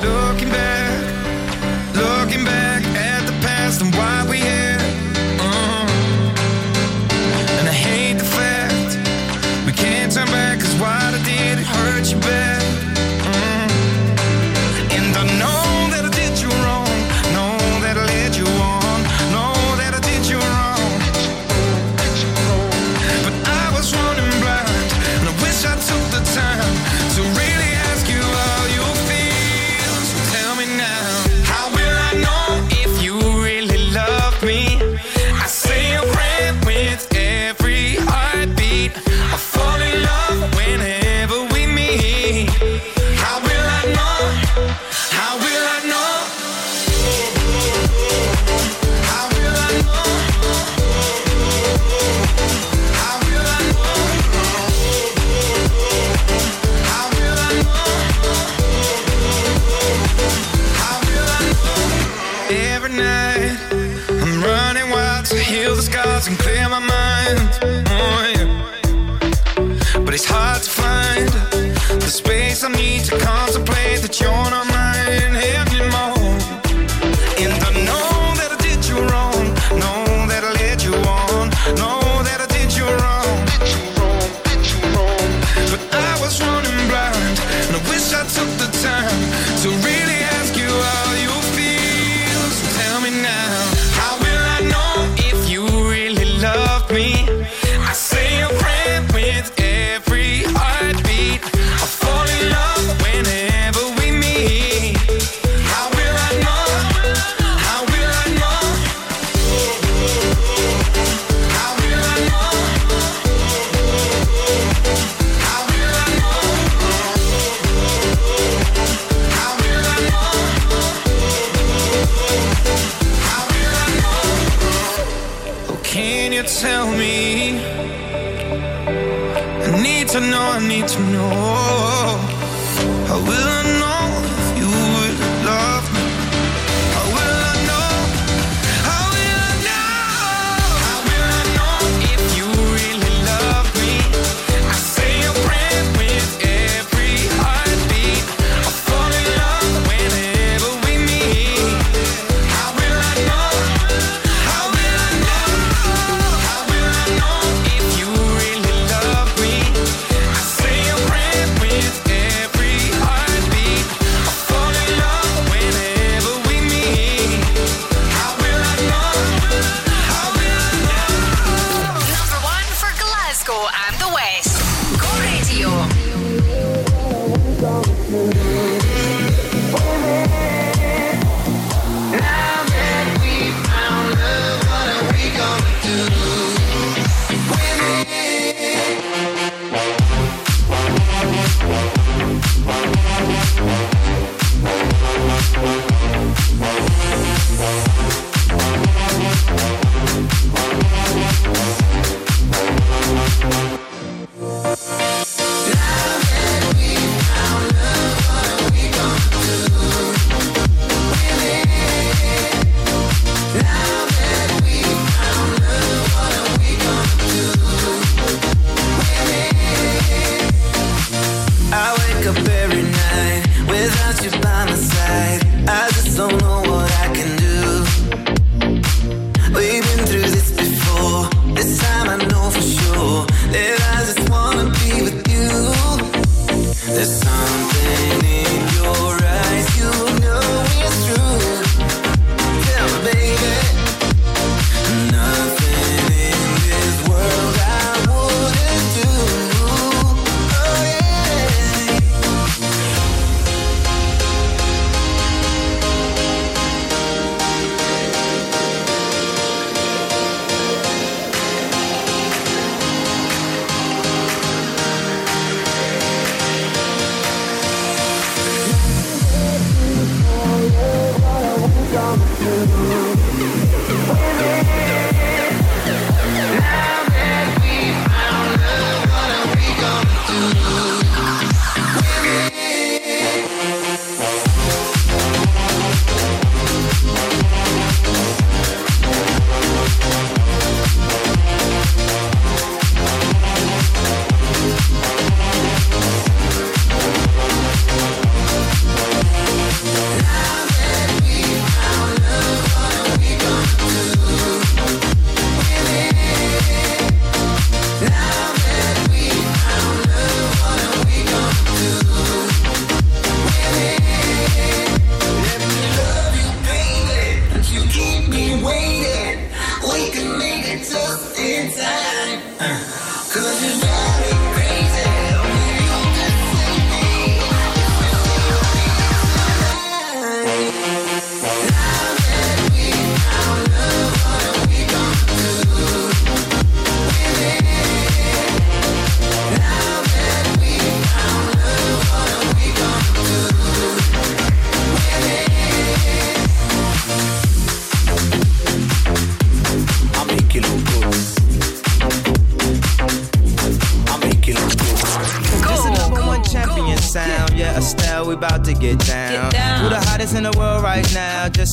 And 3.82 3.94
why 3.96 4.24
we 4.30 4.61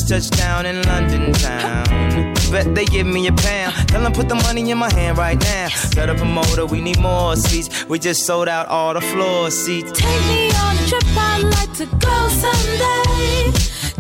now? 0.10 0.18
Just 0.18 0.34
touched 0.34 0.42
down 0.42 0.66
in 0.66 0.82
London 0.84 1.34
town. 1.34 2.34
Bet 2.52 2.74
they 2.76 2.86
give 2.86 3.08
me 3.08 3.28
a 3.28 3.32
pound. 3.32 3.76
Tell 3.88 4.02
them 4.02 4.14
put 4.14 4.28
the 4.28 4.36
money 4.36 4.72
in 4.72 4.78
my 4.78 4.92
hand 4.94 5.18
right 5.18 5.40
now. 5.40 5.68
Set 5.70 6.10
up 6.10 6.20
a 6.20 6.26
motor, 6.26 6.66
we 6.66 6.82
need 6.82 7.00
more 7.00 7.36
seats. 7.36 7.86
We 7.88 8.00
just 8.00 8.26
sold 8.26 8.48
out 8.48 8.68
all 8.68 8.94
the 8.94 9.02
floor 9.02 9.52
seats. 9.52 9.92
Take 9.92 10.26
me 10.28 10.52
on 10.52 10.78
a 10.78 10.88
trip, 10.88 11.04
I'd 11.06 11.44
like 11.44 11.74
to 11.78 11.86
go 11.86 12.30
someday. 12.30 13.52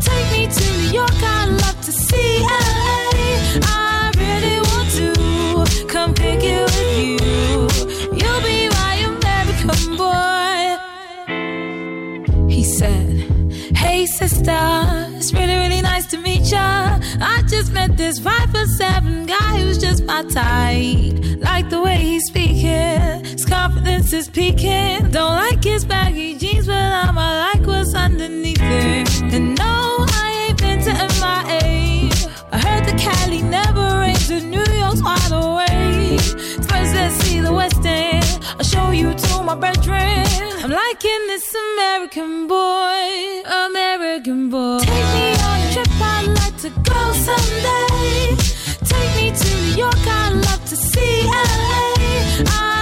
Take 0.01 0.31
me 0.31 0.47
to 0.47 0.71
New 0.77 0.89
York, 0.91 1.11
I'd 1.21 1.49
love 1.49 1.81
to 1.81 1.91
see 1.91 2.39
LA. 2.41 3.19
I 3.63 4.11
really 4.17 4.59
want 4.69 4.91
to 4.99 5.13
come 5.87 6.13
pick 6.13 6.41
it 6.43 6.63
with 6.63 6.97
you. 6.97 7.19
You'll 8.17 8.41
be 8.41 8.69
my 8.69 8.95
American 9.11 9.97
boy. 9.97 10.77
He 12.49 12.63
said, 12.63 13.27
Hey 13.75 14.05
sister, 14.05 15.08
it's 15.29 15.37
really, 15.37 15.59
really 15.59 15.81
nice 15.81 16.07
to 16.07 16.17
meet 16.17 16.49
ya. 16.51 16.97
I 17.21 17.43
just 17.47 17.71
met 17.71 17.95
this 17.95 18.17
five 18.17 18.49
foot 18.49 18.67
seven 18.67 19.27
guy 19.27 19.59
who's 19.59 19.77
just 19.77 20.03
my 20.03 20.23
type. 20.23 21.13
Like 21.37 21.69
the 21.69 21.81
way 21.83 21.97
he's 21.97 22.25
speaking, 22.25 23.23
his 23.25 23.45
confidence 23.45 24.11
is 24.11 24.27
peaking. 24.27 25.11
Don't 25.11 25.35
like 25.35 25.63
his 25.63 25.85
baggy 25.85 26.35
jeans, 26.35 26.65
but 26.65 26.77
I'ma 26.77 27.51
like 27.53 27.67
what's 27.67 27.93
underneath 27.93 28.57
it. 28.59 29.21
And 29.33 29.55
no, 29.55 29.97
I 30.09 30.47
ain't 30.47 30.57
been 30.57 30.79
to 30.85 30.93
MIA. 31.21 32.09
I 32.51 32.57
heard 32.57 32.85
the 32.85 32.97
Cali 32.97 33.43
never 33.43 34.08
and 34.31 34.51
New 34.51 34.63
York's 34.77 35.01
wide 35.01 35.31
awake. 35.31 36.19
First, 36.69 36.93
let's 36.93 37.15
see 37.15 37.39
the 37.39 37.51
West 37.51 37.83
End. 37.85 38.25
I'll 38.57 38.63
show 38.63 38.91
you 38.91 39.13
to 39.13 39.43
my 39.43 39.55
bedroom. 39.55 40.25
I'm 40.63 40.71
liking 40.71 41.21
this 41.27 41.55
American 41.73 42.47
boy, 42.47 43.41
American 43.65 44.49
boy. 44.49 44.79
Take 44.79 45.09
me 45.15 45.27
on 45.47 45.59
a 45.61 45.73
trip, 45.73 45.87
I'd 46.01 46.27
like 46.41 46.57
to 46.65 46.69
go 46.91 47.01
someday. 47.27 48.35
Take 48.91 49.11
me 49.19 49.31
to 49.31 49.49
New 49.61 49.77
York, 49.83 50.07
I'd 50.07 50.33
love 50.47 50.63
to 50.65 50.75
see 50.75 51.23
LA. 51.25 51.93
I 52.45 52.78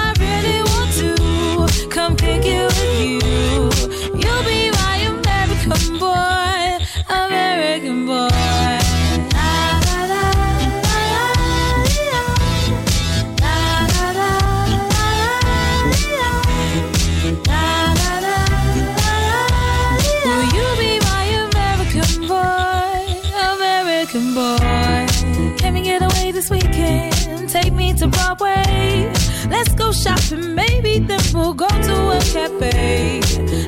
to 27.97 28.07
Broadway. 28.07 29.11
Let's 29.49 29.73
go 29.73 29.91
shopping, 29.91 30.53
maybe 30.53 30.99
then 30.99 31.19
we'll 31.33 31.53
go 31.53 31.67
to 31.67 31.95
a 32.17 32.19
cafe. 32.19 33.21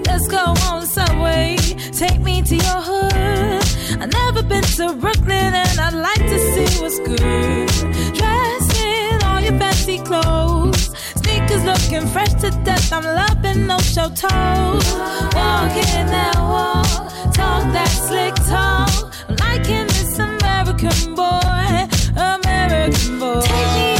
Let's 0.05 0.27
go 0.27 0.53
on 0.67 0.81
the 0.81 0.85
subway. 0.85 1.57
Take 1.91 2.19
me 2.21 2.41
to 2.43 2.55
your 2.55 2.81
hood. 2.89 4.01
I've 4.01 4.11
never 4.11 4.43
been 4.43 4.63
to 4.63 4.93
Brooklyn 4.93 5.53
and 5.53 5.79
I'd 5.79 5.93
like 5.93 6.23
to 6.33 6.39
see 6.51 6.81
what's 6.81 6.99
good. 6.99 7.67
Dress 8.13 8.79
in 8.79 9.23
all 9.23 9.41
your 9.41 9.57
fancy 9.57 9.97
clothes. 9.99 10.91
Sneakers 11.21 11.63
looking 11.65 12.07
fresh 12.07 12.33
to 12.41 12.51
death. 12.63 12.93
I'm 12.93 13.03
loving 13.03 13.65
no 13.67 13.79
show 13.79 14.09
toes. 14.09 14.85
Walking 15.33 16.07
that 16.15 16.37
wall, 16.37 16.83
talk 17.31 17.63
that 17.73 17.91
slick 18.07 18.35
talk. 18.47 19.11
I'm 19.27 19.35
liking 19.37 19.87
this 19.87 20.19
American 20.19 21.15
boy, 21.15 21.87
American 22.15 23.19
boy. 23.19 23.41
Take 23.41 23.73
me 23.73 23.98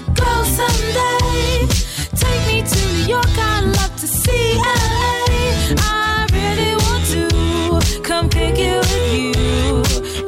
to 0.00 0.10
go 0.12 0.44
someday. 0.44 1.66
Take 2.14 2.42
me 2.46 2.62
to 2.62 2.78
New 2.92 3.14
York, 3.14 3.26
I'd 3.36 3.64
love 3.64 3.96
to 3.96 4.06
see 4.06 4.54
LA. 4.54 5.74
I 5.78 6.26
really 6.38 6.74
want 6.84 7.04
to 7.14 8.00
come 8.02 8.28
pick 8.28 8.54
it 8.58 8.78
with 8.78 9.12
you. 9.12 9.32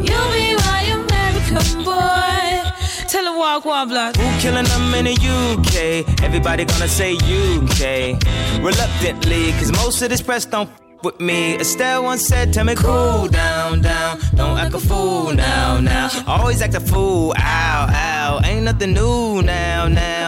You'll 0.07 0.33
be 0.33 0.57
my 0.67 0.81
American 0.99 1.85
boy. 1.85 2.71
Tell 3.09 3.25
him 3.27 3.37
walk 3.39 3.65
one 3.65 3.89
block. 3.89 4.17
Who 4.17 4.41
killing 4.41 4.65
them 4.65 4.95
in 4.95 5.05
the 5.05 5.15
UK? 5.15 6.23
Everybody 6.23 6.65
gonna 6.65 6.89
say 6.89 7.15
UK. 7.15 8.19
Reluctantly, 8.63 9.53
cause 9.53 9.73
most 9.73 10.03
of 10.03 10.11
this 10.11 10.23
press 10.23 10.45
don't 10.45 10.71
with 11.02 11.20
me. 11.20 11.56
Estelle 11.59 12.02
once 12.02 12.27
said, 12.27 12.52
Tell 12.52 12.64
me 12.64 12.74
cool 12.74 13.28
down, 13.28 13.81
down. 13.82 14.18
Don't 14.35 14.59
act 14.59 14.74
a 14.74 14.78
fool 14.78 15.32
now, 15.32 15.81
now. 15.81 16.09
Always 16.27 16.62
act 16.62 16.74
a 16.74 16.81
fool, 16.81 17.35
ow, 17.36 17.86
ow. 17.89 18.40
Ain't 18.44 18.64
nothing 18.64 18.93
new 18.93 19.43
now, 19.43 19.89
now. 19.89 20.20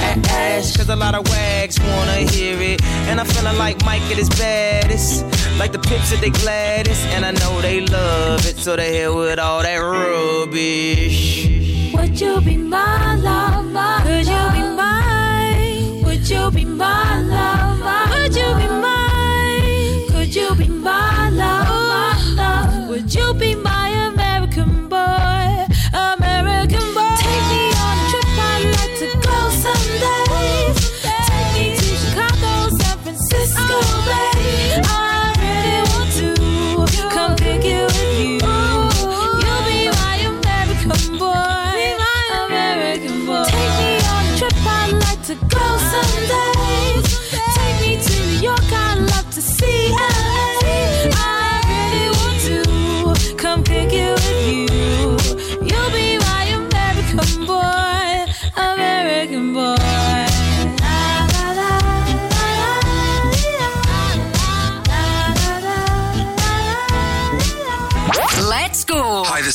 ass. 0.00 0.76
Cause 0.76 0.88
a 0.88 0.96
lot 0.96 1.14
of 1.14 1.28
wags 1.28 1.78
wanna 1.80 2.18
hear 2.32 2.60
it. 2.60 2.82
And 3.08 3.20
I'm 3.20 3.26
feeling 3.26 3.58
like 3.58 3.84
Mike 3.84 4.02
at 4.02 4.18
his 4.18 4.28
baddest. 4.30 5.24
Like 5.58 5.72
the 5.72 5.78
pips 5.78 6.12
at 6.12 6.20
they 6.20 6.30
gladdest. 6.30 7.04
And 7.14 7.24
I 7.24 7.32
know 7.32 7.60
they 7.60 7.80
love 7.80 8.46
it, 8.46 8.56
so 8.56 8.76
they 8.76 8.92
here 8.92 9.12
with 9.14 9.38
all 9.38 9.62
that 9.62 9.78
rubbish. 9.78 11.46
Would 11.94 12.20
you 12.20 12.40
be 12.40 12.56
my 12.56 13.16
lover? 13.16 13.59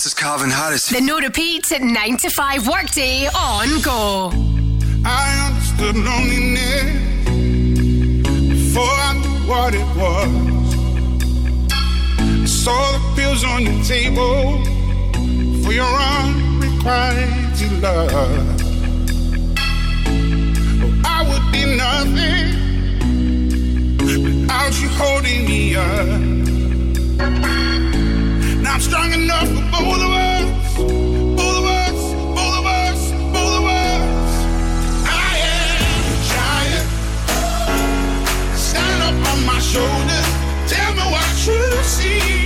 This 0.05 0.13
is 0.13 0.19
Calvin 0.19 0.51
Harris. 0.51 0.85
The 0.85 1.01
no 1.01 1.17
repeats 1.19 1.71
at 1.71 1.81
9 1.81 2.17
to 2.17 2.29
5 2.29 2.67
workday 2.67 3.25
on 3.25 3.81
Go. 3.81 4.31
I 5.03 5.47
understood 5.47 5.95
loneliness 5.95 7.25
before 8.49 8.83
I 8.83 9.13
knew 9.17 9.47
what 9.49 9.73
it 9.73 9.87
was. 9.97 10.29
I 12.19 12.45
saw 12.45 12.91
the 12.91 12.99
pills 13.15 13.43
on 13.43 13.63
your 13.63 13.83
table 13.83 14.63
for 15.63 15.73
your 15.73 15.93
unrequited 16.21 17.81
love. 17.81 18.11
Oh, 18.13 18.61
I 21.03 21.23
would 21.29 21.51
be 21.51 21.65
nothing 21.75 22.47
without 23.97 24.73
you 24.79 24.87
holding 24.89 25.45
me 25.45 25.75
up. 25.75 26.35
I'm 28.67 28.81
strong 28.81 29.13
enough 29.13 29.47
for 29.47 29.63
both 29.71 30.01
of 30.01 30.11
us. 30.11 30.65
I 35.07 35.37
am 35.53 36.03
a 36.11 36.17
giant. 36.33 36.87
Stand 38.57 39.01
up 39.03 39.17
on 39.31 39.45
my 39.45 39.59
shoulders. 39.59 40.27
Tell 40.67 40.93
me 40.93 41.03
what 41.13 41.47
you 41.47 41.83
see. 41.83 42.44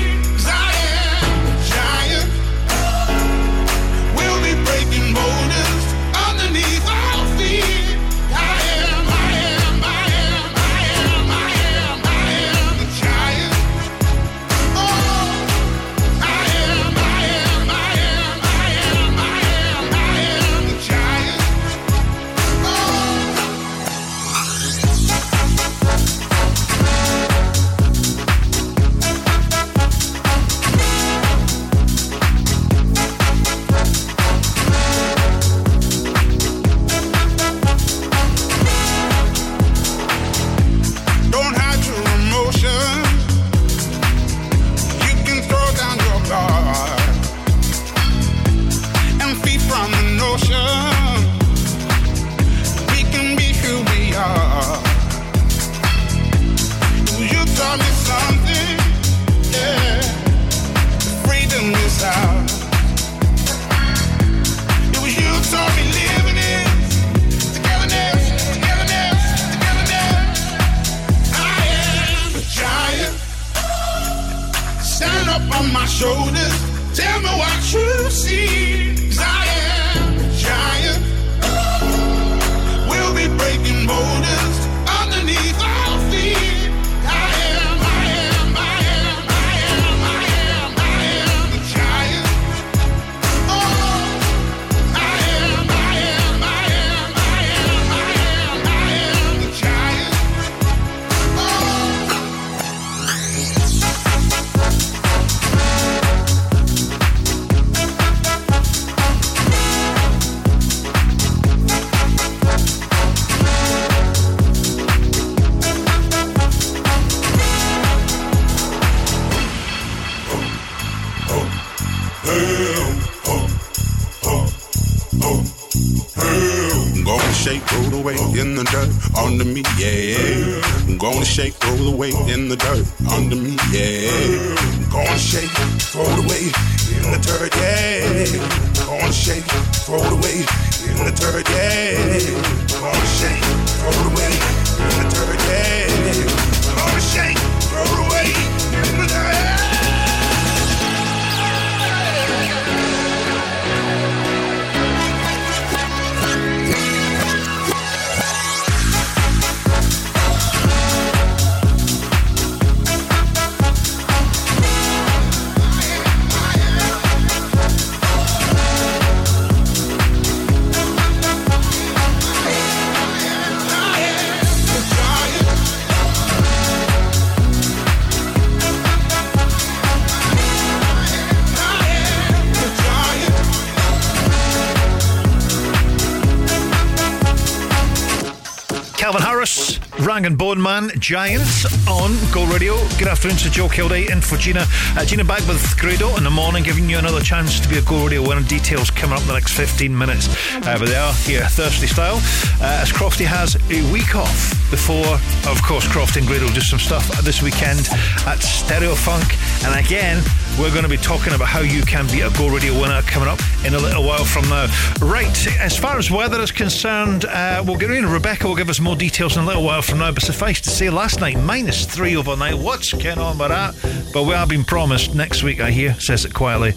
Giants 191.00 191.66
on 191.88 192.16
Go 192.32 192.46
Radio. 192.46 192.78
Good 192.98 193.08
afternoon 193.08 193.38
to 193.38 193.50
Joe 193.50 193.68
Kilday 193.68 194.10
and 194.12 194.24
for 194.24 194.38
Gina. 194.38 194.66
Uh, 194.96 195.04
Gina 195.04 195.26
back 195.26 195.46
with 195.48 195.78
Grado 195.78 196.16
in 196.16 196.24
the 196.24 196.30
morning, 196.30 196.64
giving 196.64 196.90
you 196.90 196.98
another 196.98 197.22
chance 197.22 197.60
to 197.60 197.68
be 197.68 197.78
a 197.78 197.82
Go 197.82 198.04
Radio 198.04 198.22
winner. 198.22 198.42
Details 198.42 198.90
coming 198.90 199.16
up 199.16 199.22
in 199.22 199.28
the 199.28 199.34
next 199.34 199.54
15 199.54 199.98
minutes. 199.98 200.30
Uh, 200.56 200.78
but 200.80 200.88
they 200.88 200.96
are 200.96 201.14
here, 201.14 201.44
Thursday 201.46 201.88
style, 201.88 202.18
uh, 202.62 202.80
as 202.82 202.92
Crofty 202.92 203.26
has 203.26 203.56
a 203.70 203.92
week 203.92 204.16
off 204.16 204.52
before, 204.72 205.20
of 205.50 205.62
course, 205.64 205.86
Crofty 205.88 206.18
and 206.18 206.28
Grado 206.28 206.48
do 206.54 206.62
some 206.62 206.80
stuff 206.80 207.08
this 207.24 207.42
weekend 207.42 207.90
at 208.26 208.40
Stereo 208.40 208.96
Funk. 208.96 209.26
And 209.66 209.86
again, 209.86 210.24
we're 210.60 210.72
going 210.72 210.84
to 210.84 210.90
be 210.90 210.98
talking 210.98 211.34
about 211.34 211.48
how 211.48 211.60
you 211.60 211.84
can 211.84 212.08
be 212.08 212.22
a 212.22 212.30
Go 212.32 212.50
Radio 212.50 212.74
winner 212.80 213.02
coming 213.04 213.30
up 213.30 213.40
in 213.66 213.74
a 213.74 213.78
little 213.78 214.04
while 214.04 214.26
from 214.26 214.48
now. 214.50 214.68
Right, 215.02 215.48
as 215.60 215.78
far 215.78 215.98
as 215.98 216.10
weather 216.10 216.40
is 216.42 216.52
concerned, 216.52 217.26
uh, 217.26 217.64
we'll 217.66 217.78
get 217.78 217.92
in. 217.92 218.06
Rebecca 218.06 218.48
will 218.48 218.56
give 218.56 218.70
us 218.70 218.80
more 218.80 218.96
details 218.96 219.38
in 219.38 219.44
a 219.44 219.46
little 219.46 219.64
while 219.64 219.82
from 219.82 220.00
now. 220.00 220.12
But 220.12 220.24
suffice 220.24 220.62
to 220.62 220.70
say, 220.70 220.90
last 220.90 221.20
night, 221.20 221.38
minus 221.40 221.86
three 221.86 222.16
overnight. 222.16 222.56
What's 222.56 222.94
going 222.94 223.20
on 223.20 223.38
with 223.38 223.50
that? 223.50 223.76
But 224.14 224.24
we 224.24 224.32
have 224.32 224.50
been 224.50 224.64
promised 224.64 225.16
next 225.16 225.44
week, 225.44 225.60
I 225.62 225.72
hear, 225.72 225.94
says 226.00 226.26
it 226.26 226.34
quietly, 226.34 226.74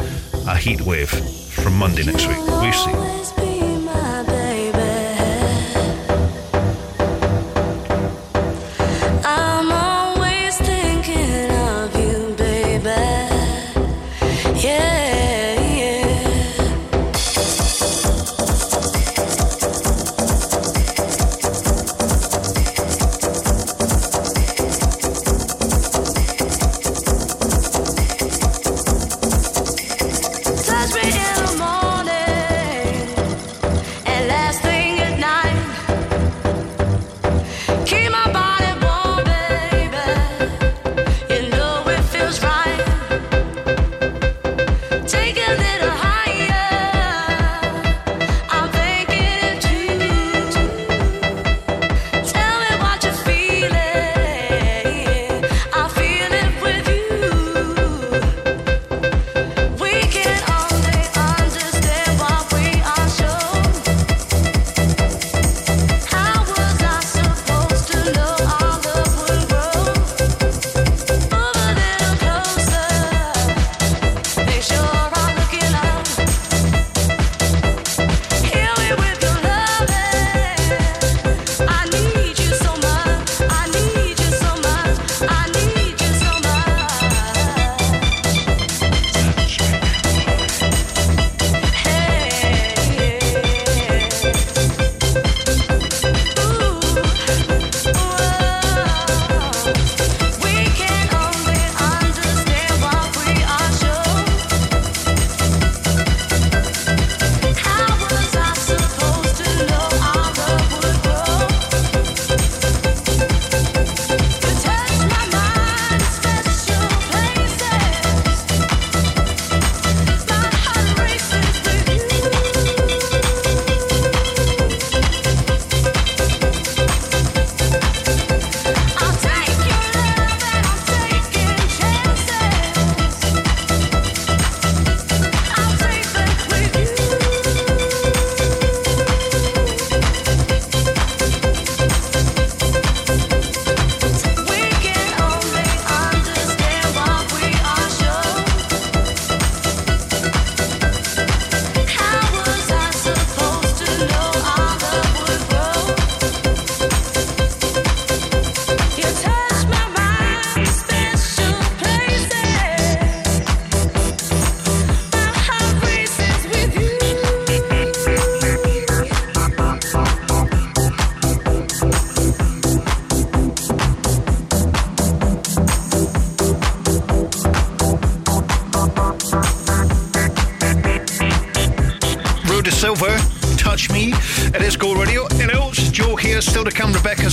a 0.47 0.57
heat 0.57 0.81
wave 0.81 1.11
from 1.11 1.77
Monday 1.77 2.05
next 2.05 2.27
week. 2.27 2.39
We'll 2.39 2.73
see. 2.73 3.12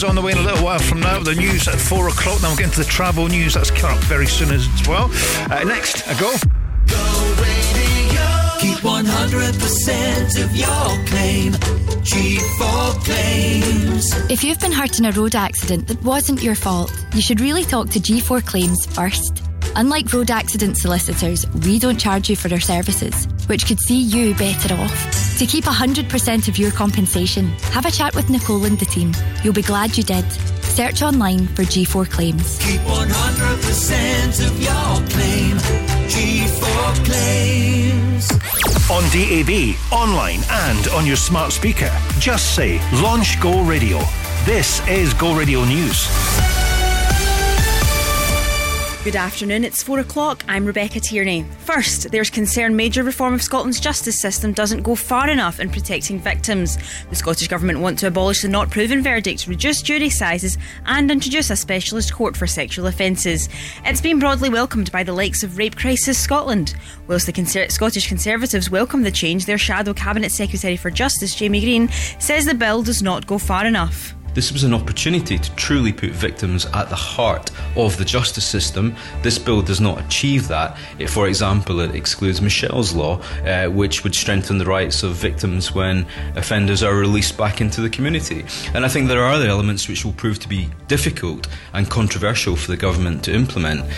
Come. 0.02 0.10
On 0.10 0.16
the 0.16 0.22
way 0.22 0.32
in 0.32 0.38
a 0.38 0.42
little 0.42 0.64
while 0.64 0.80
from 0.80 1.00
now. 1.00 1.20
The 1.20 1.36
news 1.36 1.68
at 1.68 1.80
four 1.80 2.08
o'clock. 2.08 2.40
Then 2.40 2.50
we'll 2.50 2.58
get 2.58 2.66
into 2.66 2.80
the 2.80 2.86
travel 2.86 3.28
news. 3.28 3.54
That's 3.54 3.72
coming 3.72 3.98
up 3.98 4.04
very 4.06 4.28
soon 4.28 4.52
as 4.52 4.68
well. 4.88 5.10
Uh, 5.52 5.64
next, 5.64 6.02
a 6.08 6.20
go. 6.20 6.32
Keep 8.60 8.80
100% 8.80 10.44
of 10.44 10.56
your 10.56 11.06
claim. 11.08 11.54
G4 12.04 13.06
claims. 13.06 14.32
If 14.32 14.44
you've 14.44 14.60
been 14.60 14.72
hurt 14.72 15.00
in 15.00 15.06
a 15.06 15.12
road 15.12 15.36
accident 15.36 15.88
that 15.88 16.02
wasn't 16.04 16.42
your 16.42 16.56
fault, 16.56 16.92
you 17.14 17.22
should 17.22 17.42
really 17.42 17.64
talk 17.64 17.90
to 17.92 18.00
G4 18.00 18.46
Claims 18.46 18.86
first. 18.88 19.44
Unlike 19.76 20.14
road 20.14 20.32
accident 20.32 20.78
solicitors, 20.78 21.46
we 21.66 21.78
don't 21.80 22.00
charge 22.00 22.30
you 22.30 22.36
for 22.36 22.52
our 22.52 22.60
services, 22.60 23.28
which 23.48 23.66
could 23.68 23.80
see 23.80 24.00
you 24.02 24.34
better 24.36 24.74
off. 24.76 25.19
To 25.40 25.46
keep 25.46 25.64
100% 25.64 26.50
of 26.50 26.58
your 26.58 26.70
compensation, 26.70 27.48
have 27.72 27.86
a 27.86 27.92
chat 27.92 28.14
with 28.14 28.30
Nicole 28.30 28.66
and 28.66 28.78
the 28.78 28.84
team. 28.84 29.14
You'll 29.42 29.54
be 29.54 29.62
glad 29.62 29.98
you 29.98 30.04
did. 30.04 30.30
Search 30.62 31.02
online 31.02 31.48
for 31.48 31.62
G4 31.64 32.12
Claims. 32.12 32.58
Keep 32.60 32.82
100% 32.82 34.46
of 34.46 34.62
your 34.62 35.08
claim. 35.08 35.56
G4 36.10 37.06
claims. 37.06 38.30
On 38.92 39.02
DAB, 39.14 39.78
online, 39.94 40.42
and 40.68 40.88
on 40.90 41.06
your 41.06 41.16
smart 41.16 41.54
speaker. 41.54 41.90
Just 42.20 42.54
say 42.54 42.82
Launch 43.02 43.40
Go 43.40 43.62
Radio. 43.64 44.00
This 44.44 44.86
is 44.90 45.14
Go 45.14 45.34
Radio 45.34 45.64
News. 45.64 46.10
Good 49.10 49.16
afternoon, 49.16 49.64
it's 49.64 49.82
four 49.82 49.98
o'clock. 49.98 50.44
I'm 50.48 50.68
Rebecca 50.68 51.00
Tierney. 51.00 51.44
First, 51.62 52.12
there's 52.12 52.30
concern 52.30 52.76
major 52.76 53.02
reform 53.02 53.34
of 53.34 53.42
Scotland's 53.42 53.80
justice 53.80 54.22
system 54.22 54.54
doesn't 54.54 54.84
go 54.84 54.94
far 54.94 55.32
enough 55.32 55.60
in 55.60 55.72
protecting 55.72 56.20
victims. 56.20 56.78
The 57.10 57.16
Scottish 57.16 57.48
Government 57.48 57.80
want 57.80 57.98
to 58.00 58.08
abolish 58.08 58.44
the 58.44 58.50
not 58.50 58.70
proven 58.70 59.02
verdict, 59.02 59.48
reduce 59.48 59.82
jury 59.82 60.12
sizes, 60.12 60.60
and 60.86 61.10
introduce 61.10 61.50
a 61.50 61.56
specialist 61.56 62.14
court 62.14 62.38
for 62.38 62.46
sexual 62.46 62.86
offences. 62.86 63.50
It's 63.84 64.00
been 64.00 64.20
broadly 64.20 64.50
welcomed 64.50 64.92
by 64.92 65.02
the 65.02 65.14
likes 65.14 65.42
of 65.42 65.58
Rape 65.58 65.76
Crisis 65.76 66.20
Scotland. 66.20 66.76
Whilst 67.08 67.26
the 67.26 67.34
Conser- 67.34 67.72
Scottish 67.72 68.08
Conservatives 68.08 68.70
welcome 68.70 69.02
the 69.02 69.10
change, 69.10 69.48
their 69.48 69.58
shadow 69.58 69.96
Cabinet 69.96 70.32
Secretary 70.32 70.78
for 70.78 70.92
Justice, 70.92 71.34
Jamie 71.34 71.62
Greene, 71.62 71.90
says 72.20 72.46
the 72.46 72.54
bill 72.54 72.84
does 72.84 73.02
not 73.02 73.26
go 73.26 73.40
far 73.40 73.66
enough. 73.66 74.14
This 74.34 74.52
was 74.52 74.64
an 74.64 74.74
opportunity 74.74 75.38
to 75.38 75.56
truly 75.56 75.92
put 75.92 76.12
victims 76.12 76.66
at 76.68 76.90
the 76.90 76.96
heart 76.96 77.52
of 77.76 77.98
the 77.98 78.06
justice 78.06 78.46
system. 78.46 78.96
This 79.22 79.38
bill 79.40 79.62
does 79.62 79.82
not 79.82 80.00
achieve 80.06 80.48
that. 80.48 80.78
It, 80.98 81.10
for 81.10 81.28
example, 81.28 81.80
it 81.80 81.96
excludes 81.96 82.42
Michelle's 82.42 82.94
law, 82.94 83.22
uh, 83.46 83.68
which 83.68 84.04
would 84.04 84.16
strengthen 84.16 84.58
the 84.58 84.66
rights 84.66 85.04
of 85.04 85.16
victims 85.16 85.74
when 85.74 86.06
offenders 86.36 86.84
are 86.84 86.96
released 86.96 87.38
back 87.38 87.62
into 87.62 87.82
the 87.82 87.90
community. 87.90 88.46
And 88.74 88.86
I 88.86 88.88
think 88.88 89.08
there 89.08 89.24
are 89.24 89.34
other 89.34 89.48
elements 89.48 89.88
which 89.88 90.06
will 90.06 90.14
prove 90.14 90.40
to 90.40 90.50
be 90.50 90.70
difficult 90.88 91.48
and 91.74 91.90
controversial 91.90 92.56
for 92.56 92.72
the 92.72 92.78
government 92.78 93.24
to 93.26 93.34
implement. 93.34 93.90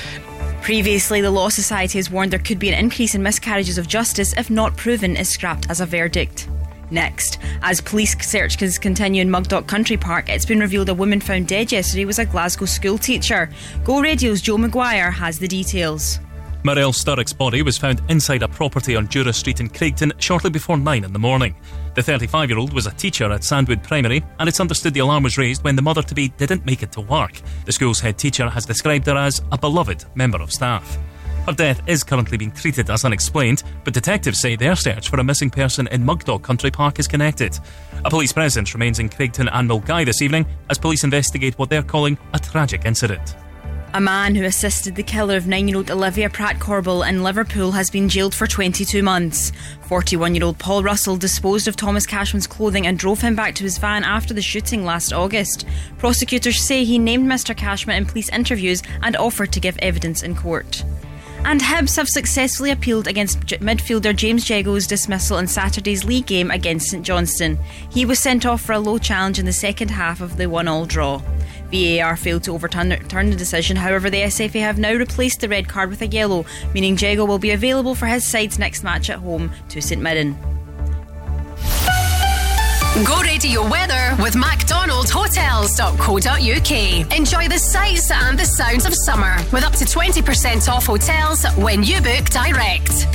Previously, 0.62 1.22
the 1.22 1.32
Law 1.32 1.50
Society 1.50 1.98
has 1.98 2.12
warned 2.12 2.32
there 2.32 2.40
could 2.40 2.60
be 2.60 2.70
an 2.70 2.78
increase 2.78 3.16
in 3.16 3.24
miscarriages 3.24 3.80
of 3.80 3.88
justice 3.88 4.34
if 4.38 4.50
not 4.50 4.78
proven 4.78 5.18
is 5.18 5.30
scrapped 5.30 5.70
as 5.70 5.82
a 5.82 5.86
verdict. 5.88 6.48
Next, 6.92 7.40
as 7.62 7.80
police 7.80 8.16
searches 8.28 8.78
continue 8.78 9.22
in 9.22 9.30
Mugdock 9.30 9.66
Country 9.66 9.96
Park, 9.96 10.28
it's 10.28 10.46
been 10.46 10.60
revealed 10.60 10.90
a 10.90 10.94
woman 10.94 11.22
found 11.22 11.48
dead 11.48 11.72
yesterday 11.72 12.04
was 12.04 12.20
a 12.20 12.26
Glasgow 12.26 12.66
school 12.66 12.98
teacher. 12.98 13.50
Go 13.86 14.02
Radio's 14.02 14.42
Joe 14.42 14.58
Maguire 14.58 15.10
has 15.10 15.40
the 15.40 15.48
details. 15.48 16.20
Marelle 16.64 16.94
Sturrock's 16.94 17.34
body 17.34 17.64
was 17.64 17.78
found 17.78 18.02
inside 18.10 18.44
a 18.44 18.48
property 18.48 18.96
on 18.96 19.08
Jura 19.08 19.34
Street 19.34 19.62
in 19.62 19.70
Craigton 19.70 20.12
shortly 20.20 20.52
before 20.52 20.78
9 20.78 21.04
in 21.04 21.12
the 21.12 21.18
morning. 21.18 21.56
The 21.96 22.04
35 22.04 22.50
year 22.50 22.60
old 22.60 22.74
was 22.74 22.86
a 22.86 22.92
teacher 22.92 23.32
at 23.32 23.44
Sandwood 23.44 23.82
Primary, 23.82 24.24
and 24.38 24.48
it's 24.48 24.60
understood 24.60 24.94
the 24.94 25.00
alarm 25.00 25.24
was 25.24 25.38
raised 25.38 25.64
when 25.64 25.76
the 25.76 25.82
mother 25.82 26.04
to 26.04 26.14
be 26.14 26.28
didn't 26.30 26.66
make 26.66 26.84
it 26.84 26.92
to 26.92 27.02
work. 27.02 27.34
The 27.66 27.72
school's 27.72 28.00
head 28.00 28.18
teacher 28.20 28.50
has 28.50 28.66
described 28.66 29.08
her 29.08 29.18
as 29.18 29.42
a 29.52 29.58
beloved 29.58 30.06
member 30.14 30.42
of 30.42 30.52
staff. 30.52 31.00
Her 31.46 31.54
death 31.54 31.82
is 31.88 32.04
currently 32.04 32.38
being 32.38 32.52
treated 32.52 32.92
as 32.92 33.04
unexplained, 33.04 33.64
but 33.84 33.96
detectives 33.96 34.40
say 34.40 34.56
their 34.56 34.76
search 34.76 35.10
for 35.10 35.20
a 35.20 35.24
missing 35.24 35.50
person 35.50 35.88
in 35.88 36.04
Mugdock 36.04 36.44
Country 36.44 36.70
Park 36.70 37.00
is 37.00 37.08
connected. 37.08 37.58
A 38.06 38.12
police 38.12 38.32
presence 38.32 38.76
remains 38.76 39.00
in 39.00 39.10
Craigton 39.10 39.50
and 39.52 39.68
Milngavie 39.68 40.06
this 40.06 40.22
evening 40.22 40.46
as 40.70 40.78
police 40.78 41.04
investigate 41.04 41.58
what 41.58 41.72
they're 41.72 41.82
calling 41.82 42.16
a 42.36 42.40
tragic 42.40 42.86
incident. 42.86 43.36
A 43.96 44.00
man 44.00 44.36
who 44.36 44.46
assisted 44.46 44.96
the 44.96 45.04
killer 45.04 45.36
of 45.36 45.48
nine 45.48 45.68
year 45.68 45.78
old 45.78 45.90
Olivia 45.90 46.30
Pratt 46.30 46.60
Korbel 46.60 47.06
in 47.10 47.24
Liverpool 47.24 47.72
has 47.72 47.90
been 47.90 48.08
jailed 48.08 48.36
for 48.36 48.46
22 48.46 49.02
months. 49.02 49.52
41 49.88 50.36
year 50.36 50.46
old 50.46 50.60
Paul 50.60 50.84
Russell 50.84 51.18
disposed 51.18 51.68
of 51.68 51.76
Thomas 51.76 52.06
Cashman's 52.06 52.48
clothing 52.48 52.86
and 52.86 53.00
drove 53.00 53.20
him 53.20 53.36
back 53.36 53.56
to 53.56 53.64
his 53.64 53.80
van 53.80 54.04
after 54.04 54.34
the 54.34 54.44
shooting 54.44 54.86
last 54.86 55.12
August. 55.12 55.66
Prosecutors 55.98 56.66
say 56.66 56.86
he 56.86 57.00
named 57.00 57.28
Mr. 57.28 57.58
Cashman 57.58 57.98
in 57.98 58.06
police 58.06 58.30
interviews 58.30 58.84
and 59.02 59.18
offered 59.18 59.52
to 59.54 59.60
give 59.60 59.78
evidence 59.80 60.22
in 60.22 60.36
court. 60.36 60.86
And 61.44 61.60
Hibs 61.60 61.98
have 61.98 62.08
successfully 62.08 62.72
appealed 62.72 63.08
against 63.08 63.40
midfielder 63.40 64.16
James 64.16 64.46
Jeggo's 64.46 64.86
dismissal 64.86 65.40
in 65.40 65.48
Saturday's 65.48 66.06
league 66.06 66.28
game 66.28 66.52
against 66.52 66.92
St 66.92 67.04
Johnstone. 67.04 67.58
He 67.90 68.06
was 68.06 68.20
sent 68.20 68.46
off 68.46 68.62
for 68.62 68.74
a 68.74 68.80
low 68.80 69.00
challenge 69.00 69.40
in 69.40 69.46
the 69.46 69.52
second 69.52 69.90
half 69.90 70.22
of 70.22 70.38
the 70.38 70.48
one-all 70.48 70.86
draw. 70.86 71.22
VAR 71.74 72.16
failed 72.16 72.44
to 72.44 72.54
overturn 72.54 72.92
turn 73.08 73.30
the 73.32 73.36
decision, 73.36 73.76
however, 73.76 74.10
the 74.10 74.22
SFA 74.22 74.62
have 74.62 74.78
now 74.78 74.94
replaced 74.94 75.42
the 75.42 75.50
red 75.50 75.68
card 75.68 75.90
with 75.90 76.02
a 76.02 76.08
yellow, 76.08 76.46
meaning 76.74 76.96
Jeggo 76.96 77.28
will 77.28 77.40
be 77.40 77.52
available 77.52 77.96
for 77.96 78.06
his 78.06 78.26
side's 78.26 78.60
next 78.60 78.84
match 78.84 79.10
at 79.10 79.20
home 79.20 79.52
to 79.70 79.82
St 79.82 80.02
Mirren. 80.02 80.38
Go 82.94 83.22
radio 83.22 83.64
weather 83.68 84.16
with 84.22 84.36
MacDonaldHotels.co.uk. 84.36 87.18
Enjoy 87.18 87.48
the 87.48 87.58
sights 87.58 88.12
and 88.12 88.38
the 88.38 88.46
sounds 88.46 88.86
of 88.86 88.94
summer 88.94 89.38
with 89.54 89.64
up 89.64 89.72
to 89.76 89.86
20% 89.86 90.70
off 90.70 90.88
hotels 90.88 91.46
when 91.56 91.84
you 91.84 92.02
book 92.02 92.26
direct. 92.26 93.08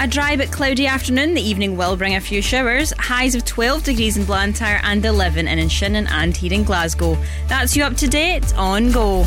A 0.00 0.08
dry 0.08 0.36
but 0.36 0.50
cloudy 0.50 0.88
afternoon. 0.88 1.34
The 1.34 1.40
evening 1.40 1.76
will 1.76 1.96
bring 1.96 2.16
a 2.16 2.20
few 2.20 2.42
showers. 2.42 2.92
Highs 2.98 3.36
of 3.36 3.44
12 3.44 3.84
degrees 3.84 4.16
in 4.16 4.24
Blantyre 4.24 4.80
and 4.82 5.04
11 5.04 5.46
in 5.46 5.68
Shannon 5.68 6.08
and 6.08 6.36
here 6.36 6.52
in 6.52 6.64
Glasgow. 6.64 7.16
That's 7.46 7.76
you 7.76 7.84
up 7.84 7.94
to 7.98 8.08
date 8.08 8.52
on 8.58 8.90
Go. 8.90 9.22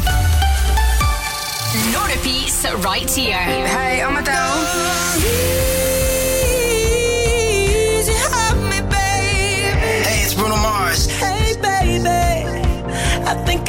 No 1.94 2.06
repeats 2.06 2.66
right 2.84 3.10
here. 3.10 3.38
Hey, 3.38 4.04
I'm 4.04 4.18
Adele. 4.18 5.69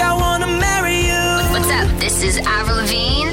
I 0.03 0.15
wanna 0.15 0.47
marry 0.47 0.99
you. 1.11 1.23
What's 1.53 1.71
up? 1.71 1.89
This 2.01 2.23
is 2.23 2.39
Avril 2.39 2.77
Lavigne. 2.77 3.31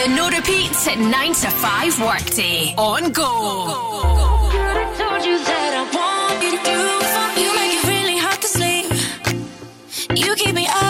The 0.00 0.08
no 0.08 0.30
repeats 0.30 0.88
at 0.88 0.98
9 0.98 1.34
to 1.34 1.50
5 1.50 2.00
workday 2.00 2.74
on 2.78 3.12
Go. 3.12 3.28
told 4.98 5.24
you 5.24 5.36
that 5.50 5.72
I 5.76 5.84
want 5.96 6.42
you 6.42 6.50
to 6.56 6.60
do. 6.70 6.78
You 7.42 7.50
make 7.54 7.74
it 7.78 7.84
really 7.86 8.18
hard 8.18 8.40
to. 8.40 8.70
You 10.16 10.34
keep 10.36 10.54
me 10.54 10.66
up, 10.66 10.89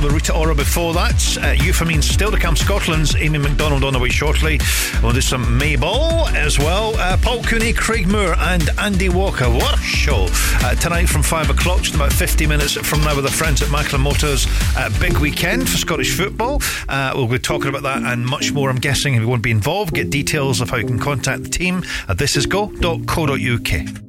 with 0.00 0.12
Rita 0.12 0.34
Ora 0.34 0.54
before 0.54 0.92
that. 0.94 1.38
Uh, 1.40 1.54
Euphemene's 1.62 2.08
still 2.08 2.30
to 2.30 2.38
come. 2.38 2.56
Scotland's 2.56 3.16
Amy 3.16 3.38
McDonald 3.38 3.84
on 3.84 3.92
the 3.92 3.98
way 3.98 4.08
shortly. 4.08 4.60
We'll 5.02 5.12
do 5.12 5.20
some 5.20 5.56
Mabel 5.58 6.28
as 6.28 6.58
well. 6.58 6.94
Uh, 6.96 7.16
Paul 7.20 7.42
Cooney, 7.42 7.72
Craig 7.72 8.06
Moore, 8.06 8.34
and 8.38 8.68
Andy 8.78 9.08
Walker. 9.08 9.48
What 9.48 9.78
a 9.78 9.82
show! 9.82 10.26
Uh, 10.62 10.74
tonight 10.76 11.06
from 11.06 11.22
5 11.22 11.50
o'clock, 11.50 11.80
just 11.80 11.94
about 11.94 12.12
50 12.12 12.46
minutes 12.46 12.74
from 12.74 13.00
now, 13.02 13.16
with 13.16 13.24
our 13.24 13.30
friends 13.30 13.62
at 13.62 13.70
Macklin 13.70 14.00
Motors. 14.02 14.46
Uh, 14.76 14.90
big 15.00 15.18
weekend 15.18 15.68
for 15.68 15.76
Scottish 15.76 16.16
football. 16.16 16.60
Uh, 16.88 17.12
we'll 17.14 17.26
be 17.26 17.38
talking 17.38 17.68
about 17.68 17.82
that 17.82 18.02
and 18.02 18.24
much 18.24 18.52
more, 18.52 18.70
I'm 18.70 18.76
guessing. 18.76 19.14
If 19.14 19.20
you 19.22 19.28
want 19.28 19.40
to 19.40 19.46
be 19.46 19.50
involved, 19.50 19.94
get 19.94 20.10
details 20.10 20.60
of 20.60 20.70
how 20.70 20.76
you 20.76 20.86
can 20.86 20.98
contact 20.98 21.44
the 21.44 21.50
team 21.50 21.82
at 22.08 22.18
thisisgo.co.uk. 22.18 24.04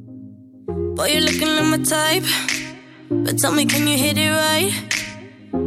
Boy, 0.96 1.06
you're 1.08 1.22
looking 1.22 1.48
like 1.48 1.66
my 1.66 1.84
type. 1.84 2.24
But 3.10 3.40
tell 3.40 3.54
me, 3.54 3.66
can 3.66 3.88
you 3.88 3.98
hit 3.98 4.18
it 4.18 4.30
right? 4.30 5.09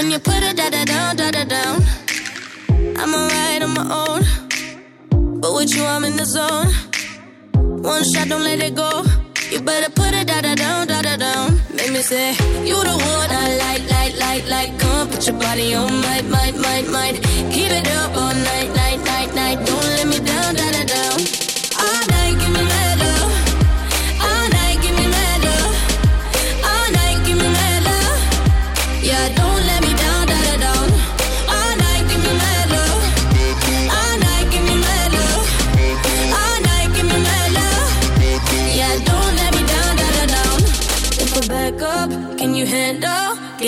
When 0.00 0.10
you 0.10 0.18
put 0.18 0.42
it 0.42 0.56
da 0.56 0.70
da 0.70 0.82
down, 0.86 1.16
da 1.16 1.30
da 1.30 1.44
down. 1.44 1.82
I'm 2.96 3.12
alright 3.12 3.62
on 3.62 3.74
my 3.74 3.86
own. 4.02 4.22
But 5.42 5.52
with 5.52 5.76
you, 5.76 5.84
I'm 5.84 6.04
in 6.04 6.16
the 6.16 6.24
zone. 6.24 6.68
One 7.82 8.02
shot, 8.10 8.28
don't 8.30 8.42
let 8.42 8.62
it 8.62 8.74
go. 8.74 9.04
You 9.50 9.60
better 9.60 9.90
put 9.90 10.14
it 10.14 10.26
da 10.26 10.40
da 10.40 10.54
down, 10.54 10.86
da 10.86 11.02
da 11.02 11.16
down. 11.18 11.60
Make 11.76 11.92
me 11.92 12.00
say, 12.00 12.30
You 12.64 12.76
the 12.82 12.96
one 13.12 13.30
I 13.44 13.58
like, 13.64 13.90
like, 13.90 14.16
like, 14.18 14.48
like. 14.48 14.78
Come 14.78 15.08
put 15.10 15.26
your 15.26 15.38
body 15.38 15.74
on, 15.74 15.92
might, 16.00 16.24
might, 16.30 16.56
might, 16.56 16.88
might. 16.88 17.16
Keep 17.52 17.70
it 17.70 17.86
up 18.00 18.16
all 18.16 18.32
night, 18.32 18.72
night, 18.72 19.04
night, 19.04 19.34
night. 19.34 19.66
Don't 19.66 19.84
let 19.84 20.06
me 20.06 20.18
down, 20.20 20.29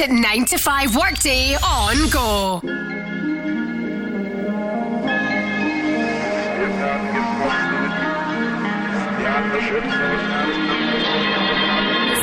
At 0.00 0.10
9 0.10 0.44
to 0.46 0.56
5 0.56 0.96
workday 0.96 1.56
on 1.56 2.08
Go. 2.08 2.60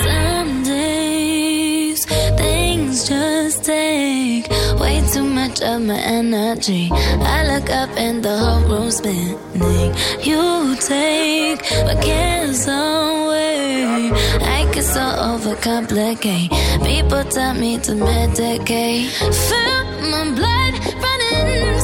Some 0.02 0.64
days 0.64 2.06
things 2.06 3.08
just 3.08 3.64
take 3.64 4.50
way 4.80 5.04
too 5.14 5.27
much 5.60 5.70
of 5.70 5.82
my 5.82 5.96
energy. 5.96 6.90
I 6.92 7.44
look 7.48 7.70
up 7.70 7.90
and 7.98 8.24
the 8.24 8.38
whole 8.38 8.62
room's 8.70 8.98
spinning. 8.98 9.94
You 10.22 10.76
take 10.76 11.62
my 11.86 11.96
cares 12.02 12.68
away. 12.68 14.12
I 14.42 14.70
get 14.74 14.84
so 14.84 15.02
overcomplicate. 15.02 16.50
People 16.86 17.24
tell 17.26 17.54
me 17.54 17.78
to 17.80 17.92
medicate. 17.92 19.10
Feel 19.48 19.84
my 20.12 20.24
blood 20.36 20.74
running. 21.04 21.77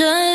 Just. 0.00 0.29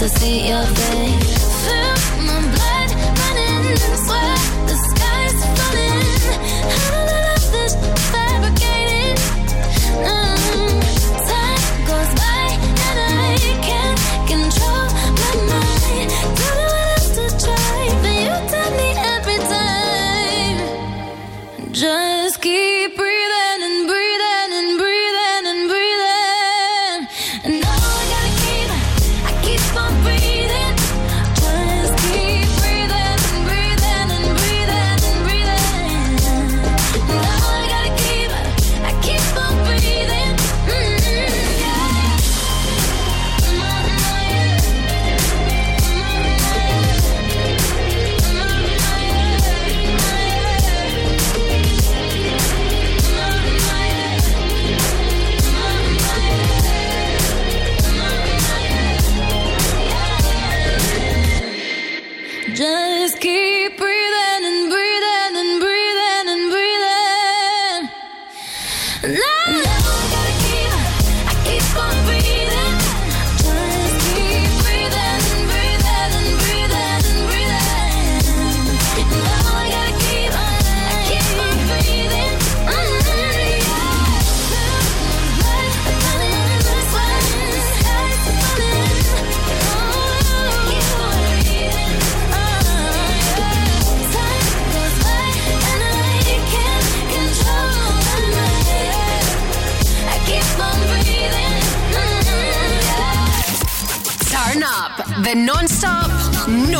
to 0.00 0.08
see 0.08 0.48
your 0.48 0.64
face. 0.64 1.09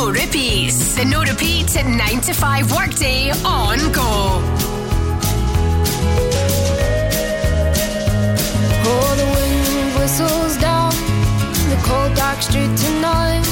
No 0.01 0.09
Repeats. 0.09 0.95
The 0.95 1.05
No 1.05 1.21
Repeats 1.21 1.77
at 1.77 1.85
9 1.85 2.21
to 2.21 2.33
5 2.33 2.71
workday 2.73 3.29
on 3.45 3.77
Go. 3.93 4.41
Oh, 8.89 9.09
the 9.21 9.27
wind 9.35 9.93
whistles 9.99 10.57
down 10.57 10.89
the 11.69 11.77
cold 11.85 12.15
dark 12.15 12.41
street 12.41 12.73
tonight. 12.81 13.45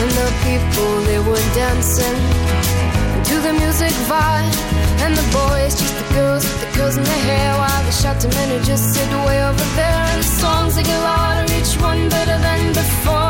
And 0.00 0.10
the 0.20 0.28
people, 0.44 0.90
they 1.08 1.20
were 1.20 1.46
dancing 1.56 2.20
to 3.28 3.34
the 3.40 3.54
music 3.54 3.94
vibe. 4.04 4.54
And 5.00 5.16
the 5.16 5.26
boys, 5.32 5.72
just 5.80 5.96
the 5.96 6.06
girls 6.12 6.44
with 6.44 6.60
the 6.60 6.70
curls 6.76 6.98
in 6.98 7.04
their 7.04 7.22
hair. 7.32 7.56
While 7.56 7.82
the 7.82 7.92
shouting 7.92 8.30
men 8.36 8.62
just 8.62 8.92
sit 8.92 9.08
way 9.24 9.42
over 9.42 9.68
there. 9.80 10.04
And 10.12 10.20
the 10.20 10.28
songs, 10.42 10.76
they 10.76 10.82
get 10.82 11.00
louder, 11.00 11.50
each 11.54 11.80
one 11.80 12.10
better 12.10 12.36
than 12.44 12.74
before. 12.74 13.23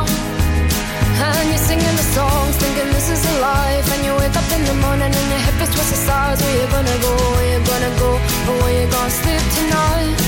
And 1.14 1.46
you're 1.48 1.58
singing 1.58 1.96
the 1.96 2.06
songs, 2.16 2.56
thinking 2.56 2.90
this 2.90 3.08
is 3.10 3.22
a 3.22 3.34
life. 3.40 3.86
And 3.94 4.04
you 4.04 4.12
wake 4.18 4.34
up 4.34 4.48
in 4.56 4.62
the 4.66 4.74
morning 4.82 5.12
and 5.14 5.28
your 5.30 5.42
hip 5.46 5.58
is 5.62 5.70
the 5.70 5.98
sides. 6.08 6.42
Where 6.42 6.56
you 6.60 6.66
gonna 6.74 6.98
go? 7.06 7.12
Where 7.34 7.48
you 7.54 7.60
gonna 7.64 7.92
go? 8.02 8.10
Or 8.50 8.54
where 8.62 8.74
you 8.80 8.86
gonna 8.90 9.10
sleep 9.22 9.44
tonight? 9.58 10.18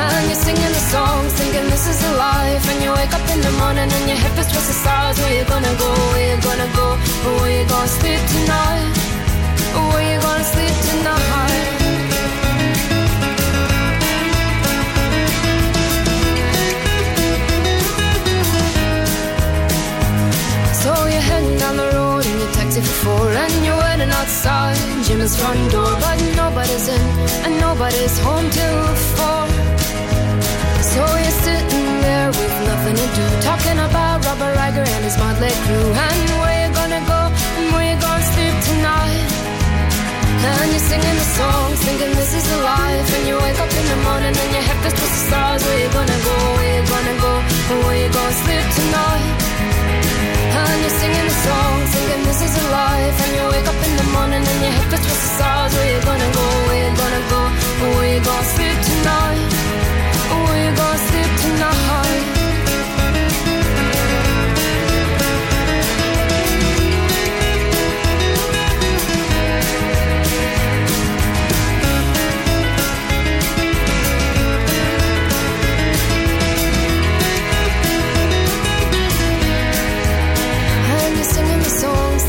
And 0.00 0.26
you're 0.28 0.42
singing 0.46 0.72
the 0.78 0.84
songs, 0.92 1.32
thinking 1.34 1.66
this 1.72 1.86
is 1.88 1.98
a 2.04 2.12
life. 2.16 2.64
And 2.70 2.78
you 2.84 2.92
wake 2.92 3.12
up 3.12 3.26
in 3.32 3.40
the 3.40 3.52
morning 3.62 3.88
and 3.88 4.04
your 4.10 4.20
hip 4.20 4.36
is 4.38 4.48
the 4.52 4.76
sides. 4.84 5.18
Where 5.20 5.34
you 5.38 5.44
gonna 5.44 5.74
go? 5.80 5.90
Where 6.12 6.26
you 6.34 6.38
gonna 6.42 6.70
go? 6.76 6.88
Or 7.26 7.32
where 7.40 7.52
you 7.58 7.64
gonna 7.68 7.88
sleep 7.98 8.20
tonight? 8.34 8.92
Or 9.76 9.84
where 9.92 10.06
you 10.12 10.20
gonna 10.20 10.44
sleep 10.44 10.74
tonight? 10.88 11.79
You're 21.10 21.26
heading 21.30 21.58
down 21.58 21.76
the 21.76 21.88
road 21.96 22.24
in 22.24 22.36
your 22.38 22.52
taxi 22.52 22.80
for 22.80 22.96
four 23.04 23.26
And 23.42 23.54
you're 23.64 23.80
waiting 23.84 24.12
outside. 24.20 24.78
Jim's 25.04 25.34
front 25.40 25.62
door 25.74 25.92
But 26.04 26.18
nobody's 26.36 26.86
in 26.88 27.02
and 27.44 27.54
nobody's 27.60 28.16
home 28.26 28.48
till 28.50 28.80
four. 29.16 29.44
So 30.92 31.02
you're 31.22 31.38
sitting 31.46 31.88
there 32.06 32.30
with 32.38 32.54
nothing 32.70 32.96
to 33.02 33.06
do 33.18 33.24
Talking 33.50 33.78
about 33.88 34.24
Robert 34.26 34.54
Riger 34.60 34.86
and 34.86 35.02
his 35.04 35.16
motley 35.18 35.54
crew. 35.64 35.88
And 36.06 36.28
where 36.40 36.58
you 36.62 36.68
gonna 36.80 37.02
go 37.12 37.20
and 37.58 37.66
where 37.74 37.86
you 37.90 37.96
gonna 37.98 38.30
sleep 38.34 38.56
tonight? 38.70 39.28
And 40.50 40.68
you're 40.72 40.86
singing 40.90 41.16
the 41.22 41.28
songs 41.38 41.78
thinking 41.86 42.12
this 42.20 42.32
is 42.38 42.46
a 42.56 42.58
life. 42.62 43.08
And 43.16 43.24
you 43.28 43.36
wake 43.44 43.60
up 43.64 43.72
in 43.80 43.86
the 43.92 43.98
morning 44.06 44.34
and 44.42 44.50
your 44.56 44.64
head 44.68 44.78
feels 44.82 44.98
the 44.98 45.20
stars. 45.26 45.60
Where 45.66 45.78
you 45.82 45.90
gonna 45.98 46.20
go, 46.28 46.36
where 46.56 46.70
you 46.76 46.82
gonna 46.94 47.16
go 47.26 47.32
and 47.70 47.78
where 47.84 47.98
you 48.02 48.08
gonna 48.12 48.42
sleep 48.42 48.66
tonight 48.78 49.40
and 50.72 50.80
you're 50.84 50.98
singing 51.00 51.26
the 51.30 51.36
song, 51.46 51.76
thinking 51.94 52.22
this 52.28 52.40
is 52.42 52.54
a 52.62 52.64
life. 52.70 53.16
And 53.24 53.30
you 53.36 53.44
wake 53.54 53.68
up 53.72 53.80
in 53.86 53.92
the 53.96 54.06
morning 54.16 54.42
and 54.42 54.58
your 54.64 54.74
head 54.76 54.88
towards 54.90 55.06
the 55.06 55.30
stars. 55.36 55.72
Where 55.76 55.88
you 55.94 56.00
gonna 56.04 56.30
go? 56.38 56.46
Where 56.66 56.80
you 56.84 56.90
gonna 57.02 57.22
go? 57.34 57.40
Where 57.96 58.10
you 58.14 58.20
gonna 58.20 58.54
sleep 58.54 58.78
tonight? 58.90 59.50
Where 60.44 60.60
you 60.64 60.72
gonna 60.76 61.06
sleep 61.08 61.30
tonight? 61.44 62.39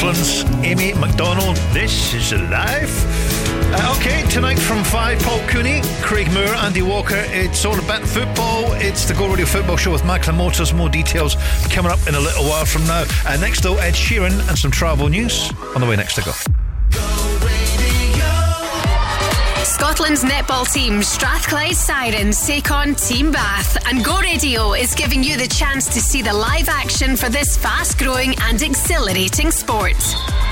Scotland's 0.00 0.44
Amy 0.64 0.94
MacDonald. 0.94 1.56
This 1.74 2.14
is 2.14 2.32
alive. 2.32 3.09
Uh, 3.72 3.96
okay, 3.96 4.28
tonight 4.28 4.58
from 4.58 4.82
5, 4.82 5.20
Paul 5.20 5.38
Cooney, 5.46 5.80
Craig 6.02 6.26
Moore, 6.32 6.54
Andy 6.56 6.82
Walker. 6.82 7.22
It's 7.28 7.64
all 7.64 7.78
about 7.78 8.02
football. 8.02 8.72
It's 8.74 9.04
the 9.04 9.14
Go 9.14 9.28
Radio 9.28 9.46
Football 9.46 9.76
Show 9.76 9.92
with 9.92 10.04
Macklin 10.04 10.36
Motors. 10.36 10.74
More 10.74 10.88
details 10.88 11.36
coming 11.70 11.92
up 11.92 12.04
in 12.08 12.16
a 12.16 12.20
little 12.20 12.44
while 12.44 12.64
from 12.64 12.84
now. 12.86 13.04
Uh, 13.24 13.36
next, 13.36 13.60
though, 13.60 13.76
Ed 13.76 13.94
Sheeran 13.94 14.48
and 14.48 14.58
some 14.58 14.72
travel 14.72 15.08
news 15.08 15.52
on 15.76 15.80
the 15.80 15.86
way 15.86 15.94
next 15.94 16.14
to 16.16 16.22
go. 16.22 16.32
Scotland's 19.62 20.24
netball 20.24 20.70
team, 20.72 21.00
Strathclyde 21.00 21.76
Sirens, 21.76 22.44
take 22.44 22.72
on 22.72 22.96
Team 22.96 23.30
Bath, 23.30 23.78
and 23.86 24.04
Go 24.04 24.18
Radio 24.20 24.74
is 24.74 24.94
giving 24.94 25.22
you 25.22 25.36
the 25.36 25.46
chance 25.46 25.86
to 25.94 26.00
see 26.00 26.22
the 26.22 26.32
live 26.32 26.68
action 26.68 27.16
for 27.16 27.28
this 27.28 27.56
fast-growing 27.56 28.34
and 28.42 28.60
exhilarating 28.62 29.52
sport. 29.52 29.96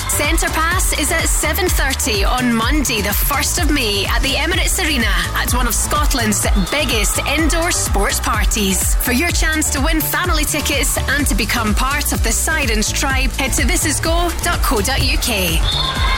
Centre 0.09 0.49
Pass 0.49 0.99
is 0.99 1.13
at 1.13 1.23
7.30 1.23 2.27
on 2.27 2.55
Monday, 2.55 3.03
the 3.03 3.11
1st 3.11 3.65
of 3.65 3.71
May 3.71 4.07
at 4.07 4.23
the 4.23 4.35
Emirates 4.35 4.85
Arena 4.85 5.07
at 5.35 5.53
one 5.55 5.67
of 5.67 5.75
Scotland's 5.75 6.47
biggest 6.71 7.19
indoor 7.27 7.71
sports 7.71 8.19
parties. 8.19 8.95
For 8.97 9.13
your 9.13 9.31
chance 9.31 9.71
to 9.71 9.81
win 9.81 10.01
family 10.01 10.45
tickets 10.45 10.99
and 10.99 11.27
to 11.27 11.35
become 11.35 11.75
part 11.75 12.13
of 12.13 12.23
the 12.25 12.33
Sirens 12.33 12.91
tribe, 12.91 13.31
head 13.33 13.53
to 13.55 13.63
thisisgo.co.uk. 13.63 16.18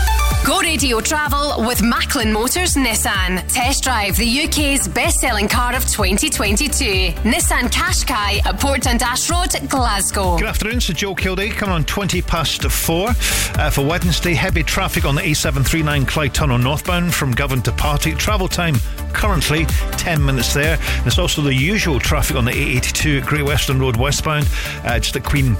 Go 0.43 0.59
Radio 0.59 0.99
Travel 0.99 1.67
with 1.67 1.83
Macklin 1.83 2.33
Motors 2.33 2.73
Nissan. 2.73 3.47
Test 3.47 3.83
drive 3.83 4.15
the 4.17 4.43
UK's 4.45 4.87
best-selling 4.87 5.47
car 5.47 5.75
of 5.75 5.85
2022. 5.85 7.11
Nissan 7.21 7.69
Qashqai 7.69 8.43
at 8.43 8.59
Port 8.59 8.81
Dundas 8.81 9.29
Road, 9.29 9.69
Glasgow. 9.69 10.39
Good 10.39 10.47
afternoon, 10.47 10.81
so 10.81 10.93
Joe 10.93 11.13
Kilday 11.13 11.51
coming 11.51 11.75
on 11.75 11.83
20 11.83 12.23
past 12.23 12.63
4. 12.63 13.09
Uh, 13.09 13.69
for 13.69 13.85
Wednesday, 13.85 14.33
heavy 14.33 14.63
traffic 14.63 15.05
on 15.05 15.13
the 15.13 15.21
A739 15.21 16.07
Clyde 16.07 16.33
Tunnel 16.33 16.57
northbound 16.57 17.13
from 17.13 17.33
Govan 17.33 17.61
to 17.61 17.71
Partick. 17.73 18.17
Travel 18.17 18.47
time 18.47 18.75
currently 19.13 19.65
10 19.91 20.25
minutes 20.25 20.55
there. 20.55 20.79
It's 21.05 21.19
also 21.19 21.43
the 21.43 21.53
usual 21.53 21.99
traffic 21.99 22.35
on 22.35 22.45
the 22.45 22.51
A82 22.51 23.27
Great 23.27 23.45
Western 23.45 23.79
Road 23.79 23.95
westbound, 23.95 24.49
uh, 24.85 24.97
just 24.97 25.15
at 25.15 25.23
Queen. 25.23 25.55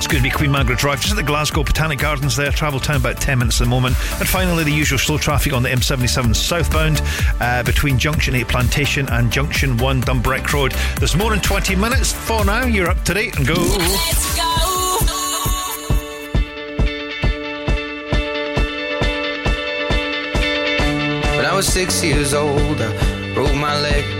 Excuse 0.00 0.22
me, 0.22 0.30
Queen 0.30 0.50
Margaret 0.50 0.78
Drive, 0.78 0.98
just 1.02 1.12
at 1.12 1.16
the 1.16 1.22
Glasgow 1.22 1.62
Botanic 1.62 1.98
Gardens 1.98 2.34
there. 2.34 2.50
Travel 2.50 2.80
time 2.80 2.96
about 2.96 3.20
10 3.20 3.38
minutes 3.38 3.60
at 3.60 3.64
the 3.64 3.70
moment. 3.70 3.94
And 4.18 4.26
finally, 4.26 4.64
the 4.64 4.72
usual 4.72 4.98
slow 4.98 5.18
traffic 5.18 5.52
on 5.52 5.62
the 5.62 5.68
M77 5.68 6.34
southbound 6.34 7.02
uh, 7.38 7.62
between 7.64 7.98
Junction 7.98 8.34
8 8.34 8.48
Plantation 8.48 9.06
and 9.10 9.30
Junction 9.30 9.76
1 9.76 10.00
Dumbreck 10.00 10.50
Road. 10.54 10.72
There's 10.98 11.14
more 11.14 11.30
than 11.30 11.40
20 11.40 11.76
minutes 11.76 12.14
for 12.14 12.46
now. 12.46 12.64
You're 12.64 12.88
up 12.88 13.02
to 13.04 13.14
date 13.14 13.36
and 13.36 13.46
go. 13.46 13.54
Let's 13.54 14.36
go. 14.36 14.46
When 21.36 21.44
I 21.44 21.52
was 21.54 21.66
six 21.66 22.02
years 22.02 22.32
old, 22.32 22.80
I 22.80 23.34
broke 23.34 23.54
my 23.54 23.78
leg. 23.78 24.19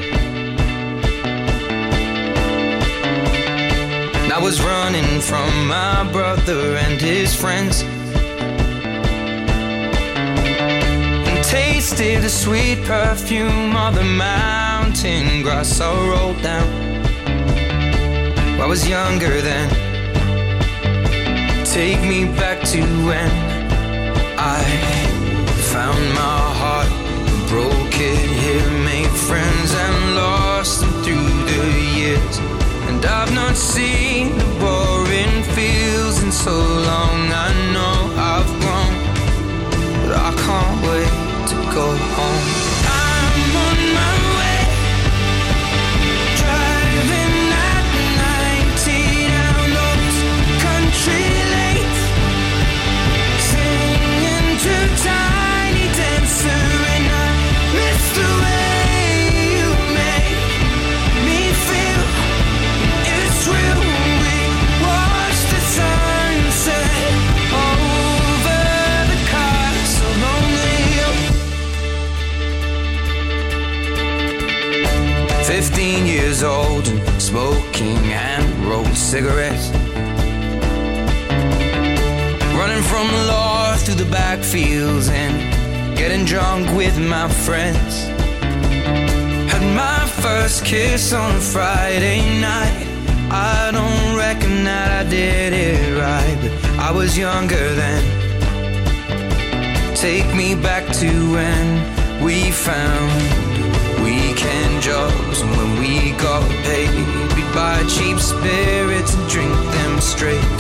I 4.33 4.39
was 4.39 4.63
running 4.63 5.21
from 5.21 5.67
my 5.67 6.09
brother 6.13 6.77
and 6.77 7.01
his 7.01 7.35
friends. 7.35 7.83
And 11.29 11.45
tasted 11.45 12.23
the 12.23 12.29
sweet 12.29 12.79
perfume 12.85 13.75
of 13.75 13.97
the 13.97 14.05
mountain 14.05 15.43
grass 15.43 15.81
I 15.81 15.93
rolled 16.09 16.41
down. 16.43 16.69
I 18.61 18.67
was 18.67 18.89
younger 18.89 19.41
then. 19.41 19.69
Take 21.65 22.01
me 22.03 22.27
back 22.27 22.63
to 22.73 22.81
when 23.07 23.31
I 24.39 24.63
found 25.73 26.03
my 26.15 26.40
kiss 90.71 91.13
on 91.13 91.35
a 91.35 91.41
Friday 91.41 92.21
night. 92.41 92.87
I 93.29 93.73
don't 93.73 94.17
reckon 94.17 94.63
that 94.63 95.05
I 95.05 95.11
did 95.11 95.53
it 95.53 95.99
right, 95.99 96.39
but 96.41 96.53
I 96.79 96.93
was 96.93 97.19
younger 97.19 97.75
then. 97.75 98.03
Take 99.97 100.33
me 100.33 100.55
back 100.55 100.87
to 101.01 101.11
when 101.35 101.67
we 102.23 102.53
found 102.53 103.11
weekend 104.01 104.81
jobs 104.81 105.41
and 105.41 105.51
when 105.59 105.73
we 105.81 106.13
got 106.13 106.49
paid. 106.63 106.95
We'd 107.35 107.53
buy 107.53 107.83
cheap 107.89 108.21
spirits 108.21 109.15
and 109.15 109.29
drink 109.29 109.57
them 109.75 110.01
straight. 110.01 110.51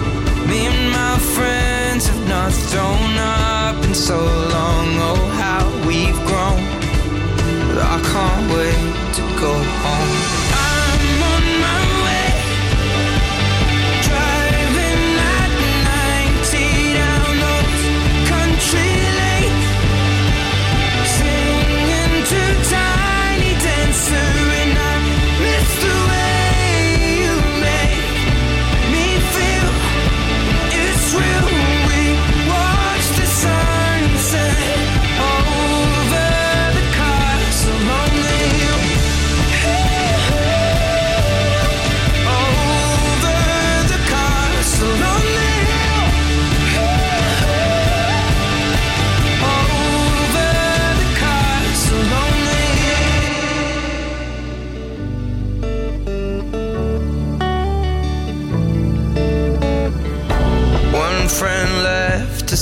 Me 0.50 0.66
and 0.66 0.90
my 0.90 1.18
friends 1.36 2.08
have 2.08 2.28
not 2.28 2.52
thrown 2.52 3.14
up 3.16 3.84
in 3.84 3.94
so 3.94 4.18
long. 4.18 4.88
Oh, 5.08 5.22
how 5.38 5.62
we've 5.86 6.20
grown. 6.26 6.69
I 7.78 8.00
can't 8.10 8.52
wait 8.52 9.14
to 9.14 9.22
go 9.40 9.52
home. 9.52 10.39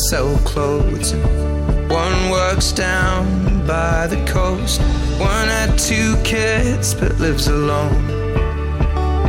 Sell 0.08 0.38
clothes. 0.38 1.12
One 1.90 2.30
works 2.30 2.72
down 2.72 3.66
by 3.66 4.06
the 4.06 4.16
coast. 4.24 4.80
One 5.20 5.48
had 5.48 5.78
two 5.78 6.16
kids 6.24 6.94
but 6.94 7.18
lives 7.18 7.48
alone. 7.48 8.08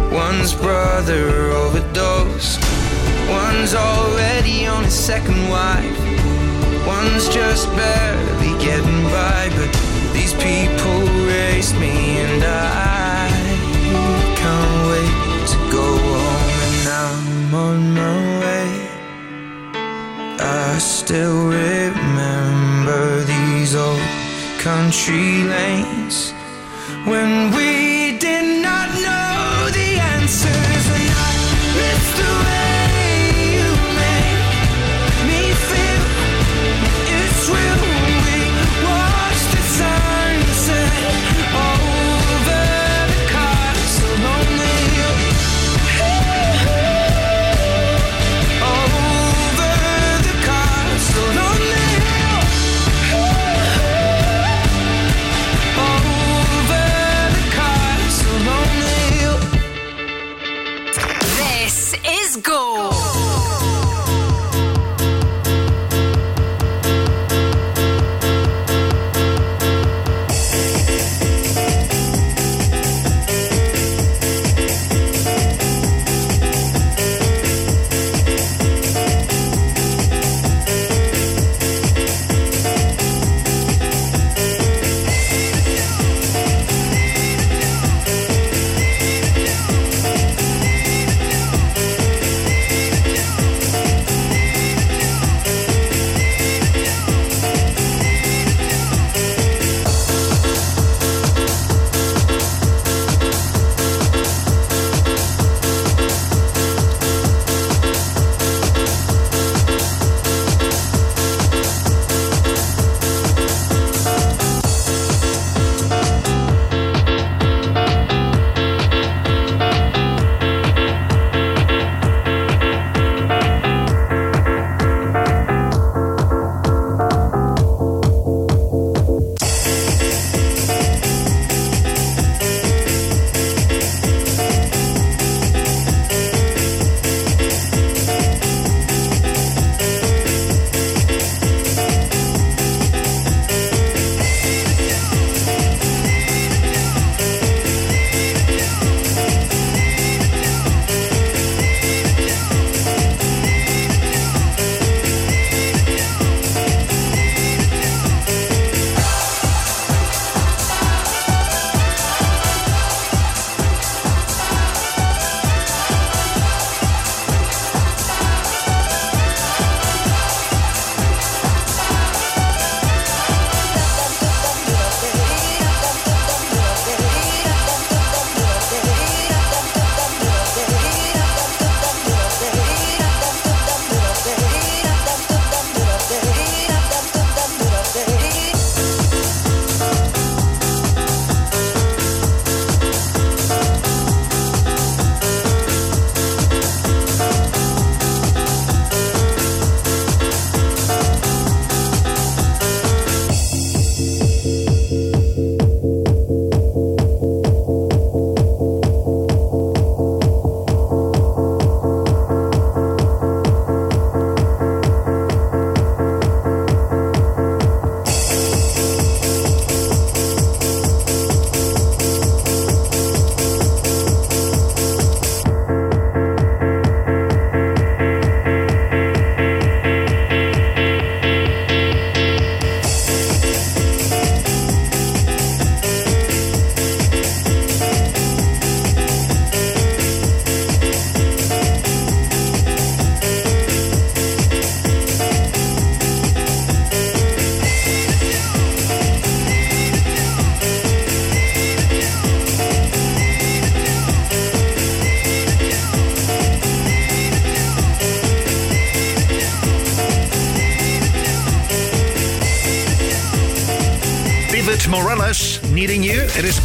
One's 0.09 0.53
brother 0.53 1.51
overdosed. 1.51 2.61
One's 3.30 3.75
already 3.75 4.67
on 4.67 4.85
his 4.85 4.98
second 4.98 5.49
wife. 5.49 5.99
One's 6.88 7.27
just 7.27 7.67
barely 7.75 8.53
getting 8.64 9.03
by. 9.11 9.49
But 9.58 9.72
these 10.14 10.33
people 10.35 10.99
raised 11.27 11.75
me 11.75 12.22
and 12.24 12.41
I 12.41 13.08
still 20.80 21.48
remember 21.48 23.24
these 23.25 23.75
old 23.75 23.99
country 24.59 25.43
lanes 25.43 26.32
when 27.06 27.51
we 27.53 27.78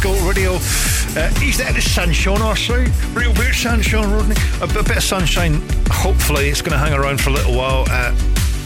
Gold 0.01 0.21
Radio. 0.21 0.53
Uh, 0.53 1.29
he's 1.37 1.57
there. 1.57 1.75
It's 1.75 1.91
sunshine, 1.91 2.41
I. 2.41 2.53
Real 3.13 3.33
bit 3.33 3.49
of 3.49 3.55
sunshine, 3.55 4.09
Rodney. 4.09 4.35
A 4.61 4.67
bit, 4.67 4.87
bit 4.87 4.97
of 4.97 5.03
sunshine. 5.03 5.61
Hopefully, 5.89 6.47
it's 6.47 6.61
going 6.61 6.71
to 6.71 6.77
hang 6.77 6.93
around 6.93 7.19
for 7.19 7.31
a 7.31 7.33
little 7.33 7.57
while. 7.57 7.83
Uh, 7.89 8.15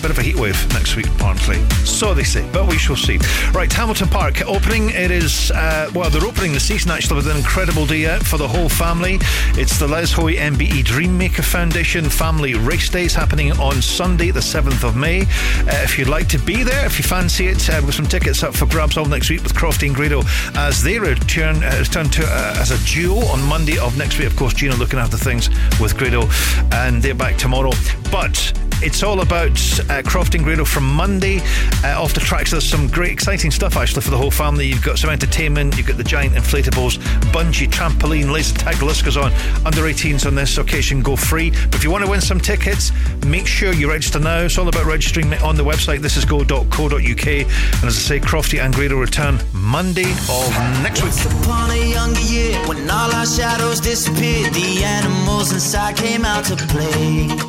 bit 0.01 0.11
of 0.11 0.17
a 0.17 0.21
heat 0.21 0.35
wave 0.35 0.57
next 0.73 0.95
week, 0.95 1.07
apparently. 1.07 1.57
So 1.85 2.13
they 2.13 2.23
say, 2.23 2.47
but 2.51 2.67
we 2.67 2.77
shall 2.77 2.95
see. 2.95 3.19
Right, 3.53 3.71
Hamilton 3.71 4.07
Park 4.07 4.41
opening. 4.47 4.89
It 4.89 5.11
is, 5.11 5.51
uh, 5.51 5.91
well, 5.93 6.09
they're 6.09 6.25
opening 6.25 6.53
the 6.53 6.59
season 6.59 6.91
actually 6.91 7.17
with 7.17 7.27
an 7.27 7.37
incredible 7.37 7.85
day 7.85 8.07
out 8.07 8.23
for 8.23 8.37
the 8.37 8.47
whole 8.47 8.69
family. 8.69 9.17
It's 9.55 9.77
the 9.77 9.87
Les 9.87 10.11
Hoy 10.11 10.35
MBE 10.35 10.83
Dreammaker 10.83 11.43
Foundation 11.43 12.09
Family 12.09 12.55
Race 12.55 12.89
Days 12.89 13.13
happening 13.13 13.51
on 13.53 13.81
Sunday, 13.81 14.31
the 14.31 14.39
7th 14.39 14.87
of 14.87 14.95
May. 14.95 15.21
Uh, 15.21 15.81
if 15.83 15.97
you'd 15.97 16.09
like 16.09 16.27
to 16.29 16.39
be 16.39 16.63
there, 16.63 16.85
if 16.85 16.97
you 16.97 17.03
fancy 17.03 17.47
it, 17.47 17.69
uh, 17.69 17.81
with 17.85 17.95
some 17.95 18.05
tickets 18.05 18.43
up 18.43 18.53
for 18.55 18.65
grabs 18.65 18.97
all 18.97 19.05
next 19.05 19.29
week 19.29 19.43
with 19.43 19.53
Crofty 19.53 19.87
and 19.87 19.95
Grado 19.95 20.21
as 20.55 20.81
they 20.81 20.99
return, 20.99 21.63
uh, 21.63 21.75
return 21.79 22.09
to 22.09 22.23
uh, 22.25 22.55
as 22.57 22.71
a 22.71 22.85
duo 22.85 23.25
on 23.27 23.41
Monday 23.43 23.77
of 23.77 23.97
next 23.97 24.17
week. 24.17 24.27
Of 24.27 24.35
course, 24.35 24.53
Gina 24.53 24.75
looking 24.75 24.99
after 24.99 25.17
things 25.17 25.49
with 25.79 25.97
Grado, 25.97 26.29
and 26.71 27.01
they're 27.01 27.15
back 27.15 27.37
tomorrow. 27.37 27.71
But 28.11 28.58
it's 28.81 29.03
all 29.03 29.21
about 29.21 29.51
uh, 29.51 30.01
Crofting 30.03 30.43
Grado 30.43 30.65
from 30.65 30.85
Monday. 30.85 31.39
Uh, 31.83 32.01
off 32.01 32.13
the 32.13 32.19
tracks, 32.19 32.51
there's 32.51 32.69
some 32.69 32.87
great, 32.87 33.11
exciting 33.11 33.51
stuff 33.51 33.75
actually 33.75 34.01
for 34.01 34.11
the 34.11 34.17
whole 34.17 34.31
family. 34.31 34.67
You've 34.67 34.83
got 34.83 34.97
some 34.97 35.09
entertainment, 35.09 35.77
you've 35.77 35.87
got 35.87 35.97
the 35.97 36.03
giant 36.03 36.35
inflatables, 36.35 36.97
bungee, 37.31 37.67
trampoline, 37.67 38.31
laser 38.31 38.55
tag, 38.55 38.75
the 38.77 38.85
list 38.85 39.05
goes 39.05 39.17
on. 39.17 39.31
Under 39.65 39.81
18s 39.81 40.25
on 40.25 40.35
this 40.35 40.57
occasion 40.57 41.01
go 41.01 41.15
free. 41.15 41.51
But 41.51 41.75
if 41.75 41.83
you 41.83 41.91
want 41.91 42.05
to 42.05 42.09
win 42.09 42.21
some 42.21 42.39
tickets, 42.39 42.91
make 43.25 43.47
sure 43.47 43.73
you 43.73 43.89
register 43.89 44.19
now. 44.19 44.39
It's 44.41 44.57
all 44.57 44.67
about 44.67 44.85
registering 44.85 45.33
on 45.35 45.55
the 45.55 45.63
website. 45.63 45.99
This 45.99 46.17
is 46.17 46.25
go.co.uk. 46.25 47.27
And 47.27 47.83
as 47.83 47.97
I 47.97 48.01
say, 48.01 48.19
Crofty 48.19 48.59
and 48.59 48.73
Grado 48.73 48.97
return 48.97 49.39
Monday 49.53 50.11
of 50.29 50.51
next 50.83 51.03
week. 51.03 51.13
Upon 51.43 51.71
a 51.71 51.91
younger 51.91 52.21
year, 52.21 52.59
when 52.67 52.89
all 52.89 53.11
our 53.13 53.25
shadows 53.25 53.79
disappeared, 53.79 54.53
the 54.53 54.83
animals 54.83 55.51
inside 55.51 55.97
came 55.97 56.25
out 56.25 56.45
to 56.45 56.55
play. 56.55 57.48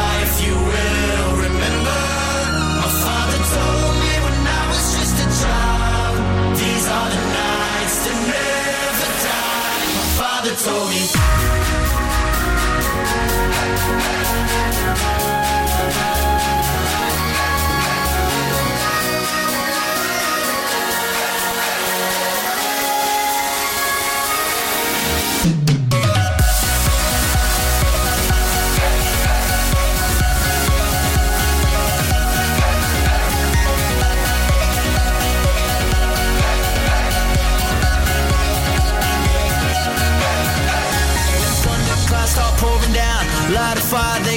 told 10.63 10.89
me. 10.89 11.01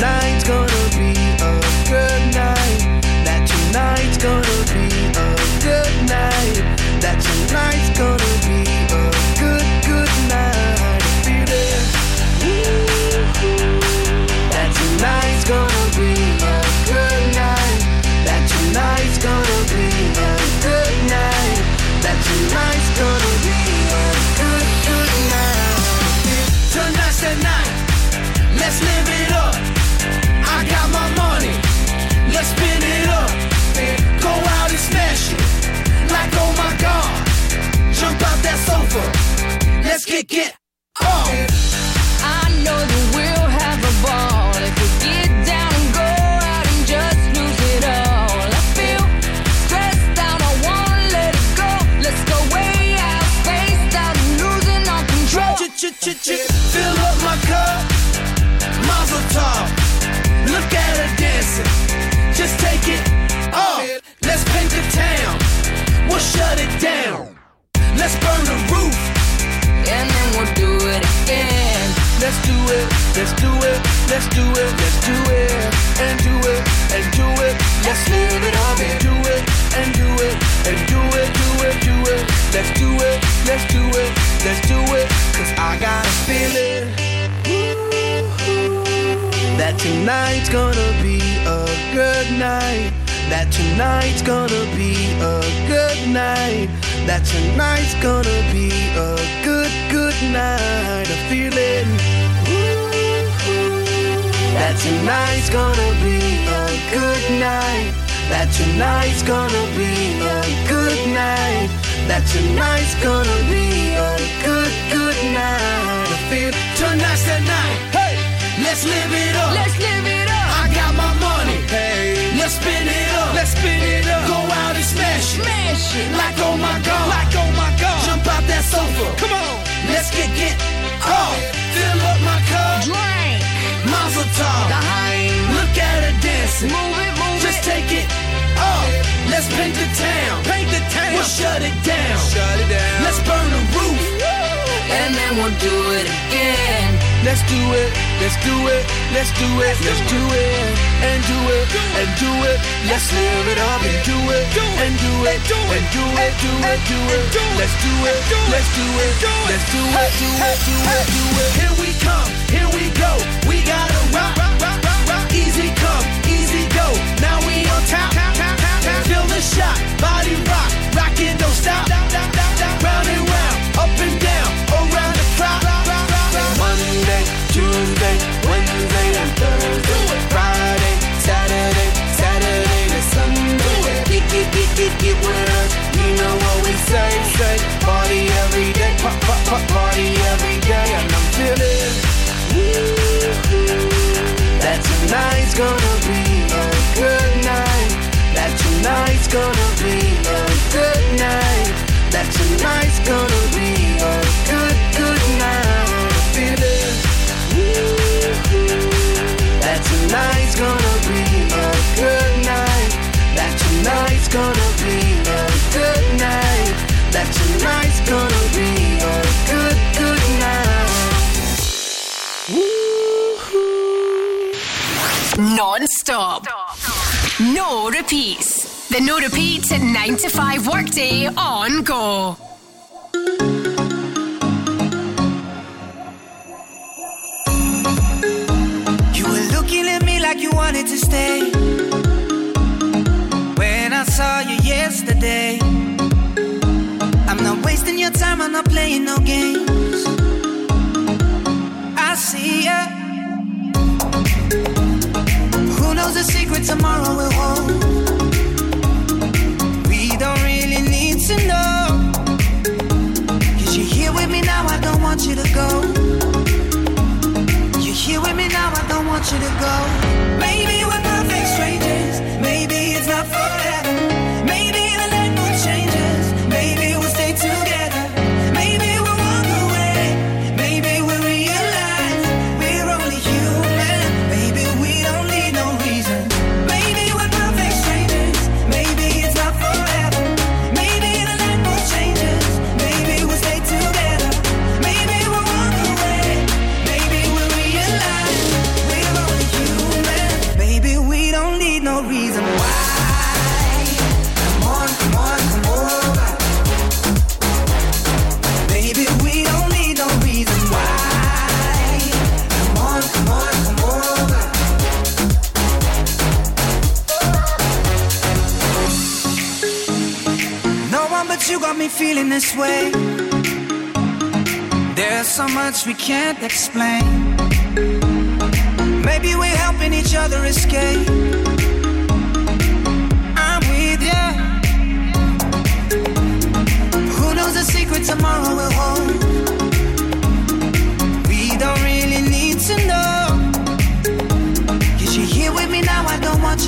that 0.00 0.29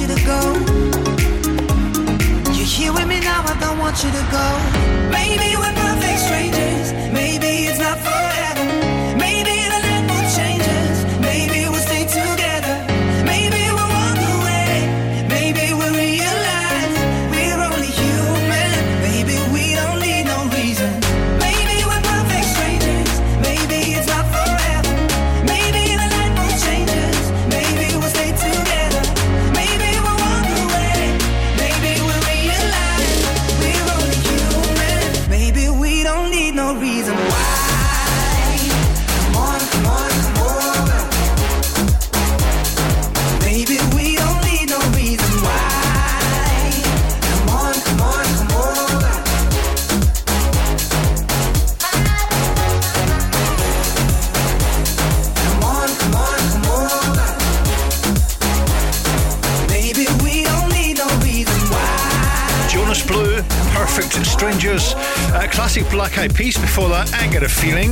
you 0.03 0.09
to 0.09 0.25
go. 0.25 0.41
You're 2.53 2.67
here 2.67 2.93
with 2.93 3.07
me 3.07 3.21
now, 3.21 3.43
I 3.47 3.57
don't 3.61 3.79
want 3.79 4.03
you 4.03 4.11
to 4.11 4.25
go. 4.31 4.47
Maybe 5.11 5.55
we're 5.57 5.75
perfect 5.75 6.19
strangers. 6.19 6.93
Maybe 7.13 7.69
it's 7.69 7.79
not 7.79 7.99
for 7.99 8.32
classic 65.53 65.89
Black 65.91 66.19
Eyed 66.19 66.35
Peas 66.35 66.57
before 66.57 66.89
that. 66.89 67.13
I 67.15 67.27
Get 67.29 67.43
a 67.43 67.49
Feeling. 67.49 67.91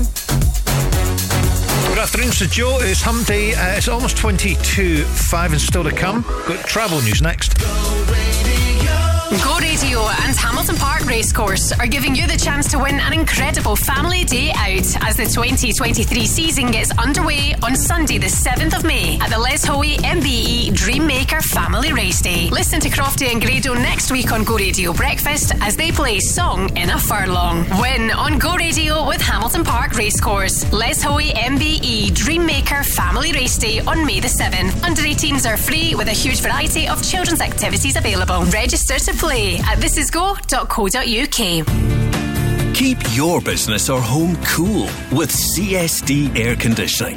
Good 1.89 1.99
afternoon, 1.99 2.33
Sir 2.33 2.47
Joe. 2.47 2.79
It's 2.81 3.03
Hump 3.03 3.27
Day. 3.27 3.55
Uh, 3.55 3.77
it's 3.77 3.87
almost 3.87 4.17
22 4.17 5.05
5 5.05 5.53
and 5.53 5.61
still 5.61 5.85
to 5.85 5.93
come. 5.93 6.23
Got 6.49 6.67
travel 6.67 7.01
news 7.03 7.21
next. 7.21 7.50
Go 10.41 10.47
Hamilton 10.47 10.77
Park 10.77 11.07
Racecourse 11.07 11.73
are 11.73 11.86
giving 11.86 12.15
you 12.15 12.27
the 12.27 12.36
chance 12.36 12.69
to 12.70 12.78
win 12.78 13.01
an 13.01 13.12
incredible 13.12 13.77
family 13.77 14.25
day 14.25 14.51
out 14.51 15.09
as 15.09 15.17
the 15.17 15.25
2023 15.25 16.27
season 16.27 16.70
gets 16.70 16.91
underway 16.99 17.55
on 17.62 17.77
Sunday, 17.77 18.19
the 18.19 18.27
7th 18.27 18.77
of 18.77 18.85
May 18.85 19.19
at 19.20 19.31
the 19.31 19.39
Les 19.39 19.65
Hoey 19.65 19.97
MBE 19.97 20.70
Dreammaker 20.73 21.43
Family 21.43 21.93
Race 21.93 22.20
Day. 22.20 22.51
Listen 22.51 22.81
to 22.81 22.89
Crofty 22.89 23.33
and 23.33 23.41
Grado 23.41 23.75
next 23.75 24.10
week 24.10 24.33
on 24.33 24.44
Go 24.44 24.57
Radio 24.57 24.93
Breakfast 24.93 25.52
as 25.60 25.77
they 25.77 25.91
play 25.93 26.20
Song 26.20 26.77
in 26.77 26.91
a 26.91 26.99
Furlong. 26.99 27.65
Win 27.81 28.10
on 28.10 28.39
Go 28.39 28.55
Radio 28.57 29.07
with 29.07 29.20
Hamilton 29.20 29.65
Park 29.65 29.97
Racecourse. 29.97 30.70
Les 30.73 31.02
Hoey 31.02 31.31
MBE 31.31 32.10
Dreammaker 32.10 32.85
Family 32.85 33.33
Race 33.33 33.57
Day 33.57 33.81
on 33.81 34.05
May 34.05 34.20
the 34.20 34.28
7th. 34.28 34.83
Under 34.83 35.02
18s 35.02 35.51
are 35.51 35.57
free 35.57 35.94
with 35.94 36.09
a 36.09 36.12
huge 36.12 36.41
variety 36.41 36.86
of 36.89 37.02
children's 37.02 37.41
activities 37.41 37.97
available. 37.97 38.44
Register 38.47 38.99
to 38.99 39.12
play 39.15 39.59
at 39.59 39.78
Keep 42.75 42.99
your 43.17 43.41
business 43.41 43.91
or 43.91 44.00
home 44.00 44.36
cool 44.44 44.84
with 45.12 45.31
CSD 45.31 46.36
Air 46.36 46.57
Conditioning. 46.57 47.17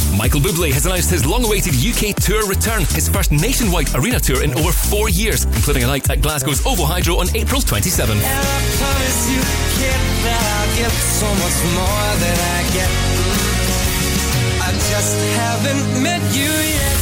Michael 0.21 0.41
Bublé 0.41 0.71
has 0.71 0.85
announced 0.85 1.09
his 1.09 1.25
long 1.25 1.43
awaited 1.43 1.73
UK 1.73 2.13
tour 2.13 2.45
return, 2.45 2.85
his 2.93 3.09
first 3.09 3.31
nationwide 3.31 3.89
arena 3.95 4.19
tour 4.19 4.43
in 4.43 4.53
over 4.53 4.71
four 4.71 5.09
years, 5.09 5.45
including 5.45 5.83
a 5.83 5.87
night 5.87 6.07
at 6.11 6.21
Glasgow's 6.21 6.63
OVO 6.63 6.85
Hydro 6.85 7.17
on 7.17 7.35
April 7.35 7.59
27. 7.59 8.19
promise 8.21 9.19
you, 9.33 9.41
kid, 9.81 10.01
that 10.21 10.43
I'll 10.45 10.77
get 10.77 10.93
so 10.93 11.25
much 11.25 11.57
more 11.73 12.09
than 12.21 12.37
I 12.37 12.61
get. 12.69 12.91
I 14.61 14.69
just 14.93 15.17
haven't 15.41 16.03
met 16.05 16.21
you 16.37 16.53
yet. 16.53 16.97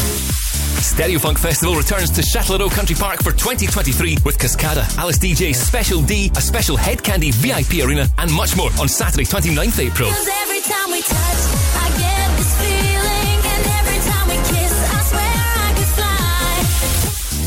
Stereo 0.80 1.19
Funk 1.19 1.39
Festival 1.39 1.75
returns 1.75 2.11
to 2.11 2.22
Chatelherault 2.22 2.72
Country 2.72 2.95
Park 2.95 3.22
for 3.22 3.33
2023 3.33 4.19
with 4.23 4.39
Cascada, 4.39 4.88
Alice 4.98 5.19
Deejay, 5.19 5.53
Special 5.53 6.01
D, 6.01 6.31
a 6.38 6.41
special 6.41 6.77
Hed 6.77 6.99
Kandi 6.99 7.33
VIP 7.33 7.85
arena, 7.85 8.07
and 8.17 8.31
much 8.31 8.56
more 8.56 8.72
on 8.80 8.88
Saturday, 8.88 9.25
29th 9.25 9.80
April. 9.85 10.07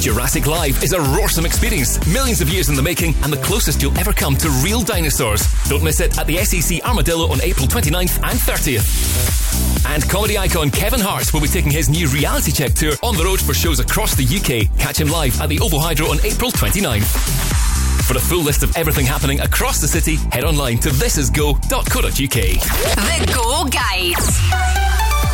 Jurassic 0.03 0.49
Live 0.49 0.83
is 0.83 0.93
a 0.95 1.01
roarsome 1.01 1.47
experience, 1.47 2.05
millions 2.13 2.41
of 2.41 2.49
years 2.49 2.69
in 2.69 2.75
the 2.75 2.83
making, 2.83 3.15
and 3.23 3.33
the 3.33 3.37
closest 3.37 3.81
you'll 3.81 3.97
ever 3.97 4.13
come 4.13 4.37
to 4.39 4.49
real 4.65 4.83
dinosaurs. 4.83 5.47
Don't 5.69 5.85
miss 5.85 6.01
it 6.01 6.19
at 6.19 6.27
the 6.27 6.39
SEC 6.39 6.85
Armadillo 6.85 7.31
on 7.31 7.41
April 7.41 7.69
29th 7.69 8.17
and 8.17 8.37
30th. 8.37 9.87
And 9.87 10.03
comedy 10.11 10.37
icon 10.37 10.73
Kevin 10.73 10.99
Hart 10.99 11.33
will 11.33 11.41
be 11.41 11.47
taking 11.47 11.71
his 11.71 11.89
new 11.89 12.09
reality 12.09 12.51
check 12.51 12.75
tour 12.75 12.95
on 13.05 13.17
the 13.17 13.23
road 13.23 13.41
for 13.41 13.55
shows 13.55 13.79
across 13.79 14.17
the 14.17 14.25
UK. 14.25 14.77
Catch 14.77 15.01
him 15.01 15.07
live 15.07 15.41
at 15.41 15.49
the 15.49 15.61
OVO 15.61 15.79
Hydro 15.79 16.09
on 16.09 16.19
April 16.25 16.51
29th. 16.51 18.03
For 18.03 18.17
a 18.17 18.21
full 18.21 18.43
list 18.43 18.65
of 18.65 18.77
everything 18.77 19.07
happening 19.07 19.39
across 19.39 19.81
the 19.81 19.87
city, 19.87 20.17
head 20.33 20.43
online 20.43 20.79
to 20.79 20.89
thisisgo.co.uk. 20.89 22.11
The 22.11 23.33
Go 23.33 23.65
Guides. 23.71 24.72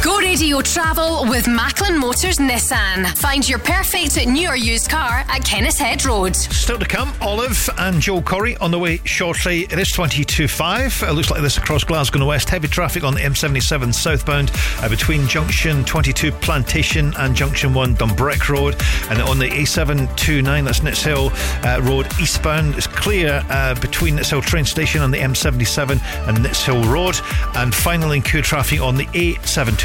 Go 0.00 0.16
Radio 0.20 0.60
Travel 0.60 1.28
with 1.28 1.48
Macklin 1.48 1.98
Motors 1.98 2.38
Nissan. 2.38 3.04
Find 3.18 3.46
your 3.48 3.58
perfect 3.58 4.28
new 4.28 4.48
or 4.48 4.54
used 4.54 4.88
car 4.88 5.24
at 5.28 5.42
Kennishead 5.42 6.06
Road. 6.06 6.36
Still 6.36 6.78
to 6.78 6.86
come, 6.86 7.12
Olive 7.20 7.68
and 7.78 8.00
Joel 8.00 8.22
Corry 8.22 8.56
on 8.60 8.70
the 8.70 8.78
way 8.78 8.98
shortly. 8.98 9.62
It 9.62 9.76
is 9.76 9.92
22.5. 9.92 11.08
It 11.08 11.12
looks 11.14 11.32
like 11.32 11.42
this 11.42 11.58
across 11.58 11.82
Glasgow 11.82 12.20
and 12.20 12.28
West. 12.28 12.48
Heavy 12.48 12.68
traffic 12.68 13.02
on 13.02 13.14
the 13.14 13.20
M77 13.20 13.92
southbound 13.92 14.52
uh, 14.78 14.88
between 14.88 15.26
Junction 15.26 15.84
22 15.84 16.30
Plantation 16.30 17.12
and 17.18 17.34
Junction 17.34 17.74
1 17.74 17.96
Dumbreck 17.96 18.48
Road. 18.48 18.76
And 19.10 19.20
on 19.20 19.40
the 19.40 19.48
A729, 19.48 20.64
that's 20.64 20.80
Nitshill 20.80 21.32
uh, 21.64 21.82
Road 21.82 22.06
eastbound, 22.20 22.76
it's 22.76 22.86
clear 22.86 23.44
uh, 23.50 23.74
between 23.80 24.16
Nitshill 24.16 24.42
train 24.42 24.64
station 24.64 25.02
and 25.02 25.12
the 25.12 25.18
M77 25.18 26.00
and 26.28 26.38
Nitshill 26.38 26.88
Road. 26.88 27.18
And 27.56 27.74
finally, 27.74 28.18
in 28.18 28.22
queue 28.22 28.42
traffic 28.42 28.80
on 28.80 28.96
the 28.96 29.06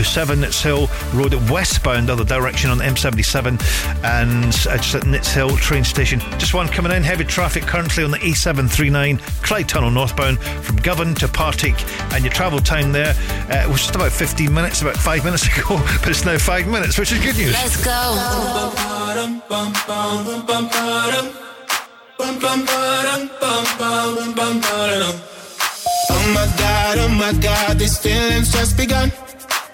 A727 0.04 0.44
Nitshill 0.44 1.14
Road 1.14 1.34
westbound, 1.50 2.10
other 2.10 2.24
direction 2.24 2.70
on 2.70 2.80
M77 2.80 3.60
and 4.04 4.46
uh, 4.46 4.78
just 4.78 4.96
at 4.96 5.04
Nitshill 5.04 5.58
train 5.58 5.84
station. 5.84 6.20
Just 6.38 6.54
one 6.54 6.68
coming 6.68 6.92
in, 6.92 7.04
heavy 7.04 7.24
traffic 7.24 7.64
currently 7.64 8.04
on 8.04 8.12
the 8.12 8.18
A739 8.18 9.20
Clyde 9.44 9.70
Tunnel 9.70 9.92
northbound 9.92 10.40
from 10.40 10.76
Govan 10.78 11.16
to 11.16 11.28
Partick. 11.28 11.76
And 12.14 12.24
your 12.24 12.34
travel 12.34 12.60
time 12.60 12.92
there 12.92 13.14
uh, 13.50 13.70
was 13.70 13.82
just 13.82 13.96
about 13.96 14.12
15 14.12 14.54
minutes, 14.54 14.82
about 14.82 14.98
five 14.98 15.24
minutes 15.24 15.48
ago, 15.58 15.78
but 16.00 16.10
it's 16.10 16.26
now 16.26 16.38
five 16.38 16.68
minutes, 16.68 16.98
which 16.98 17.12
is 17.12 17.20
good 17.20 17.38
news. 17.38 17.54
Let's 17.54 17.84
Oh 26.10 26.34
my 26.34 26.48
god, 26.58 26.98
oh 27.00 27.10
my 27.10 27.34
god, 27.42 27.80
these 27.80 27.98
feelings 27.98 28.52
just 28.52 28.78
begun. 28.78 29.12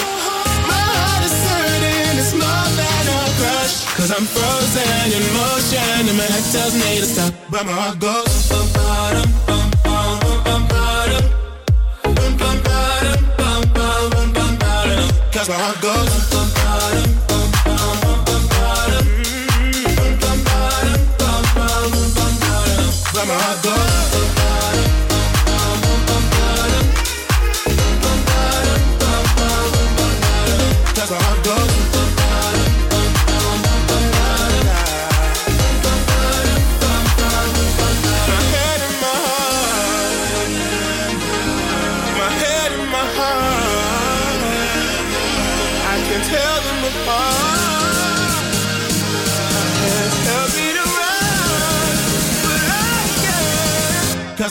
My 0.67 0.83
heart 0.97 1.23
is 1.25 1.37
hurting, 1.49 2.17
it's 2.19 2.33
more 2.33 2.67
than 2.79 3.03
a 3.09 3.21
crush. 3.39 3.85
Cause 3.97 4.11
I'm 4.11 4.25
frozen 4.25 5.07
in 5.17 5.23
motion 5.33 6.09
and 6.09 6.17
my 6.17 6.23
head 6.23 6.45
tells 6.51 6.73
me 6.73 6.99
to 6.99 7.05
stop, 7.05 7.33
but 7.49 7.65
my 7.65 7.71
heart 7.71 7.99
goes. 7.99 8.49
bum, 8.49 8.67
ba-dum, 8.73 9.29
bum, 9.47 9.71
bum, 9.83 10.19
bum, 10.19 10.43
bum, 10.43 10.61
ba-dum. 10.67 11.25
Bum, 12.15 12.37
bum, 12.37 12.57
ba-dum, 12.63 13.21
bum, 13.37 13.61
bum, 13.73 14.09
bum, 14.11 14.33
bum, 14.33 14.57
ba-dum. 14.57 15.09
Cause 15.31 15.49
my 15.49 15.55
heart 15.55 15.81
goes. 15.81 16.13
bum, 16.31 16.45
ba-dum, 16.45 16.50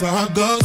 I 0.02 0.28
go. 0.32 0.59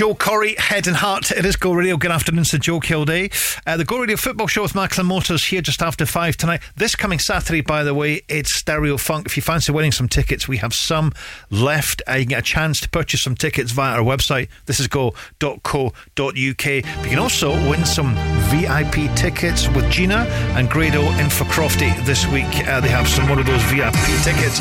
Joel 0.00 0.14
Corry, 0.14 0.58
head 0.58 0.86
and 0.86 0.96
heart. 0.96 1.30
It 1.30 1.44
is 1.44 1.56
Go 1.56 1.74
Radio. 1.74 1.98
Good 1.98 2.10
afternoon, 2.10 2.46
Sir 2.46 2.56
Joe 2.56 2.80
Kilday. 2.80 3.30
Uh, 3.66 3.76
the 3.76 3.84
Go 3.84 3.98
Radio 3.98 4.16
football 4.16 4.46
show 4.46 4.62
with 4.62 4.74
Macklin 4.74 5.06
Motors 5.06 5.44
here 5.44 5.60
just 5.60 5.82
after 5.82 6.06
five 6.06 6.38
tonight. 6.38 6.62
This 6.74 6.94
coming 6.94 7.18
Saturday, 7.18 7.60
by 7.60 7.84
the 7.84 7.92
way, 7.92 8.22
it's 8.26 8.56
Stereo 8.56 8.96
Funk. 8.96 9.26
If 9.26 9.36
you 9.36 9.42
fancy 9.42 9.72
winning 9.72 9.92
some 9.92 10.08
tickets, 10.08 10.48
we 10.48 10.56
have 10.56 10.72
some 10.72 11.12
left. 11.50 12.00
Uh, 12.08 12.14
you 12.14 12.24
get 12.24 12.38
a 12.38 12.42
chance 12.42 12.80
to 12.80 12.88
purchase 12.88 13.22
some 13.22 13.34
tickets 13.34 13.72
via 13.72 13.98
our 13.98 14.02
website. 14.02 14.48
This 14.64 14.80
is 14.80 14.88
go.co.uk. 14.88 15.92
But 16.16 16.38
you 16.38 16.54
can 16.54 17.18
also 17.18 17.50
win 17.68 17.84
some 17.84 18.14
VIP 18.48 19.14
tickets 19.14 19.68
with 19.68 19.90
Gina 19.90 20.26
and 20.56 20.70
Grado 20.70 21.02
in 21.18 21.28
for 21.28 21.44
Crofty 21.44 21.94
this 22.06 22.26
week. 22.28 22.66
Uh, 22.66 22.80
they 22.80 22.88
have 22.88 23.06
some 23.06 23.28
one 23.28 23.38
of 23.38 23.44
those 23.44 23.62
VIP 23.64 24.00
tickets 24.22 24.60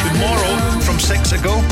tomorrow 0.00 0.80
from 0.80 0.98
six 0.98 1.32
ago. 1.32 1.62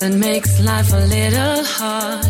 that 0.00 0.14
makes 0.14 0.58
life 0.60 0.90
a 0.92 1.04
little 1.16 1.62
hard. 1.76 2.24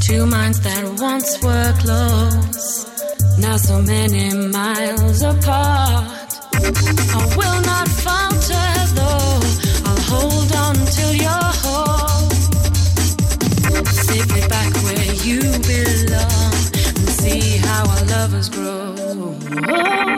Two 0.00 0.26
minds 0.26 0.60
that 0.60 0.84
once 1.00 1.42
were 1.42 1.72
close, 1.78 2.86
now 3.38 3.56
so 3.56 3.80
many 3.80 4.24
miles 4.58 5.22
apart. 5.22 6.30
I 7.16 7.20
will 7.38 7.60
not 7.72 7.88
falter 8.04 8.70
though, 8.98 9.40
I'll 9.88 10.02
hold 10.12 10.50
on 10.64 10.74
till 10.96 11.14
you're 11.24 11.50
whole. 11.62 12.30
Sit 14.08 14.26
me 14.34 14.42
back 14.48 14.72
where 14.84 15.12
you 15.26 15.40
belong 15.72 16.54
and 16.98 17.08
see 17.20 17.56
how 17.66 17.82
our 17.88 18.04
lovers 18.14 18.48
grow. 18.50 20.13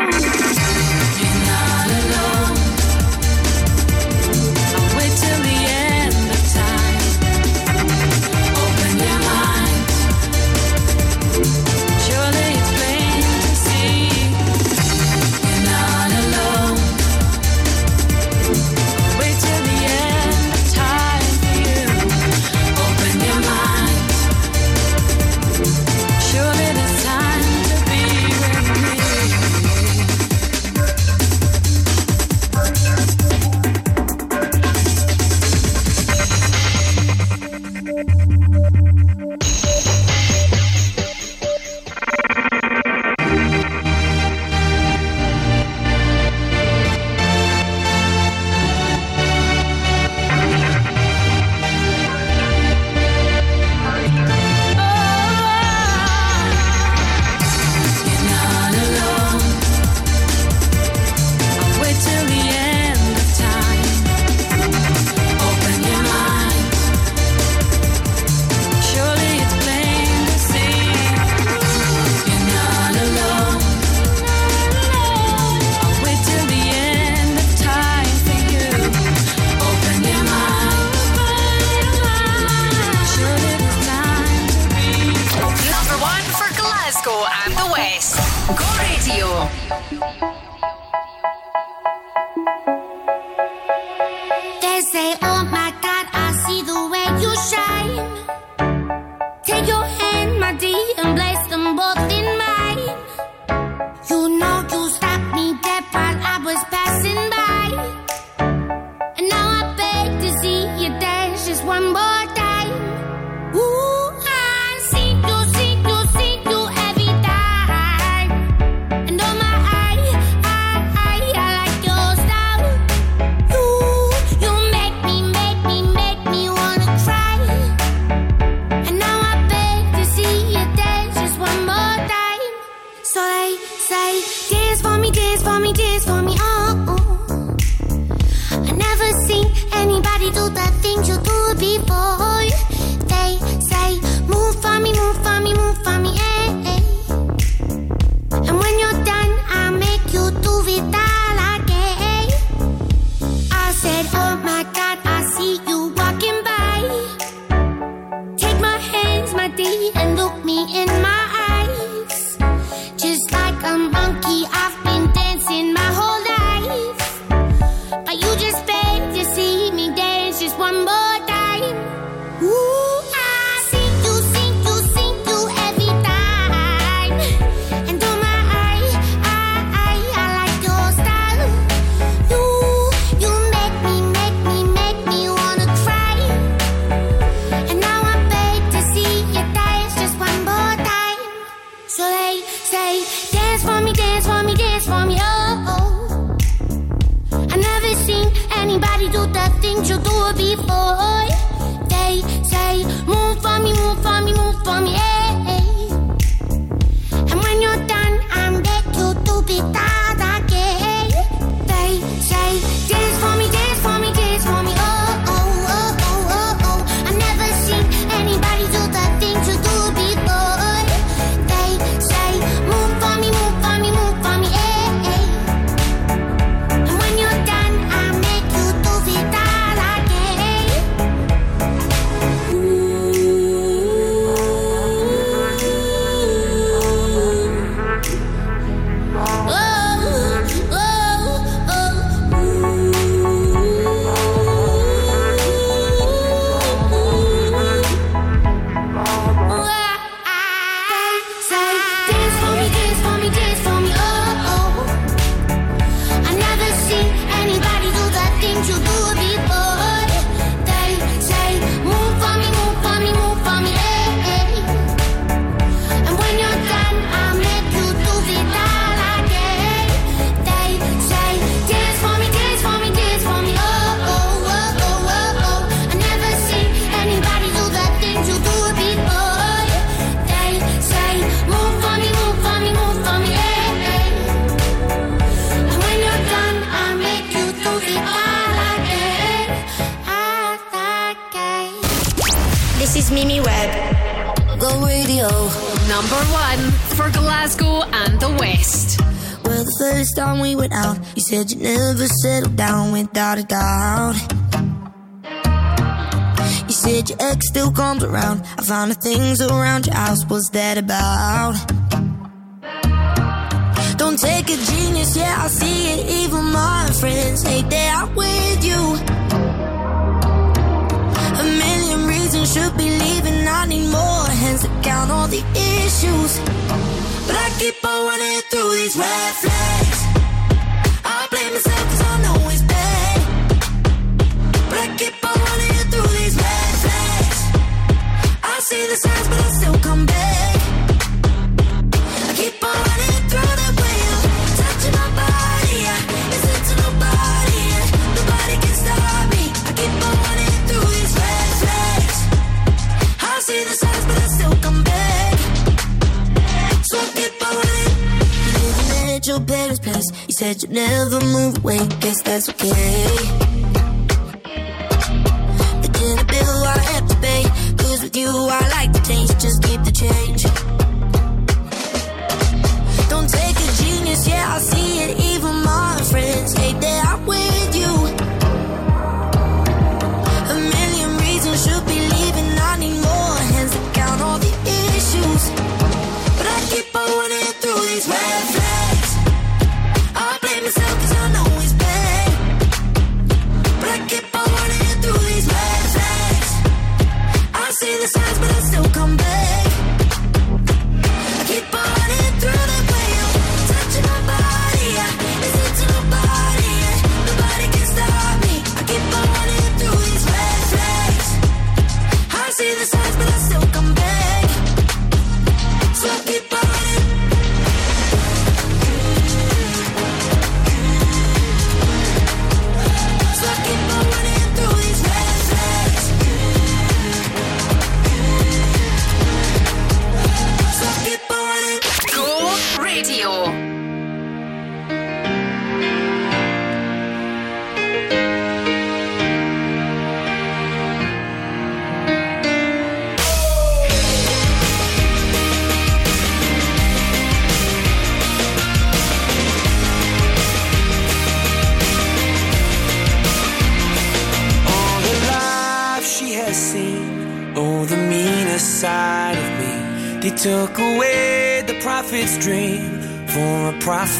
Found 308.67 308.91
the 308.91 308.97
things 308.97 309.41
around 309.41 309.87
your 309.87 309.95
house. 309.95 310.25
What's 310.27 310.51
that 310.51 310.77
about? 310.77 311.76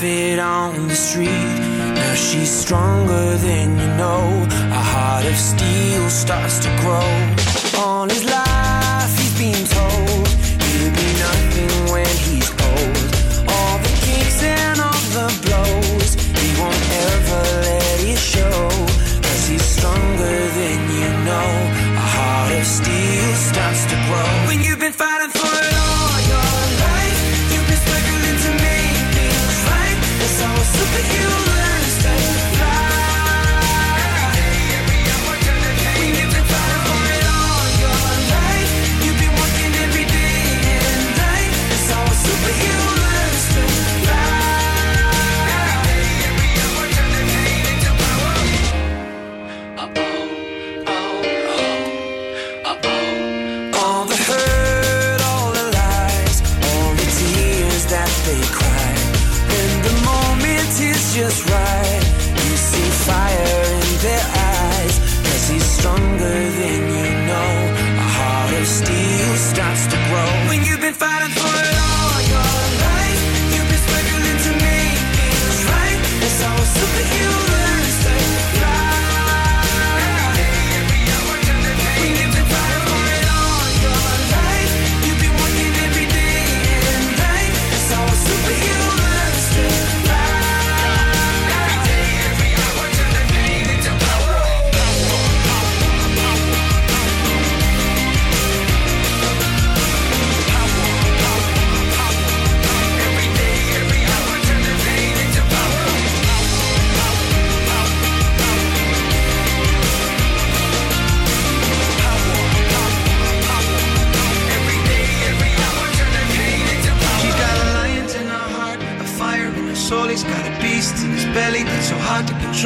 Prophet 0.07 0.39
on 0.39 0.89
the 0.89 0.95
street. 0.95 1.27
Now 1.95 2.15
she's 2.15 2.51
stronger 2.51 3.37
than 3.39 3.79
you 3.79 3.89
know. 3.97 4.47
A 4.71 4.83
heart 4.93 5.27
of 5.27 5.37
steel 5.37 6.09
starts 6.11 6.59
to 6.61 6.69
grow. 6.81 7.83
on 7.85 8.09
his 8.09 8.25
life 8.25 8.36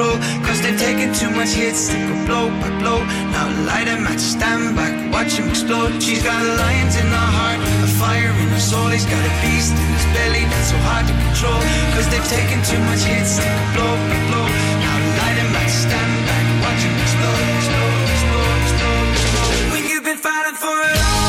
control. 0.01 0.17
Cause 0.47 0.61
they've 0.63 0.79
taken 0.79 1.13
too 1.13 1.31
much 1.31 1.53
hits, 1.53 1.89
they 1.89 2.01
go 2.09 2.15
blow 2.27 2.49
by 2.61 2.71
blow. 2.81 2.99
Now 3.33 3.47
light 3.67 3.89
a 3.89 3.97
match, 4.01 4.21
stand 4.21 4.77
back, 4.77 4.95
watch 5.13 5.33
him 5.33 5.49
explode. 5.49 6.03
She's 6.03 6.23
got 6.23 6.41
a 6.41 6.53
lion 6.57 6.89
in 6.89 7.07
her 7.07 7.29
heart, 7.37 7.61
a 7.61 7.89
fire 8.01 8.33
in 8.43 8.49
her 8.49 8.61
soul. 8.61 8.89
He's 8.89 9.07
got 9.07 9.21
a 9.21 9.33
beast 9.43 9.73
in 9.73 9.89
his 9.97 10.07
belly 10.17 10.45
that's 10.49 10.71
so 10.73 10.79
hard 10.89 11.07
to 11.07 11.15
control. 11.29 11.61
Cause 11.95 12.09
they've 12.11 12.29
taken 12.29 12.59
too 12.65 12.81
much 12.89 13.03
hits, 13.05 13.39
they 13.39 13.45
go 13.45 13.65
blow 13.77 13.93
by 14.09 14.19
blow. 14.29 14.47
Now 14.83 14.97
light 15.21 15.39
a 15.45 15.47
match, 15.55 15.73
stand 15.73 16.13
back, 16.29 16.47
watch 16.65 16.83
him 16.87 16.95
explode, 17.05 17.47
explode, 17.61 18.01
explode, 18.15 18.59
explode, 18.65 19.09
explode. 19.13 19.73
When 19.73 19.83
you've 19.89 20.05
been 20.05 20.21
fighting 20.21 20.57
for 20.57 20.77
it 20.89 20.97
all 20.97 21.20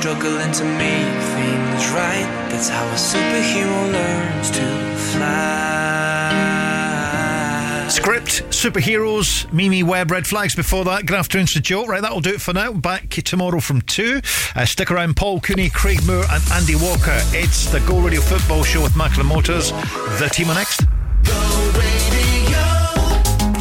struggling 0.00 0.50
to 0.50 0.64
make 0.64 1.14
things 1.34 1.90
right. 1.90 2.26
That's 2.48 2.70
how 2.70 2.86
a 2.86 2.94
superhero 2.94 3.92
learns 3.92 4.50
to 4.52 4.96
fly. 4.96 6.46
Script, 7.90 8.44
superheroes, 8.48 9.52
Mimi 9.52 9.82
Webb, 9.82 10.10
red 10.10 10.26
flags 10.26 10.54
before 10.54 10.86
that. 10.86 11.04
Good 11.04 11.18
afternoon 11.18 11.48
to 11.48 11.60
Joe. 11.60 11.84
Right, 11.84 12.00
that'll 12.00 12.20
do 12.20 12.30
it 12.30 12.40
for 12.40 12.54
now. 12.54 12.72
Back 12.72 13.10
tomorrow 13.10 13.60
from 13.60 13.82
2. 13.82 14.22
Uh, 14.56 14.64
stick 14.64 14.90
around, 14.90 15.16
Paul 15.16 15.38
Cooney, 15.38 15.68
Craig 15.68 15.98
Moore, 16.06 16.24
and 16.30 16.42
Andy 16.52 16.76
Walker. 16.76 17.20
It's 17.34 17.70
the 17.70 17.80
Go 17.80 18.00
Radio 18.00 18.22
Football 18.22 18.64
Show 18.64 18.82
with 18.82 18.96
Macklin 18.96 19.26
Motors. 19.26 19.70
The 19.70 20.30
team 20.32 20.48
are 20.48 20.54
next. 20.54 20.80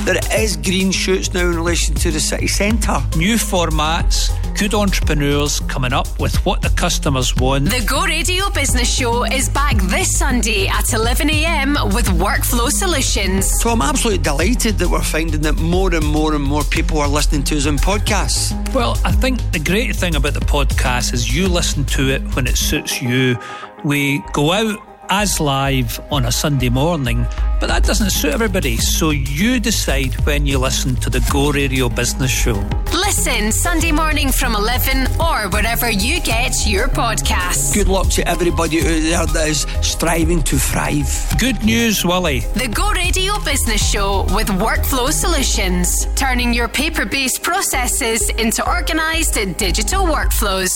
There 0.05 0.41
is 0.41 0.55
green 0.55 0.91
shoots 0.91 1.33
now 1.33 1.41
in 1.41 1.55
relation 1.55 1.95
to 1.95 2.11
the 2.11 2.19
city 2.19 2.47
centre. 2.47 3.03
New 3.15 3.35
formats, 3.35 4.31
good 4.59 4.73
entrepreneurs 4.73 5.61
coming 5.61 5.93
up 5.93 6.19
with 6.19 6.35
what 6.45 6.61
the 6.61 6.69
customers 6.71 7.33
want. 7.37 7.63
The 7.63 7.81
Go 7.85 8.03
Radio 8.03 8.49
Business 8.49 8.93
Show 8.93 9.23
is 9.23 9.47
back 9.47 9.77
this 9.83 10.17
Sunday 10.17 10.67
at 10.67 10.83
11am 10.83 11.95
with 11.95 12.07
Workflow 12.07 12.69
Solutions. 12.69 13.49
So 13.61 13.69
I'm 13.69 13.81
absolutely 13.81 14.21
delighted 14.21 14.77
that 14.79 14.89
we're 14.89 15.01
finding 15.01 15.39
that 15.43 15.55
more 15.55 15.95
and 15.95 16.05
more 16.05 16.35
and 16.35 16.43
more 16.43 16.65
people 16.65 16.97
are 16.97 17.07
listening 17.07 17.43
to 17.43 17.55
us 17.55 17.67
on 17.67 17.77
podcasts. 17.77 18.51
Well, 18.75 18.99
I 19.05 19.13
think 19.13 19.39
the 19.53 19.59
great 19.59 19.95
thing 19.95 20.15
about 20.15 20.33
the 20.33 20.41
podcast 20.41 21.13
is 21.13 21.33
you 21.33 21.47
listen 21.47 21.85
to 21.85 22.09
it 22.09 22.21
when 22.35 22.45
it 22.45 22.57
suits 22.57 23.01
you. 23.01 23.37
We 23.85 24.21
go 24.33 24.51
out 24.51 24.77
as 25.07 25.39
live 25.39 26.01
on 26.11 26.25
a 26.25 26.33
Sunday 26.33 26.67
morning, 26.67 27.25
but 27.61 27.67
that 27.67 27.83
doesn't 27.83 28.09
suit 28.09 28.33
everybody. 28.33 28.75
So 28.75 29.11
you 29.11 29.61
decide 29.61 30.15
when 30.25 30.45
you 30.45 30.59
listen 30.59 30.97
to 30.97 31.09
the 31.09 31.25
Go 31.31 31.49
Radio 31.49 31.87
Business 31.87 32.29
Show. 32.29 32.61
Listen 33.09 33.51
Sunday 33.51 33.91
morning 33.91 34.31
from 34.31 34.53
11 34.53 35.07
or 35.19 35.49
wherever 35.49 35.89
you 35.89 36.21
get 36.21 36.67
your 36.67 36.87
podcasts. 36.87 37.73
Good 37.73 37.87
luck 37.87 38.07
to 38.09 38.27
everybody 38.27 38.81
out 39.15 39.29
there 39.29 39.45
that 39.45 39.47
is 39.49 39.65
striving 39.81 40.43
to 40.43 40.59
thrive. 40.59 41.09
Good 41.39 41.63
news, 41.63 42.05
Willie. 42.05 42.41
The 42.53 42.67
Go 42.67 42.91
Radio 42.91 43.33
Business 43.39 43.81
Show 43.83 44.27
with 44.35 44.49
Workflow 44.49 45.11
Solutions, 45.11 46.05
turning 46.15 46.53
your 46.53 46.67
paper 46.67 47.03
based 47.03 47.41
processes 47.41 48.29
into 48.29 48.63
organised 48.69 49.33
digital 49.57 50.05
workflows. 50.05 50.71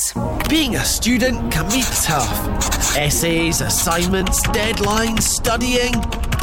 Being 0.49 0.73
a 0.73 0.83
student 0.83 1.51
can 1.53 1.69
be 1.69 1.83
tough. 2.01 2.97
Essays, 2.97 3.61
assignments, 3.61 4.41
deadlines, 4.47 5.21
studying. 5.21 5.93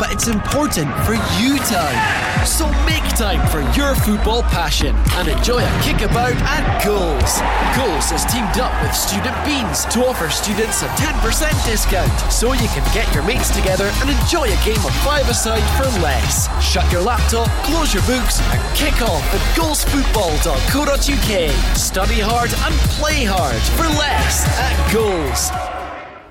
But 0.00 0.10
it's 0.10 0.26
important 0.28 0.88
for 1.04 1.12
you 1.36 1.58
time. 1.68 2.00
So 2.46 2.64
make 2.88 3.04
time 3.20 3.44
for 3.52 3.60
your 3.76 3.94
football 3.94 4.42
passion 4.44 4.96
and 5.20 5.28
enjoy 5.28 5.60
a 5.60 5.68
kickabout 5.84 6.40
at 6.48 6.64
Goals. 6.82 7.42
Goals 7.76 8.08
has 8.08 8.24
teamed 8.32 8.56
up 8.56 8.72
with 8.80 8.96
Student 8.96 9.36
Beans 9.44 9.84
to 9.92 10.08
offer 10.08 10.32
students 10.32 10.80
a 10.80 10.88
10% 10.96 11.20
discount 11.68 12.08
so 12.32 12.54
you 12.54 12.68
can 12.72 12.80
get 12.96 13.04
your 13.14 13.22
mates 13.24 13.54
together 13.54 13.92
and 14.00 14.08
enjoy 14.08 14.48
a 14.48 14.56
game 14.64 14.80
of 14.88 14.94
five-a-side 15.04 15.60
for 15.76 15.84
less. 16.00 16.48
Shut 16.64 16.90
your 16.90 17.02
laptop, 17.02 17.48
close 17.68 17.92
your 17.92 18.02
books 18.08 18.40
and 18.40 18.58
kick 18.74 19.02
off 19.04 19.20
at 19.36 19.42
goalsfootball.co.uk. 19.52 21.32
Study 21.76 22.20
hard 22.24 22.48
and 22.64 22.74
play 22.96 23.28
hard 23.28 23.60
for 23.76 23.84
less 24.00 24.48
at 24.56 24.72
Goals. 24.88 25.69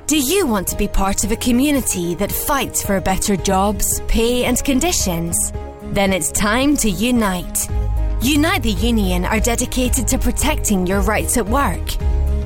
Do 0.09 0.17
you 0.17 0.47
want 0.47 0.67
to 0.69 0.75
be 0.75 0.87
part 0.87 1.23
of 1.23 1.31
a 1.31 1.35
community 1.35 2.15
that 2.15 2.31
fights 2.31 2.83
for 2.83 2.99
better 2.99 3.35
jobs, 3.35 4.01
pay, 4.07 4.45
and 4.45 4.57
conditions? 4.63 5.53
Then 5.83 6.13
it's 6.13 6.31
time 6.31 6.75
to 6.77 6.89
unite. 6.89 7.69
Unite 8.19 8.63
the 8.63 8.71
Union 8.71 9.23
are 9.23 9.39
dedicated 9.39 10.07
to 10.07 10.17
protecting 10.17 10.87
your 10.87 11.01
rights 11.01 11.37
at 11.37 11.45
work. 11.45 11.91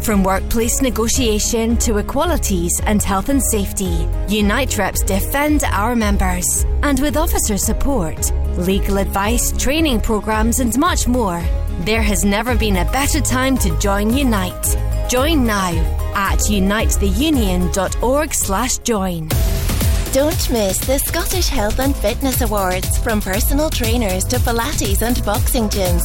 From 0.02 0.26
workplace 0.26 0.82
negotiation 0.82 1.78
to 1.78 2.00
equalities 2.00 2.82
and 2.82 3.02
health 3.02 3.30
and 3.30 3.42
safety, 3.42 4.10
Unite 4.28 4.78
reps 4.78 5.02
defend 5.02 5.64
our 5.64 5.96
members. 5.96 6.66
And 6.82 7.00
with 7.00 7.16
officer 7.16 7.58
support, 7.58 8.30
legal 8.58 8.98
advice, 8.98 9.54
training 9.54 10.02
programs, 10.02 10.60
and 10.60 10.78
much 10.78 11.08
more, 11.08 11.42
there 11.86 12.02
has 12.02 12.26
never 12.26 12.58
been 12.58 12.76
a 12.76 12.92
better 12.92 13.22
time 13.22 13.58
to 13.60 13.80
join 13.80 14.14
Unite. 14.14 14.93
Join 15.14 15.46
now 15.46 15.70
at 16.16 16.40
unitetheunion.org 16.40 18.34
slash 18.34 18.80
join. 18.80 19.28
Don't 20.12 20.50
miss 20.50 20.80
the 20.80 20.98
Scottish 20.98 21.50
Health 21.50 21.80
and 21.80 21.96
Fitness 21.96 22.42
Awards 22.42 22.98
from 22.98 23.22
personal 23.22 23.70
trainers 23.70 24.24
to 24.24 24.38
Pilates 24.38 25.04
and 25.04 25.24
boxing 25.24 25.70
gyms. 25.70 26.02